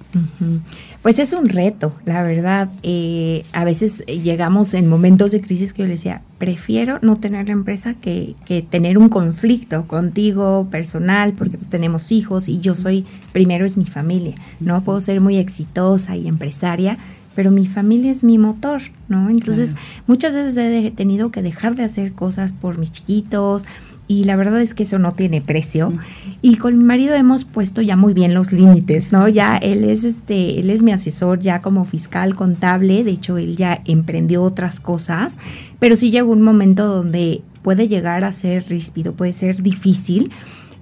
Pues 1.01 1.19
es 1.19 1.33
un 1.33 1.47
reto, 1.49 1.93
la 2.05 2.23
verdad. 2.23 2.69
Eh, 2.83 3.43
a 3.53 3.63
veces 3.65 4.05
llegamos 4.05 4.73
en 4.73 4.87
momentos 4.87 5.31
de 5.31 5.41
crisis 5.41 5.73
que 5.73 5.81
yo 5.81 5.87
le 5.87 5.93
decía, 5.93 6.21
prefiero 6.37 6.99
no 7.01 7.17
tener 7.17 7.47
la 7.47 7.53
empresa 7.53 7.93
que, 7.95 8.35
que 8.45 8.61
tener 8.61 8.97
un 8.97 9.09
conflicto 9.09 9.87
contigo 9.87 10.67
personal, 10.71 11.33
porque 11.33 11.57
tenemos 11.57 12.11
hijos 12.11 12.47
y 12.47 12.59
yo 12.59 12.75
soy, 12.75 13.05
primero 13.33 13.65
es 13.65 13.77
mi 13.77 13.85
familia, 13.85 14.35
¿no? 14.59 14.81
Puedo 14.83 15.01
ser 15.01 15.21
muy 15.21 15.37
exitosa 15.37 16.15
y 16.15 16.27
empresaria, 16.27 16.97
pero 17.35 17.51
mi 17.51 17.67
familia 17.67 18.11
es 18.11 18.23
mi 18.23 18.37
motor, 18.37 18.81
¿no? 19.09 19.29
Entonces, 19.29 19.75
muchas 20.07 20.35
veces 20.35 20.57
he 20.57 20.91
tenido 20.91 21.31
que 21.31 21.41
dejar 21.41 21.75
de 21.75 21.83
hacer 21.83 22.13
cosas 22.13 22.53
por 22.53 22.77
mis 22.77 22.91
chiquitos, 22.91 23.65
y 24.07 24.25
la 24.25 24.35
verdad 24.35 24.61
es 24.61 24.73
que 24.73 24.83
eso 24.83 24.99
no 24.99 25.13
tiene 25.13 25.41
precio. 25.41 25.93
Y 26.41 26.57
con 26.57 26.77
mi 26.77 26.83
marido 26.83 27.15
hemos 27.15 27.43
puesto 27.43 27.81
ya 27.81 27.95
muy 27.95 28.13
bien 28.13 28.33
los 28.33 28.51
límites, 28.51 29.11
¿no? 29.11 29.27
Ya 29.27 29.57
él 29.57 29.83
es 29.83 30.03
este, 30.03 30.59
él 30.59 30.69
es 30.69 30.83
mi 30.83 30.91
asesor 30.91 31.39
ya 31.39 31.61
como 31.61 31.85
fiscal 31.85 32.35
contable, 32.35 33.03
de 33.03 33.11
hecho 33.11 33.37
él 33.37 33.57
ya 33.57 33.81
emprendió 33.85 34.43
otras 34.43 34.79
cosas, 34.79 35.39
pero 35.79 35.95
sí 35.95 36.11
llegó 36.11 36.31
un 36.31 36.41
momento 36.41 36.87
donde 36.87 37.41
puede 37.63 37.87
llegar 37.87 38.23
a 38.23 38.31
ser 38.31 38.69
ríspido, 38.69 39.13
puede 39.13 39.33
ser 39.33 39.63
difícil 39.63 40.31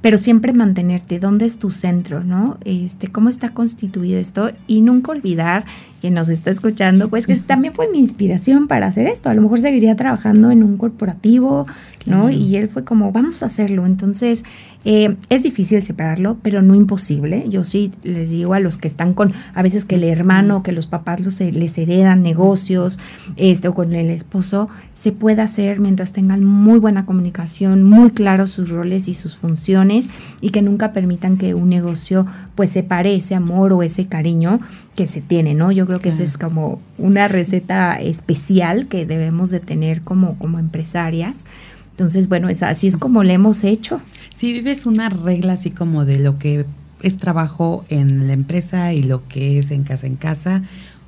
pero 0.04 0.18
siempre 0.18 0.52
mantenerte, 0.52 1.18
¿dónde 1.18 1.46
es 1.46 1.60
tu 1.60 1.72
centro, 1.72 2.26
no? 2.26 2.58
Este, 2.66 3.08
cómo 3.08 3.30
está 3.30 3.54
constituido 3.54 4.20
esto 4.20 4.52
y 4.68 4.82
nunca 4.82 5.14
olvidar 5.14 5.64
que 6.02 6.12
nos 6.12 6.28
está 6.28 6.52
escuchando, 6.52 7.08
pues 7.08 7.26
que 7.26 7.38
también 7.38 7.74
fue 7.74 7.90
mi 7.90 8.00
inspiración 8.00 8.68
para 8.68 8.88
hacer 8.88 9.08
esto. 9.08 9.30
A 9.30 9.34
lo 9.34 9.42
mejor 9.42 9.62
seguiría 9.62 9.96
trabajando 9.96 10.52
en 10.52 10.62
un 10.62 10.76
corporativo, 10.76 11.68
¿no? 12.06 12.30
Y 12.30 12.58
él 12.58 12.68
fue 12.68 12.84
como, 12.84 13.14
vamos 13.14 13.44
a 13.44 13.46
hacerlo. 13.46 13.86
Entonces, 13.86 14.44
eh, 14.86 15.16
es 15.30 15.44
difícil 15.44 15.82
separarlo, 15.82 16.38
pero 16.42 16.62
no 16.62 16.76
imposible. 16.76 17.46
Yo 17.48 17.64
sí 17.64 17.92
les 18.04 18.30
digo 18.30 18.54
a 18.54 18.60
los 18.60 18.78
que 18.78 18.88
están 18.88 19.14
con, 19.14 19.34
a 19.54 19.62
veces 19.62 19.86
que 19.86 19.96
el 19.96 20.04
hermano, 20.04 20.64
que 20.64 20.72
los 20.72 20.88
papás 20.88 21.22
los, 21.22 21.40
les 21.40 21.78
heredan 21.78 22.22
negocios, 22.22 23.00
este, 23.38 23.70
o 23.70 23.74
con 23.74 23.94
el 23.94 24.10
esposo, 24.10 24.70
se 24.94 25.12
puede 25.12 25.42
hacer 25.42 25.80
mientras 25.80 26.12
tengan 26.12 26.44
muy 26.44 26.80
buena 26.80 27.06
comunicación, 27.06 27.84
muy 27.84 28.12
claros 28.12 28.52
sus 28.52 28.70
roles 28.70 29.08
y 29.08 29.14
sus 29.14 29.38
funciones, 29.38 30.10
y 30.42 30.50
que 30.50 30.62
nunca 30.62 30.92
permitan 30.92 31.38
que 31.38 31.54
un 31.54 31.70
negocio 31.70 32.26
pues 32.56 32.70
separe 32.70 33.16
ese 33.16 33.36
amor 33.36 33.74
o 33.74 33.84
ese 33.84 34.08
cariño 34.08 34.60
que 34.96 35.08
se 35.08 35.22
tiene, 35.22 35.56
¿no? 35.56 35.72
Yo 35.72 35.88
creo 35.88 36.00
que 36.00 36.10
esa 36.10 36.24
es 36.24 36.38
como 36.38 36.80
una 36.98 37.28
receta 37.28 38.00
especial 38.00 38.88
que 38.88 39.06
debemos 39.06 39.50
de 39.50 39.60
tener 39.60 40.02
como, 40.02 40.38
como 40.38 40.60
empresarias 40.60 41.46
entonces, 41.94 42.28
bueno, 42.28 42.50
es, 42.50 42.64
así 42.64 42.88
es 42.88 42.98
como 42.98 43.24
le 43.24 43.34
hemos 43.34 43.64
hecho. 43.64 44.02
Si 44.36 44.52
vives 44.52 44.88
una 44.88 45.10
regla 45.10 45.54
así 45.54 45.70
como 45.70 46.06
de 46.06 46.18
lo 46.18 46.40
que 46.40 46.66
es 47.04 47.18
trabajo 47.18 47.86
en 47.90 48.26
la 48.26 48.34
empresa 48.34 48.94
y 48.94 49.04
lo 49.04 49.24
que 49.26 49.60
es 49.60 49.70
en 49.70 49.84
casa 49.84 50.08
en 50.08 50.16
casa, 50.16 50.64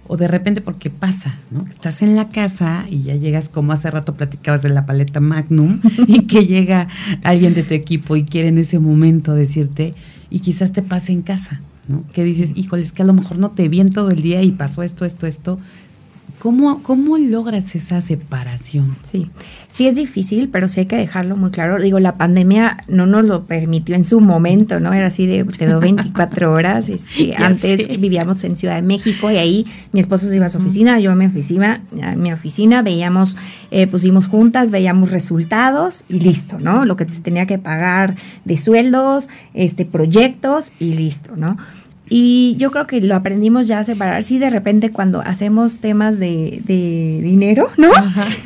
o 0.07 0.15
de 0.15 0.27
repente 0.27 0.61
porque 0.61 0.91
pasa, 0.91 1.39
¿no? 1.49 1.63
Estás 1.63 2.03
en 2.03 2.15
la 2.15 2.29
casa 2.29 2.85
y 2.87 3.01
ya 3.01 3.15
llegas 3.15 3.49
como 3.49 3.71
hace 3.71 3.89
rato 3.89 4.13
platicabas 4.13 4.61
de 4.61 4.69
la 4.69 4.85
paleta 4.85 5.19
Magnum 5.19 5.79
y 6.07 6.27
que 6.27 6.45
llega 6.45 6.87
alguien 7.23 7.55
de 7.55 7.63
tu 7.63 7.73
equipo 7.73 8.15
y 8.15 8.23
quiere 8.23 8.49
en 8.49 8.59
ese 8.59 8.77
momento 8.77 9.33
decirte 9.33 9.95
y 10.29 10.41
quizás 10.41 10.71
te 10.71 10.83
pase 10.83 11.13
en 11.13 11.23
casa, 11.23 11.61
¿no? 11.87 12.03
Que 12.13 12.23
dices, 12.23 12.51
híjole, 12.53 12.83
es 12.83 12.91
que 12.91 13.01
a 13.01 13.05
lo 13.05 13.13
mejor 13.13 13.39
no 13.39 13.49
te 13.49 13.67
vi 13.69 13.79
en 13.79 13.89
todo 13.89 14.11
el 14.11 14.21
día 14.21 14.43
y 14.43 14.51
pasó 14.51 14.83
esto, 14.83 15.05
esto, 15.05 15.25
esto. 15.25 15.57
¿Cómo, 16.39 16.83
¿Cómo 16.83 17.17
logras 17.17 17.75
esa 17.75 18.01
separación? 18.01 18.95
Sí, 19.03 19.31
sí 19.73 19.87
es 19.87 19.95
difícil, 19.95 20.49
pero 20.49 20.67
sí 20.67 20.81
hay 20.81 20.85
que 20.85 20.95
dejarlo 20.95 21.35
muy 21.35 21.49
claro. 21.49 21.81
Digo, 21.81 21.99
la 21.99 22.17
pandemia 22.17 22.77
no 22.87 23.07
nos 23.07 23.25
lo 23.25 23.45
permitió 23.45 23.95
en 23.95 24.03
su 24.03 24.19
momento, 24.21 24.79
¿no? 24.79 24.93
Era 24.93 25.07
así 25.07 25.25
de, 25.25 25.43
te 25.43 25.65
veo 25.65 25.79
24 25.79 26.51
horas. 26.51 26.89
Este, 26.89 27.33
antes 27.43 27.99
vivíamos 27.99 28.43
en 28.43 28.57
Ciudad 28.57 28.75
de 28.75 28.83
México 28.83 29.31
y 29.31 29.37
ahí 29.37 29.65
mi 29.91 29.99
esposo 29.99 30.27
se 30.27 30.35
iba 30.35 30.45
a 30.45 30.49
su 30.49 30.59
oficina, 30.59 30.99
yo 30.99 31.11
a 31.11 31.15
mi 31.15 31.25
oficina, 31.25 31.81
a 32.03 32.15
mi 32.15 32.31
oficina, 32.31 32.81
veíamos, 32.81 33.37
eh, 33.71 33.87
pusimos 33.87 34.27
juntas, 34.27 34.71
veíamos 34.71 35.11
resultados 35.11 36.05
y 36.09 36.19
listo, 36.19 36.59
¿no? 36.59 36.85
Lo 36.85 36.95
que 36.95 37.11
se 37.11 37.21
tenía 37.21 37.47
que 37.47 37.57
pagar 37.57 38.15
de 38.43 38.57
sueldos, 38.57 39.29
este, 39.53 39.85
proyectos 39.85 40.73
y 40.79 40.93
listo, 40.93 41.35
¿no? 41.35 41.57
Y 42.07 42.55
yo 42.57 42.69
creo 42.69 42.85
que 42.85 43.01
lo 43.01 43.15
aprendimos 43.15 43.67
ya 43.67 43.79
a 43.79 43.83
separar. 43.83 44.23
Sí, 44.23 44.37
de 44.37 44.51
repente 44.51 44.91
cuando 44.91 45.21
hacemos 45.21 45.77
temas 45.77 46.19
de, 46.19 46.61
de 46.65 47.21
dinero, 47.23 47.69
¿no? 47.77 47.89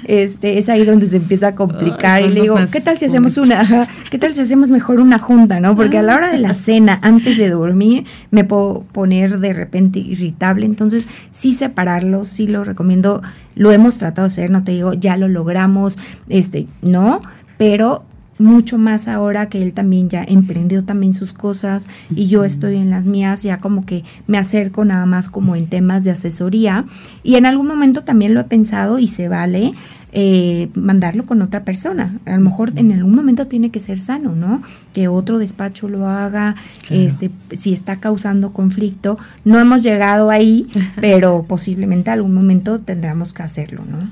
Este, 0.05 0.57
es 0.57 0.69
ahí 0.69 0.85
donde 0.85 1.07
se 1.07 1.17
empieza 1.17 1.49
a 1.49 1.55
complicar. 1.55 2.23
y 2.23 2.29
le 2.29 2.41
digo, 2.41 2.55
¿qué 2.71 2.81
tal 2.81 2.97
si 2.97 3.05
hacemos 3.05 3.37
una, 3.37 3.87
qué 4.09 4.17
tal 4.17 4.33
si 4.33 4.41
hacemos 4.41 4.71
mejor 4.71 4.99
una 4.99 5.19
junta, 5.19 5.59
¿no? 5.59 5.75
Porque 5.75 5.97
a 5.97 6.01
la 6.01 6.15
hora 6.15 6.31
de 6.31 6.39
la 6.39 6.53
cena, 6.53 6.99
antes 7.01 7.37
de 7.37 7.49
dormir, 7.49 8.05
me 8.31 8.43
puedo 8.43 8.85
poner 8.91 9.39
de 9.39 9.53
repente 9.53 9.99
irritable. 9.99 10.65
Entonces, 10.65 11.07
sí 11.31 11.51
separarlo, 11.51 12.25
sí 12.25 12.47
lo 12.47 12.63
recomiendo. 12.63 13.21
Lo 13.55 13.71
hemos 13.71 13.97
tratado 13.97 14.27
de 14.27 14.33
hacer, 14.33 14.49
no 14.51 14.63
te 14.63 14.71
digo, 14.71 14.93
ya 14.93 15.17
lo 15.17 15.27
logramos, 15.27 15.97
este, 16.29 16.67
¿no? 16.81 17.21
Pero 17.57 18.05
mucho 18.39 18.77
más 18.77 19.07
ahora 19.07 19.49
que 19.49 19.61
él 19.61 19.73
también 19.73 20.09
ya 20.09 20.23
emprendió 20.23 20.83
también 20.83 21.13
sus 21.13 21.33
cosas 21.33 21.87
y 22.15 22.27
yo 22.27 22.45
estoy 22.45 22.77
en 22.77 22.89
las 22.89 23.05
mías, 23.05 23.43
ya 23.43 23.59
como 23.59 23.85
que 23.85 24.03
me 24.27 24.37
acerco 24.37 24.85
nada 24.85 25.05
más 25.05 25.29
como 25.29 25.55
en 25.55 25.67
temas 25.67 26.05
de 26.05 26.11
asesoría 26.11 26.85
y 27.21 27.35
en 27.35 27.45
algún 27.45 27.67
momento 27.67 28.03
también 28.03 28.33
lo 28.33 28.39
he 28.39 28.45
pensado 28.45 28.97
y 28.97 29.07
se 29.07 29.27
vale 29.27 29.73
eh, 30.11 30.69
mandarlo 30.73 31.27
con 31.27 31.41
otra 31.43 31.63
persona. 31.63 32.17
A 32.25 32.35
lo 32.35 32.41
mejor 32.41 32.73
en 32.77 32.91
algún 32.91 33.13
momento 33.13 33.45
tiene 33.45 33.69
que 33.69 33.79
ser 33.79 33.99
sano, 33.99 34.35
¿no? 34.35 34.63
Que 34.91 35.07
otro 35.07 35.37
despacho 35.37 35.87
lo 35.87 36.07
haga, 36.07 36.55
este, 36.89 37.29
si 37.51 37.73
está 37.73 37.99
causando 37.99 38.51
conflicto. 38.51 39.19
No 39.45 39.59
hemos 39.59 39.83
llegado 39.83 40.31
ahí, 40.31 40.67
pero 40.99 41.45
posiblemente 41.47 42.09
algún 42.09 42.33
momento 42.33 42.79
tendremos 42.79 43.33
que 43.33 43.43
hacerlo, 43.43 43.83
¿no? 43.85 44.09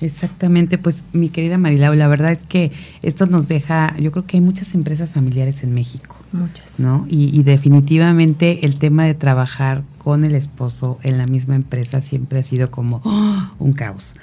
Exactamente, 0.00 0.78
pues 0.78 1.04
mi 1.12 1.28
querida 1.28 1.58
Marilau, 1.58 1.94
la 1.94 2.08
verdad 2.08 2.32
es 2.32 2.44
que 2.44 2.72
esto 3.02 3.26
nos 3.26 3.48
deja, 3.48 3.96
yo 3.98 4.12
creo 4.12 4.26
que 4.26 4.38
hay 4.38 4.40
muchas 4.40 4.74
empresas 4.74 5.10
familiares 5.10 5.62
en 5.62 5.74
México. 5.74 6.16
Muchas. 6.32 6.80
¿No? 6.80 7.06
Y, 7.08 7.38
y 7.38 7.42
definitivamente 7.42 8.64
el 8.64 8.76
tema 8.76 9.04
de 9.04 9.14
trabajar 9.14 9.82
con 10.02 10.24
el 10.24 10.34
esposo 10.34 10.98
en 11.02 11.18
la 11.18 11.26
misma 11.26 11.56
empresa 11.56 12.00
siempre 12.00 12.38
ha 12.38 12.42
sido 12.42 12.70
como 12.70 13.02
¡oh! 13.04 13.50
un 13.58 13.74
caos. 13.74 14.16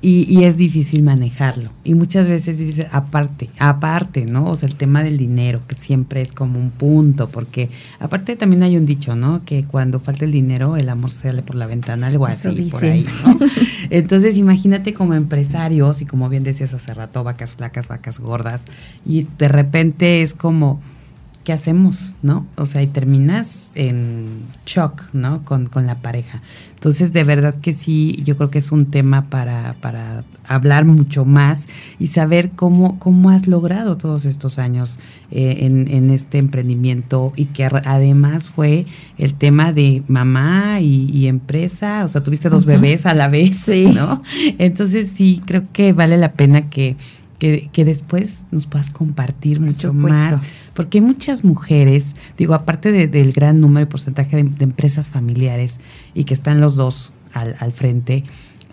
y, 0.00 0.44
es 0.44 0.56
difícil 0.56 1.02
manejarlo. 1.02 1.70
Y 1.82 1.94
muchas 1.94 2.28
veces 2.28 2.58
dice, 2.58 2.86
aparte, 2.92 3.50
aparte, 3.58 4.26
¿no? 4.26 4.44
O 4.44 4.54
sea, 4.54 4.68
el 4.68 4.76
tema 4.76 5.02
del 5.02 5.18
dinero, 5.18 5.62
que 5.66 5.74
siempre 5.74 6.22
es 6.22 6.32
como 6.32 6.60
un 6.60 6.70
punto, 6.70 7.28
porque 7.28 7.70
aparte 7.98 8.36
también 8.36 8.62
hay 8.62 8.76
un 8.76 8.86
dicho, 8.86 9.16
¿no? 9.16 9.44
Que 9.44 9.64
cuando 9.64 9.98
falta 9.98 10.24
el 10.24 10.30
dinero, 10.30 10.76
el 10.76 10.88
amor 10.88 11.10
sale 11.10 11.42
por 11.42 11.56
la 11.56 11.66
ventana, 11.66 12.06
algo 12.06 12.26
así, 12.26 12.68
por 12.70 12.84
ahí, 12.84 13.04
¿no? 13.24 13.36
Entonces, 13.90 14.38
imagínate 14.38 14.92
como 14.92 15.14
empresarios, 15.14 16.02
y 16.02 16.06
como 16.06 16.28
bien 16.28 16.44
decías 16.44 16.72
hace 16.72 16.94
rato, 16.94 17.24
vacas 17.24 17.56
flacas, 17.56 17.88
vacas 17.88 18.20
gordas, 18.20 18.66
y 19.04 19.26
de 19.38 19.48
repente 19.48 20.22
es 20.22 20.34
como 20.34 20.80
¿qué 21.46 21.52
hacemos? 21.52 22.12
¿No? 22.22 22.44
O 22.56 22.66
sea, 22.66 22.82
y 22.82 22.88
terminas 22.88 23.70
en 23.76 24.40
shock, 24.66 25.04
¿no? 25.12 25.44
Con, 25.44 25.66
con, 25.66 25.86
la 25.86 25.94
pareja. 25.94 26.42
Entonces, 26.74 27.12
de 27.12 27.22
verdad 27.22 27.54
que 27.62 27.72
sí, 27.72 28.20
yo 28.24 28.36
creo 28.36 28.50
que 28.50 28.58
es 28.58 28.72
un 28.72 28.86
tema 28.86 29.30
para, 29.30 29.76
para 29.80 30.24
hablar 30.48 30.86
mucho 30.86 31.24
más 31.24 31.68
y 32.00 32.08
saber 32.08 32.50
cómo, 32.50 32.98
cómo 32.98 33.30
has 33.30 33.46
logrado 33.46 33.96
todos 33.96 34.24
estos 34.24 34.58
años 34.58 34.98
eh, 35.30 35.58
en, 35.60 35.86
en, 35.86 36.10
este 36.10 36.38
emprendimiento 36.38 37.32
y 37.36 37.44
que 37.44 37.64
además 37.64 38.48
fue 38.48 38.84
el 39.16 39.34
tema 39.34 39.72
de 39.72 40.02
mamá 40.08 40.80
y, 40.80 41.28
empresa, 41.28 42.02
o 42.04 42.08
sea, 42.08 42.24
tuviste 42.24 42.48
dos 42.48 42.64
bebés 42.64 43.06
a 43.06 43.14
la 43.14 43.28
vez, 43.28 43.56
sí. 43.56 43.86
¿no? 43.86 44.20
Entonces, 44.58 45.12
sí, 45.12 45.40
creo 45.46 45.62
que 45.72 45.92
vale 45.92 46.16
la 46.16 46.32
pena 46.32 46.68
que 46.70 46.96
que, 47.38 47.68
que, 47.72 47.84
después 47.84 48.44
nos 48.50 48.66
puedas 48.66 48.90
compartir 48.90 49.60
mucho 49.60 49.92
más, 49.92 50.40
porque 50.74 50.98
hay 50.98 51.02
muchas 51.02 51.44
mujeres, 51.44 52.16
digo, 52.36 52.54
aparte 52.54 53.06
del 53.06 53.32
gran 53.32 53.60
número 53.60 53.84
y 53.86 53.88
porcentaje 53.88 54.36
de, 54.36 54.64
empresas 54.64 55.08
familiares 55.08 55.80
y 56.14 56.24
que 56.24 56.34
están 56.34 56.60
los 56.60 56.76
dos 56.76 57.12
al, 57.32 57.56
al 57.60 57.72
frente, 57.72 58.24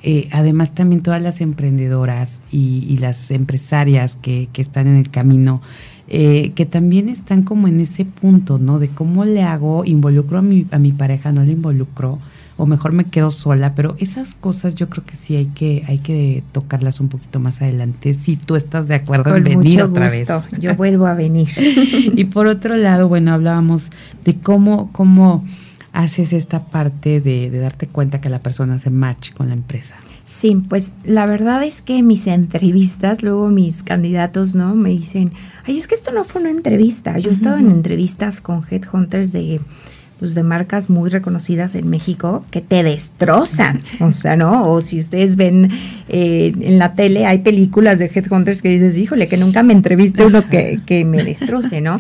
eh, 0.05 0.27
además 0.33 0.75
también 0.75 1.01
todas 1.01 1.21
las 1.21 1.39
emprendedoras 1.39 2.41
y, 2.51 2.97
las 2.97 3.31
empresarias 3.31 4.17
que, 4.17 4.49
que, 4.51 4.61
están 4.61 4.87
en 4.87 4.95
el 4.95 5.09
camino, 5.09 5.61
eh, 6.09 6.51
que 6.55 6.65
también 6.65 7.07
están 7.07 7.43
como 7.43 7.69
en 7.69 7.79
ese 7.79 8.03
punto, 8.03 8.59
¿no? 8.59 8.79
De 8.79 8.89
cómo 8.89 9.23
le 9.23 9.43
hago, 9.43 9.85
involucro 9.85 10.39
a 10.39 10.41
mi, 10.41 10.67
a 10.71 10.77
mi 10.77 10.91
pareja, 10.91 11.31
no 11.31 11.43
le 11.43 11.53
involucro, 11.53 12.19
o 12.57 12.65
mejor 12.65 12.91
me 12.91 13.05
quedo 13.05 13.31
sola, 13.31 13.73
pero 13.75 13.95
esas 13.99 14.35
cosas 14.35 14.75
yo 14.75 14.89
creo 14.89 15.05
que 15.05 15.15
sí 15.15 15.35
hay 15.35 15.47
que, 15.47 15.83
hay 15.87 15.97
que 15.97 16.43
tocarlas 16.51 16.99
un 16.99 17.09
poquito 17.09 17.39
más 17.39 17.61
adelante, 17.61 18.13
si 18.13 18.35
tú 18.35 18.55
estás 18.55 18.87
de 18.87 18.95
acuerdo 18.95 19.35
en 19.35 19.43
venir 19.43 19.81
otra 19.81 20.09
gusto. 20.09 20.43
vez. 20.51 20.61
Yo 20.61 20.75
vuelvo 20.75 21.07
a 21.07 21.13
venir. 21.13 21.49
y 22.15 22.25
por 22.25 22.47
otro 22.47 22.75
lado, 22.75 23.07
bueno, 23.07 23.33
hablábamos 23.33 23.89
de 24.23 24.37
cómo, 24.37 24.91
cómo 24.91 25.43
haces 25.93 26.33
esta 26.33 26.65
parte 26.65 27.21
de, 27.21 27.49
darte 27.51 27.87
cuenta 27.87 28.19
que 28.19 28.29
la 28.29 28.39
persona 28.39 28.75
hace 28.75 28.89
match 28.89 29.31
con 29.31 29.47
la 29.47 29.53
empresa? 29.53 29.95
Sí, 30.27 30.59
pues 30.67 30.93
la 31.03 31.27
verdad 31.27 31.63
es 31.63 31.83
que 31.83 32.01
mis 32.01 32.25
entrevistas, 32.25 33.21
luego 33.21 33.49
mis 33.49 33.83
candidatos, 33.83 34.55
¿no? 34.55 34.73
Me 34.73 34.89
dicen, 34.89 35.33
ay, 35.65 35.77
es 35.77 35.87
que 35.87 35.93
esto 35.93 36.11
no 36.11 36.25
fue 36.25 36.41
una 36.41 36.49
entrevista. 36.49 37.19
Yo 37.19 37.29
he 37.29 37.33
estado 37.33 37.57
en 37.59 37.69
entrevistas 37.69 38.41
con 38.41 38.63
headhunters 38.69 39.31
de 39.31 39.61
pues, 40.19 40.35
de 40.35 40.43
marcas 40.43 40.89
muy 40.89 41.09
reconocidas 41.09 41.75
en 41.75 41.89
México 41.89 42.45
que 42.51 42.61
te 42.61 42.83
destrozan, 42.83 43.81
o 43.99 44.11
sea, 44.11 44.35
¿no? 44.35 44.69
O 44.71 44.81
si 44.81 44.99
ustedes 44.99 45.35
ven 45.35 45.69
eh, 46.07 46.53
en 46.59 46.79
la 46.79 46.95
tele, 46.95 47.25
hay 47.25 47.39
películas 47.39 47.99
de 47.99 48.11
headhunters 48.13 48.61
que 48.61 48.69
dices, 48.69 48.97
híjole, 48.97 49.27
que 49.27 49.37
nunca 49.37 49.63
me 49.63 49.73
entreviste 49.73 50.25
uno 50.25 50.47
que, 50.49 50.79
que 50.85 51.03
me 51.05 51.23
destroce, 51.23 51.81
¿no? 51.81 51.99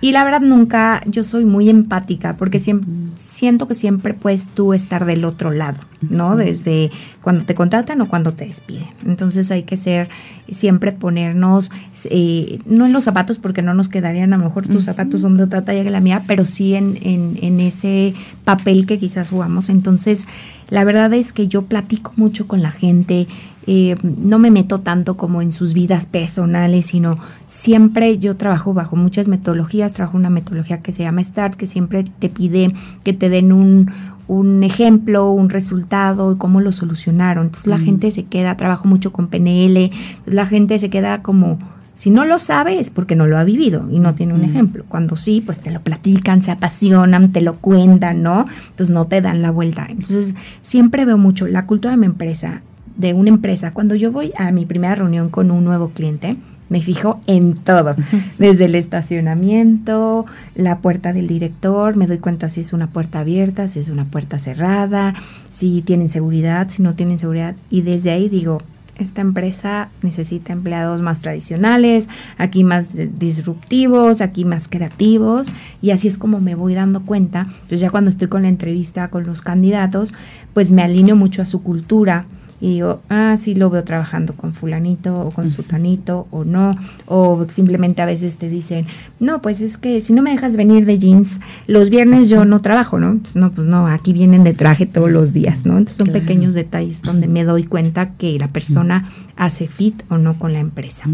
Y 0.00 0.12
la 0.12 0.24
verdad 0.24 0.40
nunca, 0.40 1.02
yo 1.06 1.24
soy 1.24 1.44
muy 1.44 1.68
empática 1.68 2.36
porque 2.36 2.58
siempre, 2.58 2.88
siento 3.16 3.66
que 3.66 3.74
siempre 3.74 4.14
puedes 4.14 4.48
tú 4.48 4.72
estar 4.72 5.04
del 5.04 5.24
otro 5.24 5.50
lado, 5.50 5.78
¿no? 6.00 6.36
Desde 6.36 6.90
cuando 7.24 7.42
te 7.46 7.54
contratan 7.54 8.02
o 8.02 8.06
cuando 8.06 8.34
te 8.34 8.44
despiden. 8.44 8.86
Entonces 9.06 9.50
hay 9.50 9.62
que 9.62 9.78
ser, 9.78 10.10
siempre 10.52 10.92
ponernos, 10.92 11.72
eh, 12.10 12.60
no 12.66 12.84
en 12.84 12.92
los 12.92 13.04
zapatos 13.04 13.38
porque 13.38 13.62
no 13.62 13.72
nos 13.72 13.88
quedarían, 13.88 14.34
a 14.34 14.36
lo 14.36 14.44
mejor 14.44 14.68
tus 14.68 14.84
zapatos 14.84 15.22
son 15.22 15.38
de 15.38 15.44
otra 15.44 15.64
talla 15.64 15.82
que 15.82 15.90
la 15.90 16.00
mía, 16.00 16.24
pero 16.26 16.44
sí 16.44 16.74
en, 16.74 16.98
en, 17.00 17.38
en 17.40 17.60
ese 17.60 18.14
papel 18.44 18.84
que 18.84 18.98
quizás 18.98 19.30
jugamos. 19.30 19.70
Entonces, 19.70 20.28
la 20.68 20.84
verdad 20.84 21.14
es 21.14 21.32
que 21.32 21.48
yo 21.48 21.62
platico 21.62 22.12
mucho 22.16 22.46
con 22.46 22.60
la 22.60 22.72
gente, 22.72 23.26
eh, 23.66 23.96
no 24.02 24.38
me 24.38 24.50
meto 24.50 24.80
tanto 24.80 25.16
como 25.16 25.40
en 25.40 25.50
sus 25.50 25.72
vidas 25.72 26.04
personales, 26.04 26.86
sino 26.86 27.18
siempre 27.48 28.18
yo 28.18 28.36
trabajo 28.36 28.74
bajo 28.74 28.96
muchas 28.96 29.28
metodologías, 29.28 29.94
trabajo 29.94 30.18
una 30.18 30.28
metodología 30.28 30.82
que 30.82 30.92
se 30.92 31.04
llama 31.04 31.24
START, 31.24 31.54
que 31.54 31.66
siempre 31.66 32.04
te 32.18 32.28
pide 32.28 32.74
que 33.02 33.14
te 33.14 33.30
den 33.30 33.52
un, 33.52 33.90
un 34.26 34.62
ejemplo, 34.62 35.30
un 35.30 35.50
resultado 35.50 36.32
y 36.32 36.36
cómo 36.36 36.60
lo 36.60 36.72
solucionaron. 36.72 37.46
Entonces 37.46 37.66
la 37.66 37.78
gente 37.78 38.10
se 38.10 38.24
queda, 38.24 38.56
trabajo 38.56 38.88
mucho 38.88 39.12
con 39.12 39.28
PNL, 39.28 39.90
la 40.26 40.46
gente 40.46 40.78
se 40.78 40.90
queda 40.90 41.22
como 41.22 41.58
si 41.94 42.10
no 42.10 42.24
lo 42.24 42.40
sabe 42.40 42.80
es 42.80 42.90
porque 42.90 43.14
no 43.14 43.26
lo 43.26 43.38
ha 43.38 43.44
vivido 43.44 43.88
y 43.88 44.00
no 44.00 44.14
tiene 44.16 44.34
un 44.34 44.42
ejemplo. 44.42 44.84
Cuando 44.88 45.16
sí, 45.16 45.40
pues 45.40 45.60
te 45.60 45.70
lo 45.70 45.80
platican, 45.80 46.42
se 46.42 46.50
apasionan, 46.50 47.30
te 47.30 47.40
lo 47.40 47.56
cuentan, 47.56 48.22
¿no? 48.22 48.46
Entonces 48.70 48.92
no 48.92 49.06
te 49.06 49.20
dan 49.20 49.42
la 49.42 49.52
vuelta. 49.52 49.86
Entonces 49.88 50.34
siempre 50.62 51.04
veo 51.04 51.18
mucho 51.18 51.46
la 51.46 51.66
cultura 51.66 51.92
de 51.92 51.98
mi 51.98 52.06
empresa, 52.06 52.62
de 52.96 53.14
una 53.14 53.28
empresa. 53.28 53.72
Cuando 53.72 53.94
yo 53.94 54.10
voy 54.10 54.32
a 54.36 54.50
mi 54.50 54.66
primera 54.66 54.96
reunión 54.96 55.28
con 55.28 55.52
un 55.52 55.62
nuevo 55.62 55.90
cliente, 55.90 56.36
me 56.68 56.80
fijo 56.80 57.20
en 57.26 57.54
todo, 57.56 57.94
desde 58.38 58.64
el 58.64 58.74
estacionamiento, 58.74 60.26
la 60.54 60.78
puerta 60.78 61.12
del 61.12 61.26
director, 61.26 61.96
me 61.96 62.06
doy 62.06 62.18
cuenta 62.18 62.48
si 62.48 62.60
es 62.60 62.72
una 62.72 62.88
puerta 62.88 63.20
abierta, 63.20 63.68
si 63.68 63.80
es 63.80 63.88
una 63.88 64.06
puerta 64.06 64.38
cerrada, 64.38 65.14
si 65.50 65.82
tienen 65.82 66.08
seguridad, 66.08 66.68
si 66.68 66.82
no 66.82 66.94
tienen 66.94 67.18
seguridad. 67.18 67.54
Y 67.70 67.82
desde 67.82 68.10
ahí 68.10 68.28
digo, 68.28 68.62
esta 68.98 69.20
empresa 69.20 69.88
necesita 70.02 70.52
empleados 70.52 71.02
más 71.02 71.20
tradicionales, 71.20 72.08
aquí 72.38 72.64
más 72.64 72.88
disruptivos, 73.18 74.20
aquí 74.20 74.44
más 74.44 74.68
creativos 74.68 75.50
y 75.82 75.90
así 75.90 76.08
es 76.08 76.16
como 76.16 76.40
me 76.40 76.54
voy 76.54 76.74
dando 76.74 77.02
cuenta. 77.02 77.48
Entonces 77.48 77.80
ya 77.80 77.90
cuando 77.90 78.10
estoy 78.10 78.28
con 78.28 78.42
la 78.42 78.48
entrevista 78.48 79.08
con 79.08 79.26
los 79.26 79.42
candidatos, 79.42 80.14
pues 80.52 80.70
me 80.70 80.82
alineo 80.82 81.16
mucho 81.16 81.42
a 81.42 81.44
su 81.44 81.62
cultura, 81.62 82.26
y 82.64 82.68
digo, 82.68 83.02
ah, 83.10 83.36
sí 83.38 83.54
lo 83.54 83.68
veo 83.68 83.84
trabajando 83.84 84.32
con 84.32 84.54
fulanito 84.54 85.20
o 85.20 85.30
con 85.30 85.50
sutanito 85.50 86.26
o 86.30 86.44
no, 86.44 86.74
o 87.04 87.44
simplemente 87.50 88.00
a 88.00 88.06
veces 88.06 88.38
te 88.38 88.48
dicen, 88.48 88.86
no, 89.20 89.42
pues 89.42 89.60
es 89.60 89.76
que 89.76 90.00
si 90.00 90.14
no 90.14 90.22
me 90.22 90.30
dejas 90.30 90.56
venir 90.56 90.86
de 90.86 90.98
jeans, 90.98 91.40
los 91.66 91.90
viernes 91.90 92.30
yo 92.30 92.46
no 92.46 92.62
trabajo, 92.62 92.98
¿no? 92.98 93.20
no, 93.34 93.52
pues 93.52 93.66
no, 93.66 93.86
aquí 93.86 94.14
vienen 94.14 94.44
de 94.44 94.54
traje 94.54 94.86
todos 94.86 95.12
los 95.12 95.34
días, 95.34 95.66
¿no? 95.66 95.76
Entonces 95.76 95.98
son 95.98 96.08
pequeños 96.08 96.54
detalles 96.54 97.02
donde 97.02 97.28
me 97.28 97.44
doy 97.44 97.64
cuenta 97.64 98.12
que 98.12 98.38
la 98.38 98.48
persona 98.48 99.10
hace 99.36 99.68
fit 99.68 100.02
o 100.08 100.16
no 100.16 100.38
con 100.38 100.54
la 100.54 100.60
empresa. 100.60 101.04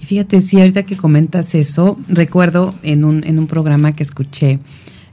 Y 0.00 0.04
fíjate, 0.04 0.40
si 0.40 0.60
ahorita 0.60 0.84
que 0.84 0.96
comentas 0.96 1.56
eso, 1.56 1.98
recuerdo 2.06 2.72
en 2.84 3.04
un, 3.04 3.24
en 3.24 3.40
un 3.40 3.48
programa 3.48 3.90
que 3.96 4.04
escuché, 4.04 4.60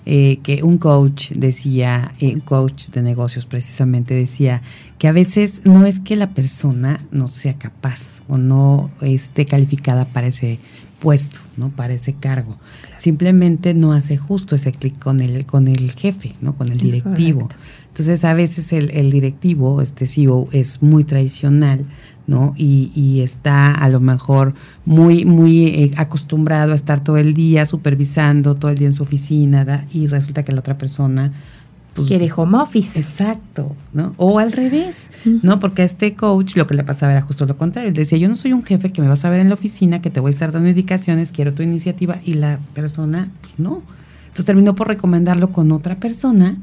eh, 0.10 0.40
que 0.42 0.64
un 0.64 0.78
coach 0.78 1.32
decía, 1.32 2.14
eh, 2.22 2.34
un 2.34 2.40
coach 2.40 2.88
de 2.92 3.02
negocios 3.02 3.46
precisamente 3.46 4.14
decía 4.14 4.62
que 4.98 5.10
a 5.10 5.12
veces 5.12 5.64
no 5.66 5.86
es 5.86 6.00
que 6.00 6.16
la 6.16 6.30
persona 6.34 7.06
no 7.12 7.28
sea 7.28 7.56
capaz 7.58 8.22
o 8.30 8.38
no 8.38 8.90
esté 9.02 9.46
calificada 9.46 10.06
para 10.06 10.28
ese 10.28 10.60
puesto, 11.02 11.42
¿no? 11.58 11.72
Para 11.72 11.94
ese 11.94 12.14
cargo. 12.14 12.58
Simplemente 12.96 13.74
no 13.74 13.92
hace 13.92 14.16
justo 14.16 14.56
ese 14.56 14.72
clic 14.72 14.98
con 14.98 15.20
el, 15.20 15.46
con 15.46 15.68
el 15.68 15.92
jefe, 15.92 16.36
¿no? 16.40 16.56
Con 16.56 16.72
el 16.72 16.78
directivo. 16.78 17.50
Entonces 17.90 18.24
a 18.24 18.34
veces 18.34 18.72
el, 18.72 18.92
el 18.92 19.12
directivo, 19.12 19.82
este 19.82 20.08
CEO, 20.08 20.48
es 20.54 20.82
muy 20.82 21.04
tradicional, 21.04 21.84
¿no? 22.28 22.54
Y, 22.58 22.92
y, 22.94 23.22
está 23.22 23.74
a 23.74 23.90
lo 23.90 24.02
mejor 24.02 24.54
muy, 24.86 25.24
muy 25.26 25.68
eh, 25.68 25.92
acostumbrado 25.96 26.74
a 26.74 26.76
estar 26.76 27.02
todo 27.02 27.18
el 27.18 27.34
día 27.34 27.66
supervisando, 27.66 28.56
todo 28.56 28.70
el 28.70 28.78
día 28.78 28.88
en 28.88 28.94
su 28.94 29.04
oficina, 29.04 29.86
y 29.94 30.08
resulta 30.08 30.44
que 30.44 30.52
la 30.52 30.60
otra 30.60 30.78
persona... 30.78 31.32
Pues, 31.94 32.10
Quiere 32.10 32.30
home 32.36 32.60
office. 32.60 33.00
Exacto, 33.00 33.76
¿no? 33.92 34.14
O 34.18 34.38
al 34.38 34.52
revés, 34.52 35.10
¿no? 35.42 35.60
Porque 35.60 35.82
a 35.82 35.86
este 35.86 36.14
coach 36.14 36.56
lo 36.56 36.68
que 36.68 36.76
le 36.76 36.84
pasaba 36.84 37.14
era 37.14 37.24
justo 37.24 37.48
lo 37.48 37.58
contrario. 37.58 37.90
Él 37.90 37.96
decía, 37.96 38.20
yo 38.20 38.30
no 38.30 38.36
soy 38.36 38.54
un 38.54 38.64
jefe 38.64 38.92
que 38.92 39.02
me 39.02 39.08
vas 39.08 39.26
a 39.26 39.32
ver 39.32 39.40
en 39.40 39.48
la 39.48 39.56
oficina, 39.56 40.00
que 40.00 40.12
te 40.12 40.20
voy 40.20 40.30
a 40.30 40.32
estar 40.32 40.52
dando 40.52 40.70
indicaciones, 40.70 41.32
quiero 41.32 41.56
tu 41.56 41.64
iniciativa, 41.64 42.20
y 42.24 42.34
la 42.34 42.60
persona, 42.76 43.32
pues 43.42 43.54
no. 43.58 43.82
Entonces 44.26 44.46
terminó 44.46 44.76
por 44.76 44.90
recomendarlo 44.90 45.52
con 45.52 45.72
otra 45.72 45.96
persona. 45.96 46.58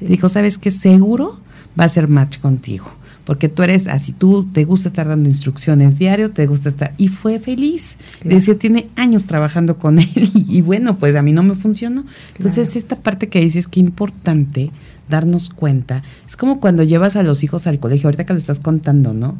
Dijo, 0.00 0.30
¿sabes 0.30 0.56
qué? 0.56 0.70
Seguro 0.70 1.38
va 1.78 1.84
a 1.84 1.88
ser 1.90 2.08
match 2.08 2.38
contigo 2.38 2.97
porque 3.28 3.50
tú 3.50 3.62
eres 3.62 3.88
así, 3.88 4.12
tú 4.12 4.48
te 4.54 4.64
gusta 4.64 4.88
estar 4.88 5.06
dando 5.06 5.28
instrucciones 5.28 5.98
diario, 5.98 6.30
te 6.30 6.46
gusta 6.46 6.70
estar, 6.70 6.94
y 6.96 7.08
fue 7.08 7.38
feliz. 7.38 7.98
Decía, 8.24 8.58
tiene 8.58 8.88
años 8.96 9.26
trabajando 9.26 9.76
con 9.76 9.98
él 9.98 10.30
y, 10.32 10.62
bueno, 10.62 10.96
pues 10.96 11.14
a 11.14 11.20
mí 11.20 11.32
no 11.32 11.42
me 11.42 11.54
funcionó. 11.54 12.06
Entonces, 12.38 12.74
esta 12.74 12.96
parte 12.96 13.28
que 13.28 13.42
dices 13.42 13.68
que 13.68 13.80
importante 13.80 14.70
darnos 15.10 15.50
cuenta, 15.50 16.02
es 16.26 16.38
como 16.38 16.58
cuando 16.58 16.84
llevas 16.84 17.16
a 17.16 17.22
los 17.22 17.44
hijos 17.44 17.66
al 17.66 17.78
colegio, 17.78 18.06
ahorita 18.06 18.24
que 18.24 18.32
lo 18.32 18.38
estás 18.38 18.60
contando, 18.60 19.12
¿no? 19.12 19.36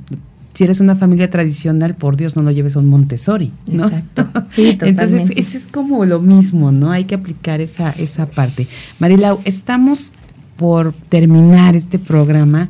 si 0.52 0.64
eres 0.64 0.80
una 0.80 0.94
familia 0.94 1.30
tradicional, 1.30 1.94
por 1.94 2.18
Dios, 2.18 2.36
no 2.36 2.42
lo 2.42 2.50
lleves 2.50 2.76
a 2.76 2.80
un 2.80 2.88
Montessori, 2.88 3.52
¿no? 3.66 3.84
Exacto. 3.84 4.28
Sí, 4.50 4.74
totalmente. 4.74 4.88
Entonces, 4.88 5.38
ese 5.38 5.56
es 5.56 5.66
como 5.66 6.04
lo 6.04 6.20
mismo, 6.20 6.72
¿no? 6.72 6.90
Hay 6.90 7.04
que 7.04 7.14
aplicar 7.14 7.62
esa, 7.62 7.92
esa 7.92 8.26
parte. 8.26 8.68
Marilau, 8.98 9.40
estamos 9.46 10.12
por 10.58 10.92
terminar 10.92 11.74
este 11.74 11.98
programa 11.98 12.68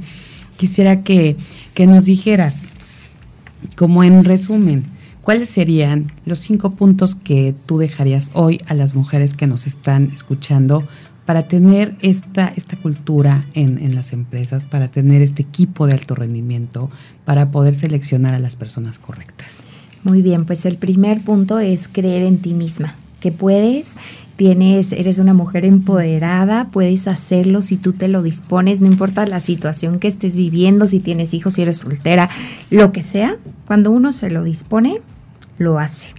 quisiera 0.59 1.02
que, 1.02 1.36
nos 1.86 2.04
dijeras, 2.04 2.68
como 3.76 4.04
en 4.04 4.24
resumen, 4.24 4.84
¿cuáles 5.22 5.48
serían 5.48 6.12
los 6.26 6.40
cinco 6.40 6.72
puntos 6.72 7.14
que 7.14 7.54
tú 7.64 7.78
dejarías 7.78 8.30
hoy 8.34 8.61
a 8.66 8.74
las 8.74 8.94
mujeres 8.94 9.34
que 9.34 9.46
nos 9.46 9.66
están 9.66 10.11
escuchando 10.12 10.86
para 11.24 11.46
tener 11.46 11.96
esta, 12.00 12.52
esta 12.56 12.76
cultura 12.76 13.46
en, 13.54 13.78
en, 13.78 13.94
las 13.94 14.12
empresas, 14.12 14.66
para 14.66 14.90
tener 14.90 15.22
este 15.22 15.42
equipo 15.42 15.86
de 15.86 15.92
alto 15.92 16.14
rendimiento, 16.14 16.90
para 17.24 17.50
poder 17.50 17.74
seleccionar 17.74 18.34
a 18.34 18.38
las 18.38 18.56
personas 18.56 18.98
correctas? 18.98 19.64
Muy 20.02 20.22
bien, 20.22 20.44
pues 20.44 20.66
el 20.66 20.76
primer 20.76 21.20
punto 21.20 21.59
es 21.59 21.86
creer 21.86 22.24
en 22.24 22.38
ti 22.38 22.54
misma, 22.54 22.96
que 23.20 23.30
puedes 23.30 23.96
tienes, 24.39 24.93
eres 24.93 25.18
una 25.18 25.34
mujer 25.34 25.64
empoderada, 25.64 26.68
puedes 26.70 27.09
hacerlo 27.09 27.61
si 27.61 27.76
tú 27.76 27.93
te 27.93 28.07
lo 28.07 28.22
dispones, 28.22 28.80
no 28.80 28.86
importa 28.86 29.26
la 29.26 29.41
situación 29.41 29.99
que 29.99 30.07
estés 30.07 30.36
viviendo, 30.36 30.86
si 30.86 31.01
tienes 31.01 31.34
hijos, 31.34 31.55
si 31.55 31.62
eres 31.62 31.78
soltera, 31.78 32.30
lo 32.70 32.93
que 32.93 33.03
sea, 33.03 33.34
cuando 33.66 33.91
uno 33.91 34.12
se 34.12 34.30
lo 34.30 34.45
dispone, 34.45 35.03
lo 35.59 35.80
hace. 35.80 36.14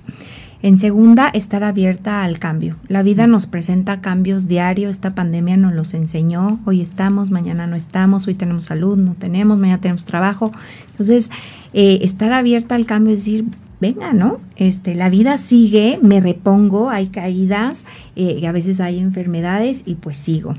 En 0.62 0.80
segunda, 0.80 1.30
estar 1.30 1.64
abierta 1.64 2.26
al 2.26 2.40
cambio. 2.40 2.76
La 2.90 3.04
vida 3.04 3.26
nos 3.26 3.48
presenta 3.48 4.02
cambios 4.02 4.50
diarios, 4.50 4.92
esta 4.92 5.16
pandemia 5.16 5.56
nos 5.56 5.74
los 5.74 5.94
enseñó, 5.94 6.60
hoy 6.66 6.82
estamos, 6.82 7.32
mañana 7.32 7.68
no 7.68 7.78
estamos, 7.78 8.28
hoy 8.28 8.34
tenemos 8.34 8.66
salud, 8.66 8.98
no 8.98 9.14
tenemos, 9.16 9.58
mañana 9.58 9.80
tenemos 9.80 10.04
trabajo. 10.04 10.52
Entonces, 10.92 11.32
eh, 11.72 12.00
estar 12.02 12.34
abierta 12.34 12.76
al 12.76 12.86
cambio 12.86 13.14
es 13.14 13.22
decir, 13.22 13.46
venga, 13.80 14.14
¿no? 14.14 14.40
Este, 14.56 14.96
la 14.96 15.10
vida 15.10 15.38
sigue, 15.38 16.00
me 16.02 16.20
repongo, 16.20 16.90
hay 16.90 17.08
caídas, 17.08 17.86
eh, 18.16 18.46
a 18.48 18.52
veces 18.52 18.80
hay 18.80 19.00
enfermedades 19.00 19.84
y 19.86 19.96
pues 19.96 20.18
sigo. 20.18 20.56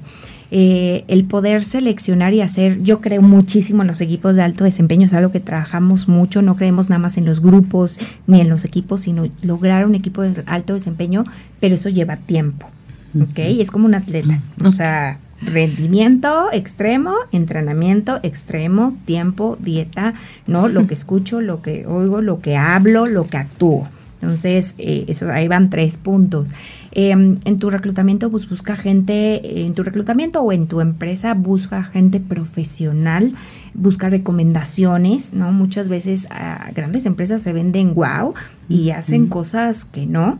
Eh, 0.53 1.05
el 1.07 1.25
poder 1.27 1.63
seleccionar 1.63 2.35
y 2.35 2.41
hacer, 2.41 2.83
yo 2.83 3.01
creo 3.01 3.23
muchísimo 3.23 3.83
en 3.83 3.89
los 3.89 4.01
equipos 4.01 4.35
de 4.35 4.43
alto 4.43 4.65
desempeño, 4.65 5.07
es 5.07 5.15
algo 5.15 5.31
que 5.31 5.39
trabajamos 5.39 6.09
mucho, 6.09 6.43
no 6.43 6.57
creemos 6.57 6.91
nada 6.91 6.99
más 6.99 7.17
en 7.19 7.25
los 7.25 7.41
grupos 7.41 8.01
ni 8.27 8.41
en 8.41 8.49
los 8.49 8.65
equipos, 8.65 9.03
sino 9.03 9.29
lograr 9.43 9.87
un 9.87 9.95
equipo 9.95 10.23
de 10.23 10.43
alto 10.47 10.75
desempeño, 10.75 11.25
pero 11.61 11.77
eso 11.77 11.89
lleva 11.89 12.17
tiempo, 12.17 12.69
¿ok? 13.15 13.39
Es 13.39 13.71
como 13.71 13.87
un 13.87 13.95
atleta, 13.95 14.41
o 14.65 14.73
sea, 14.73 15.21
rendimiento 15.41 16.53
extremo, 16.53 17.15
entrenamiento 17.33 18.21
extremo, 18.23 18.97
tiempo, 19.05 19.57
dieta, 19.61 20.15
¿no? 20.47 20.69
Lo 20.69 20.87
que 20.87 20.95
escucho, 21.01 21.41
lo 21.41 21.63
que 21.63 21.87
oigo, 21.87 22.21
lo 22.21 22.41
que 22.41 22.57
hablo, 22.57 23.07
lo 23.07 23.27
que 23.27 23.37
actúo. 23.37 23.89
Entonces, 24.23 24.75
eh, 24.79 25.07
eso, 25.09 25.31
ahí 25.31 25.49
van 25.49 25.71
tres 25.71 25.97
puntos. 25.97 26.53
Em, 26.93 27.39
en 27.45 27.57
tu 27.57 27.71
reclutamiento, 27.71 28.31
pues 28.31 28.49
busca 28.49 28.77
gente, 28.77 29.65
en 29.65 29.75
tu 29.75 29.83
reclutamiento 29.83 30.43
o 30.43 30.53
en 30.53 30.67
tu 30.67 30.81
empresa, 30.81 31.35
busca 31.35 31.85
gente 31.85 32.21
profesional, 32.21 33.35
busca 33.73 34.11
recomendaciones, 34.11 35.33
¿no? 35.33 35.53
Muchas 35.53 35.89
veces 35.89 36.27
a 36.31 36.71
grandes 36.75 37.07
empresas 37.07 37.41
se 37.41 37.53
venden 37.53 37.95
wow 37.95 38.35
y 38.69 38.91
hacen 38.91 39.29
cosas 39.29 39.85
que 39.85 40.07
no 40.07 40.39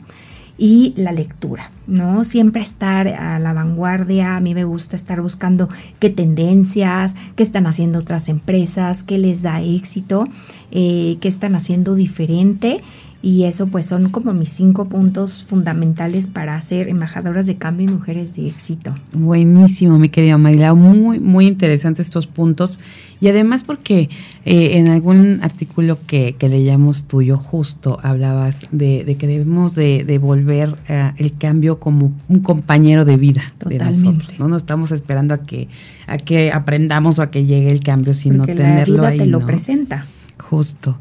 y 0.61 0.93
la 0.95 1.11
lectura, 1.11 1.71
¿no? 1.87 2.23
Siempre 2.23 2.61
estar 2.61 3.09
a 3.09 3.39
la 3.39 3.55
vanguardia, 3.55 4.37
a 4.37 4.41
mí 4.41 4.55
me 4.55 4.65
gusta 4.65 4.95
estar 4.95 5.23
buscando 5.23 5.71
qué 5.99 6.11
tendencias, 6.11 7.17
qué 7.35 7.43
están 7.43 7.67
haciendo 7.67 7.99
otras 7.99 8.29
empresas, 8.29 9.03
qué 9.03 9.17
les 9.17 9.41
da 9.41 9.63
éxito, 9.63 10.27
eh, 10.71 11.17
qué 11.23 11.29
están 11.29 11.55
haciendo 11.55 11.95
diferente 11.95 12.83
y 13.23 13.45
eso 13.45 13.67
pues 13.67 13.87
son 13.87 14.09
como 14.09 14.33
mis 14.33 14.49
cinco 14.49 14.89
puntos 14.89 15.45
fundamentales 15.45 16.27
para 16.27 16.59
ser 16.63 16.89
embajadoras 16.89 17.47
de 17.47 17.57
cambio 17.57 17.87
y 17.89 17.93
mujeres 17.93 18.35
de 18.35 18.49
éxito. 18.49 18.95
Buenísimo, 19.13 19.99
mi 19.99 20.09
querida 20.09 20.39
Marila, 20.39 20.73
muy, 20.73 21.21
muy 21.21 21.47
interesantes 21.47 22.07
estos 22.07 22.27
puntos. 22.27 22.79
Y 23.21 23.29
además 23.29 23.63
porque 23.63 24.09
eh, 24.47 24.79
en 24.79 24.89
algún 24.89 25.41
artículo 25.43 25.99
que, 26.07 26.35
que, 26.39 26.49
leíamos 26.49 27.05
tuyo 27.05 27.37
justo 27.37 28.01
hablabas 28.03 28.67
de, 28.71 29.05
que 29.19 29.27
debemos 29.27 29.75
de, 29.75 30.19
volver 30.19 30.77
eh, 30.89 31.13
el 31.19 31.37
cambio 31.37 31.79
como 31.79 32.15
un 32.29 32.41
compañero 32.41 33.05
de 33.05 33.19
vida 33.19 33.43
de 33.67 33.79
nosotros. 33.79 34.39
No, 34.39 34.49
no 34.49 34.57
estamos 34.57 34.93
esperando 34.93 35.35
a 35.35 35.39
que, 35.39 35.69
a 36.07 36.17
que 36.17 36.51
aprendamos 36.51 37.19
o 37.19 37.23
a 37.23 37.31
que 37.31 37.45
llegue 37.45 37.71
el 37.71 37.81
cambio, 37.81 38.15
sino 38.15 38.47
tenerlo 38.47 39.03
la 39.03 39.11
vida 39.11 39.25
te 39.25 39.29
lo 39.29 39.41
presenta. 39.41 40.07
Justo. 40.39 40.97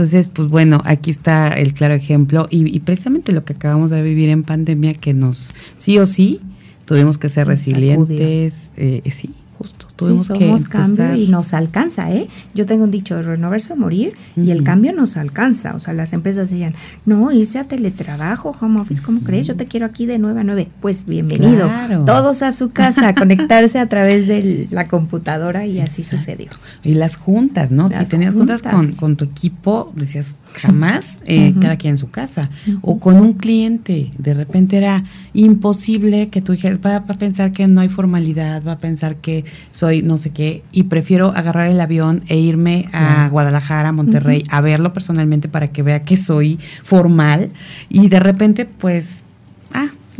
Entonces, 0.00 0.30
pues 0.30 0.48
bueno, 0.48 0.80
aquí 0.86 1.10
está 1.10 1.48
el 1.48 1.74
claro 1.74 1.92
ejemplo 1.92 2.46
y, 2.48 2.80
precisamente 2.80 3.32
lo 3.32 3.44
que 3.44 3.52
acabamos 3.52 3.90
de 3.90 4.00
vivir 4.00 4.30
en 4.30 4.44
pandemia 4.44 4.94
que 4.94 5.12
nos, 5.12 5.52
sí 5.76 5.98
o 5.98 6.06
sí, 6.06 6.40
tuvimos 6.86 7.18
que 7.18 7.28
ser 7.28 7.46
resilientes, 7.46 8.72
eh, 8.78 9.02
sí, 9.10 9.34
justo. 9.60 9.86
Tuvimos 9.94 10.28
somos 10.28 10.68
cambio 10.68 11.14
y 11.14 11.28
nos 11.28 11.52
alcanza, 11.52 12.10
¿eh? 12.10 12.28
Yo 12.54 12.64
tengo 12.64 12.84
un 12.84 12.90
dicho, 12.90 13.20
renovarse 13.20 13.74
o 13.74 13.76
morir, 13.76 14.14
y 14.34 14.52
el 14.52 14.62
cambio 14.62 14.94
nos 14.94 15.18
alcanza. 15.18 15.74
O 15.76 15.80
sea, 15.80 15.92
las 15.92 16.14
empresas 16.14 16.48
decían, 16.48 16.74
no, 17.04 17.30
irse 17.30 17.58
a 17.58 17.64
teletrabajo, 17.64 18.56
home 18.58 18.80
office, 18.80 19.02
¿cómo 19.02 19.20
crees? 19.20 19.46
Yo 19.46 19.56
te 19.56 19.66
quiero 19.66 19.84
aquí 19.84 20.06
de 20.06 20.18
9 20.18 20.40
a 20.40 20.44
9. 20.44 20.68
Pues 20.80 21.04
bienvenido. 21.04 21.70
Todos 22.06 22.42
a 22.42 22.52
su 22.52 22.70
casa, 22.70 23.08
a 23.08 23.14
conectarse 23.20 23.78
a 23.78 23.86
través 23.86 24.26
de 24.26 24.66
la 24.70 24.88
computadora 24.88 25.66
y 25.66 25.80
así 25.80 26.02
sucedió. 26.02 26.48
Y 26.82 26.94
las 26.94 27.16
juntas, 27.16 27.70
¿no? 27.70 27.90
si 27.90 28.02
tenías 28.06 28.32
juntas, 28.32 28.62
con, 28.62 28.92
con 28.92 29.16
tu 29.16 29.26
equipo, 29.26 29.92
decías, 29.94 30.34
jamás 30.54 31.20
eh, 31.26 31.54
cada 31.60 31.76
quien 31.76 31.92
en 31.92 31.98
su 31.98 32.10
casa. 32.10 32.50
O 32.82 32.98
con 32.98 33.16
un 33.16 33.34
cliente, 33.34 34.10
de 34.18 34.34
repente 34.34 34.76
era 34.76 35.04
imposible 35.32 36.28
que 36.28 36.40
tú 36.40 36.52
dijeras, 36.52 36.80
va, 36.84 36.96
a 36.96 37.04
pensar 37.06 37.52
que 37.52 37.66
no 37.66 37.80
hay 37.80 37.88
formalidad, 37.88 38.62
va 38.66 38.72
a 38.72 38.78
pensar 38.78 39.16
que 39.16 39.44
soy 39.70 40.02
no 40.02 40.18
sé 40.18 40.30
qué, 40.30 40.62
y 40.72 40.84
prefiero 40.84 41.28
agarrar 41.34 41.68
el 41.68 41.80
avión 41.80 42.22
e 42.28 42.38
irme 42.38 42.86
a 42.92 43.28
Guadalajara, 43.28 43.92
Monterrey, 43.92 44.42
a 44.50 44.60
verlo 44.60 44.92
personalmente 44.92 45.48
para 45.48 45.68
que 45.68 45.82
vea 45.82 46.02
que 46.02 46.16
soy 46.16 46.58
formal. 46.82 47.50
Y 47.88 48.08
de 48.08 48.20
repente, 48.20 48.64
pues, 48.66 49.24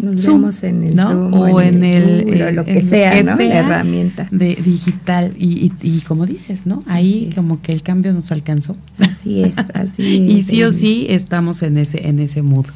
nos 0.03 0.27
vemos 0.27 0.63
en 0.65 0.85
el 0.85 0.99
Zoom 0.99 1.35
o, 1.35 1.61
en, 1.61 1.85
el, 1.85 2.55
lo 2.55 2.65
que 2.65 2.81
sea, 2.81 3.23
¿no? 3.23 3.37
la 3.37 3.59
herramienta 3.59 4.29
de 4.31 4.57
digital 4.57 5.35
y, 5.39 5.73
y, 5.83 6.01
como 6.01 6.27
dices, 6.27 6.67
¿no? 6.67 6.83
Ahí 6.87 7.31
como 7.35 7.61
que 7.63 7.73
el 7.73 7.83
cambio 7.83 8.13
nos 8.13 8.33
alcanzó. 8.33 8.77
Así 8.99 9.43
es, 9.43 9.57
así 9.75 10.29
es. 10.29 10.37
y 10.37 10.43
sí 10.43 10.63
o 10.63 10.73
sí 10.73 11.07
estamos 11.11 11.63
en 11.63 11.79
ese 11.79 12.09
en 12.09 12.19
ese 12.19 12.43
mood. 12.43 12.67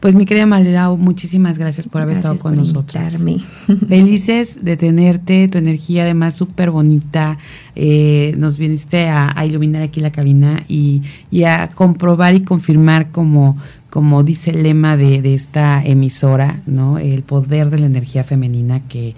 Pues 0.00 0.14
mi 0.14 0.26
querida 0.26 0.46
Maledao, 0.46 0.96
muchísimas 0.96 1.58
gracias 1.58 1.88
por 1.88 2.02
haber 2.02 2.18
estado 2.18 2.36
con 2.36 2.56
nosotros. 2.56 3.02
Felices 3.88 4.58
de 4.62 4.76
tenerte, 4.76 5.48
tu 5.48 5.58
energía 5.58 6.02
además 6.02 6.34
súper 6.34 6.70
bonita. 6.70 7.38
Eh, 7.76 8.34
nos 8.38 8.58
viniste 8.58 9.08
a, 9.08 9.32
a, 9.34 9.46
iluminar 9.46 9.82
aquí 9.82 10.00
la 10.00 10.12
cabina 10.12 10.62
y, 10.68 11.02
y 11.30 11.44
a 11.44 11.68
comprobar 11.74 12.34
y 12.34 12.42
confirmar 12.42 13.10
como 13.10 13.58
como 13.94 14.24
dice 14.24 14.50
el 14.50 14.64
lema 14.64 14.96
de, 14.96 15.22
de, 15.22 15.34
esta 15.34 15.80
emisora, 15.84 16.58
¿no? 16.66 16.98
El 16.98 17.22
poder 17.22 17.70
de 17.70 17.78
la 17.78 17.86
energía 17.86 18.24
femenina 18.24 18.80
que, 18.88 19.14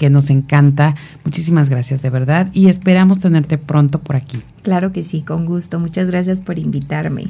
que 0.00 0.08
nos 0.08 0.30
encanta. 0.30 0.96
Muchísimas 1.26 1.68
gracias 1.68 2.00
de 2.00 2.08
verdad 2.08 2.48
y 2.54 2.68
esperamos 2.70 3.20
tenerte 3.20 3.58
pronto 3.58 4.00
por 4.00 4.16
aquí. 4.16 4.38
Claro 4.62 4.92
que 4.92 5.02
sí, 5.02 5.20
con 5.20 5.44
gusto. 5.44 5.78
Muchas 5.78 6.06
gracias 6.06 6.40
por 6.40 6.58
invitarme. 6.58 7.26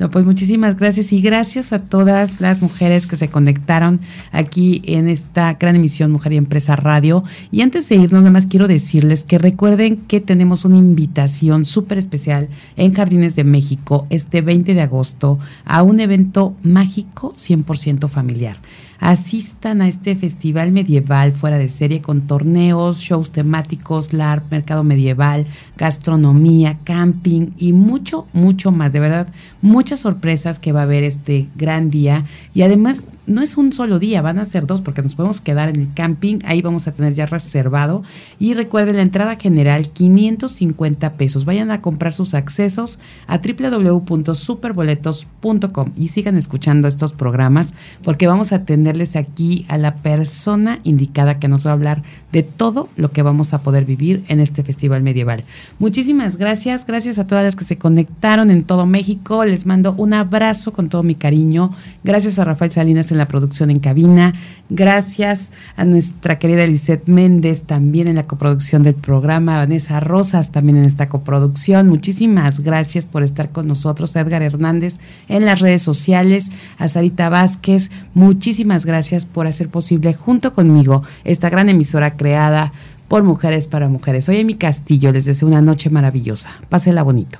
No, 0.00 0.10
pues 0.10 0.24
muchísimas 0.24 0.74
gracias 0.74 1.12
y 1.12 1.20
gracias 1.20 1.72
a 1.72 1.78
todas 1.78 2.40
las 2.40 2.60
mujeres 2.60 3.06
que 3.06 3.14
se 3.14 3.28
conectaron 3.28 4.00
aquí 4.32 4.82
en 4.84 5.08
esta 5.08 5.54
gran 5.54 5.76
emisión 5.76 6.10
Mujer 6.10 6.32
y 6.32 6.38
Empresa 6.38 6.74
Radio. 6.74 7.22
Y 7.52 7.60
antes 7.60 7.88
de 7.88 7.94
irnos, 7.94 8.22
nada 8.22 8.32
más 8.32 8.46
quiero 8.46 8.66
decirles 8.66 9.22
que 9.22 9.38
recuerden 9.38 9.98
que 9.98 10.20
tenemos 10.20 10.64
una 10.64 10.76
invitación 10.76 11.64
súper 11.64 11.98
especial 11.98 12.48
en 12.76 12.94
Jardines 12.94 13.36
de 13.36 13.44
México 13.44 14.08
este 14.10 14.40
20 14.40 14.74
de 14.74 14.80
agosto 14.80 15.38
a 15.64 15.84
un 15.84 16.00
evento 16.00 16.56
mágico 16.64 17.32
100% 17.34 18.08
familiar 18.08 18.56
asistan 18.98 19.80
a 19.80 19.88
este 19.88 20.16
festival 20.16 20.72
medieval 20.72 21.32
fuera 21.32 21.58
de 21.58 21.68
serie 21.68 22.02
con 22.02 22.26
torneos, 22.26 22.98
shows 22.98 23.32
temáticos, 23.32 24.12
LARP, 24.12 24.50
mercado 24.50 24.84
medieval, 24.84 25.46
gastronomía, 25.76 26.78
camping 26.84 27.52
y 27.56 27.72
mucho, 27.72 28.26
mucho 28.32 28.72
más. 28.72 28.92
De 28.92 29.00
verdad, 29.00 29.28
muchas 29.62 30.00
sorpresas 30.00 30.58
que 30.58 30.72
va 30.72 30.80
a 30.80 30.84
haber 30.84 31.04
este 31.04 31.48
gran 31.56 31.90
día 31.90 32.24
y 32.54 32.62
además 32.62 33.04
no 33.28 33.42
es 33.42 33.56
un 33.56 33.72
solo 33.72 33.98
día, 33.98 34.22
van 34.22 34.38
a 34.38 34.44
ser 34.44 34.66
dos 34.66 34.80
porque 34.80 35.02
nos 35.02 35.14
podemos 35.14 35.40
quedar 35.40 35.68
en 35.68 35.76
el 35.76 35.94
camping, 35.94 36.38
ahí 36.44 36.60
vamos 36.62 36.88
a 36.88 36.92
tener 36.92 37.14
ya 37.14 37.26
reservado. 37.26 38.02
Y 38.38 38.54
recuerden 38.54 38.94
la 38.96 39.02
entrada 39.02 39.36
general 39.36 39.90
550 39.90 41.12
pesos. 41.14 41.44
Vayan 41.44 41.70
a 41.70 41.82
comprar 41.82 42.14
sus 42.14 42.34
accesos 42.34 42.98
a 43.26 43.38
www.superboletos.com 43.38 45.92
y 45.96 46.08
sigan 46.08 46.36
escuchando 46.36 46.88
estos 46.88 47.12
programas 47.12 47.74
porque 48.02 48.26
vamos 48.26 48.50
a 48.52 48.64
tenerles 48.64 49.14
aquí 49.16 49.66
a 49.68 49.76
la 49.78 49.94
persona 49.96 50.80
indicada 50.84 51.38
que 51.38 51.48
nos 51.48 51.66
va 51.66 51.70
a 51.70 51.74
hablar 51.74 52.02
de 52.32 52.42
todo 52.42 52.88
lo 52.96 53.12
que 53.12 53.22
vamos 53.22 53.52
a 53.52 53.62
poder 53.62 53.84
vivir 53.84 54.24
en 54.28 54.40
este 54.40 54.64
festival 54.64 55.02
medieval. 55.02 55.44
Muchísimas 55.78 56.36
gracias, 56.36 56.86
gracias 56.86 57.18
a 57.18 57.26
todas 57.26 57.44
las 57.44 57.56
que 57.56 57.64
se 57.64 57.76
conectaron 57.76 58.50
en 58.50 58.64
todo 58.64 58.86
México. 58.86 59.44
Les 59.44 59.66
mando 59.66 59.92
un 59.96 60.14
abrazo 60.14 60.72
con 60.72 60.88
todo 60.88 61.02
mi 61.02 61.14
cariño. 61.14 61.72
Gracias 62.04 62.38
a 62.38 62.44
Rafael 62.44 62.70
Salinas 62.70 63.12
en 63.12 63.17
la 63.18 63.28
producción 63.28 63.70
en 63.70 63.78
cabina. 63.78 64.32
Gracias 64.70 65.50
a 65.76 65.84
nuestra 65.84 66.38
querida 66.38 66.66
Lisette 66.66 67.08
Méndez 67.08 67.64
también 67.64 68.08
en 68.08 68.16
la 68.16 68.26
coproducción 68.26 68.82
del 68.82 68.94
programa. 68.94 69.56
Vanessa 69.56 70.00
Rosas 70.00 70.50
también 70.50 70.78
en 70.78 70.84
esta 70.84 71.08
coproducción. 71.08 71.88
Muchísimas 71.88 72.60
gracias 72.60 73.06
por 73.06 73.22
estar 73.22 73.50
con 73.50 73.68
nosotros. 73.68 74.14
Edgar 74.16 74.42
Hernández 74.42 74.98
en 75.28 75.44
las 75.44 75.60
redes 75.60 75.82
sociales. 75.82 76.52
A 76.78 76.88
Sarita 76.88 77.28
Vázquez, 77.28 77.90
muchísimas 78.14 78.86
gracias 78.86 79.26
por 79.26 79.46
hacer 79.46 79.68
posible 79.68 80.14
junto 80.14 80.52
conmigo 80.52 81.02
esta 81.24 81.50
gran 81.50 81.68
emisora 81.68 82.16
creada 82.16 82.72
por 83.08 83.22
mujeres 83.24 83.66
para 83.66 83.88
mujeres. 83.88 84.26
Soy 84.26 84.44
mi 84.44 84.54
Castillo, 84.54 85.12
les 85.12 85.24
deseo 85.24 85.48
una 85.48 85.62
noche 85.62 85.90
maravillosa. 85.90 86.50
Pásela 86.68 87.02
bonito. 87.02 87.38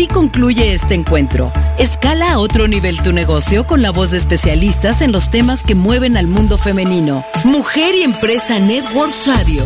Así 0.00 0.08
concluye 0.08 0.72
este 0.72 0.94
encuentro. 0.94 1.52
Escala 1.78 2.32
a 2.32 2.38
otro 2.38 2.66
nivel 2.66 3.02
tu 3.02 3.12
negocio 3.12 3.66
con 3.66 3.82
la 3.82 3.90
voz 3.90 4.12
de 4.12 4.16
especialistas 4.16 5.02
en 5.02 5.12
los 5.12 5.30
temas 5.30 5.62
que 5.62 5.74
mueven 5.74 6.16
al 6.16 6.26
mundo 6.26 6.56
femenino. 6.56 7.22
Mujer 7.44 7.94
y 7.94 8.04
Empresa 8.04 8.58
Networks 8.58 9.26
Radio. 9.26 9.62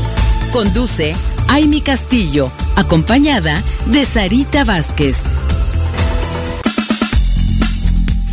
Conduce 0.51 1.14
Aimi 1.47 1.80
Castillo, 1.82 2.51
acompañada 2.74 3.62
de 3.87 4.05
Sarita 4.05 4.64
Vázquez. 4.64 5.22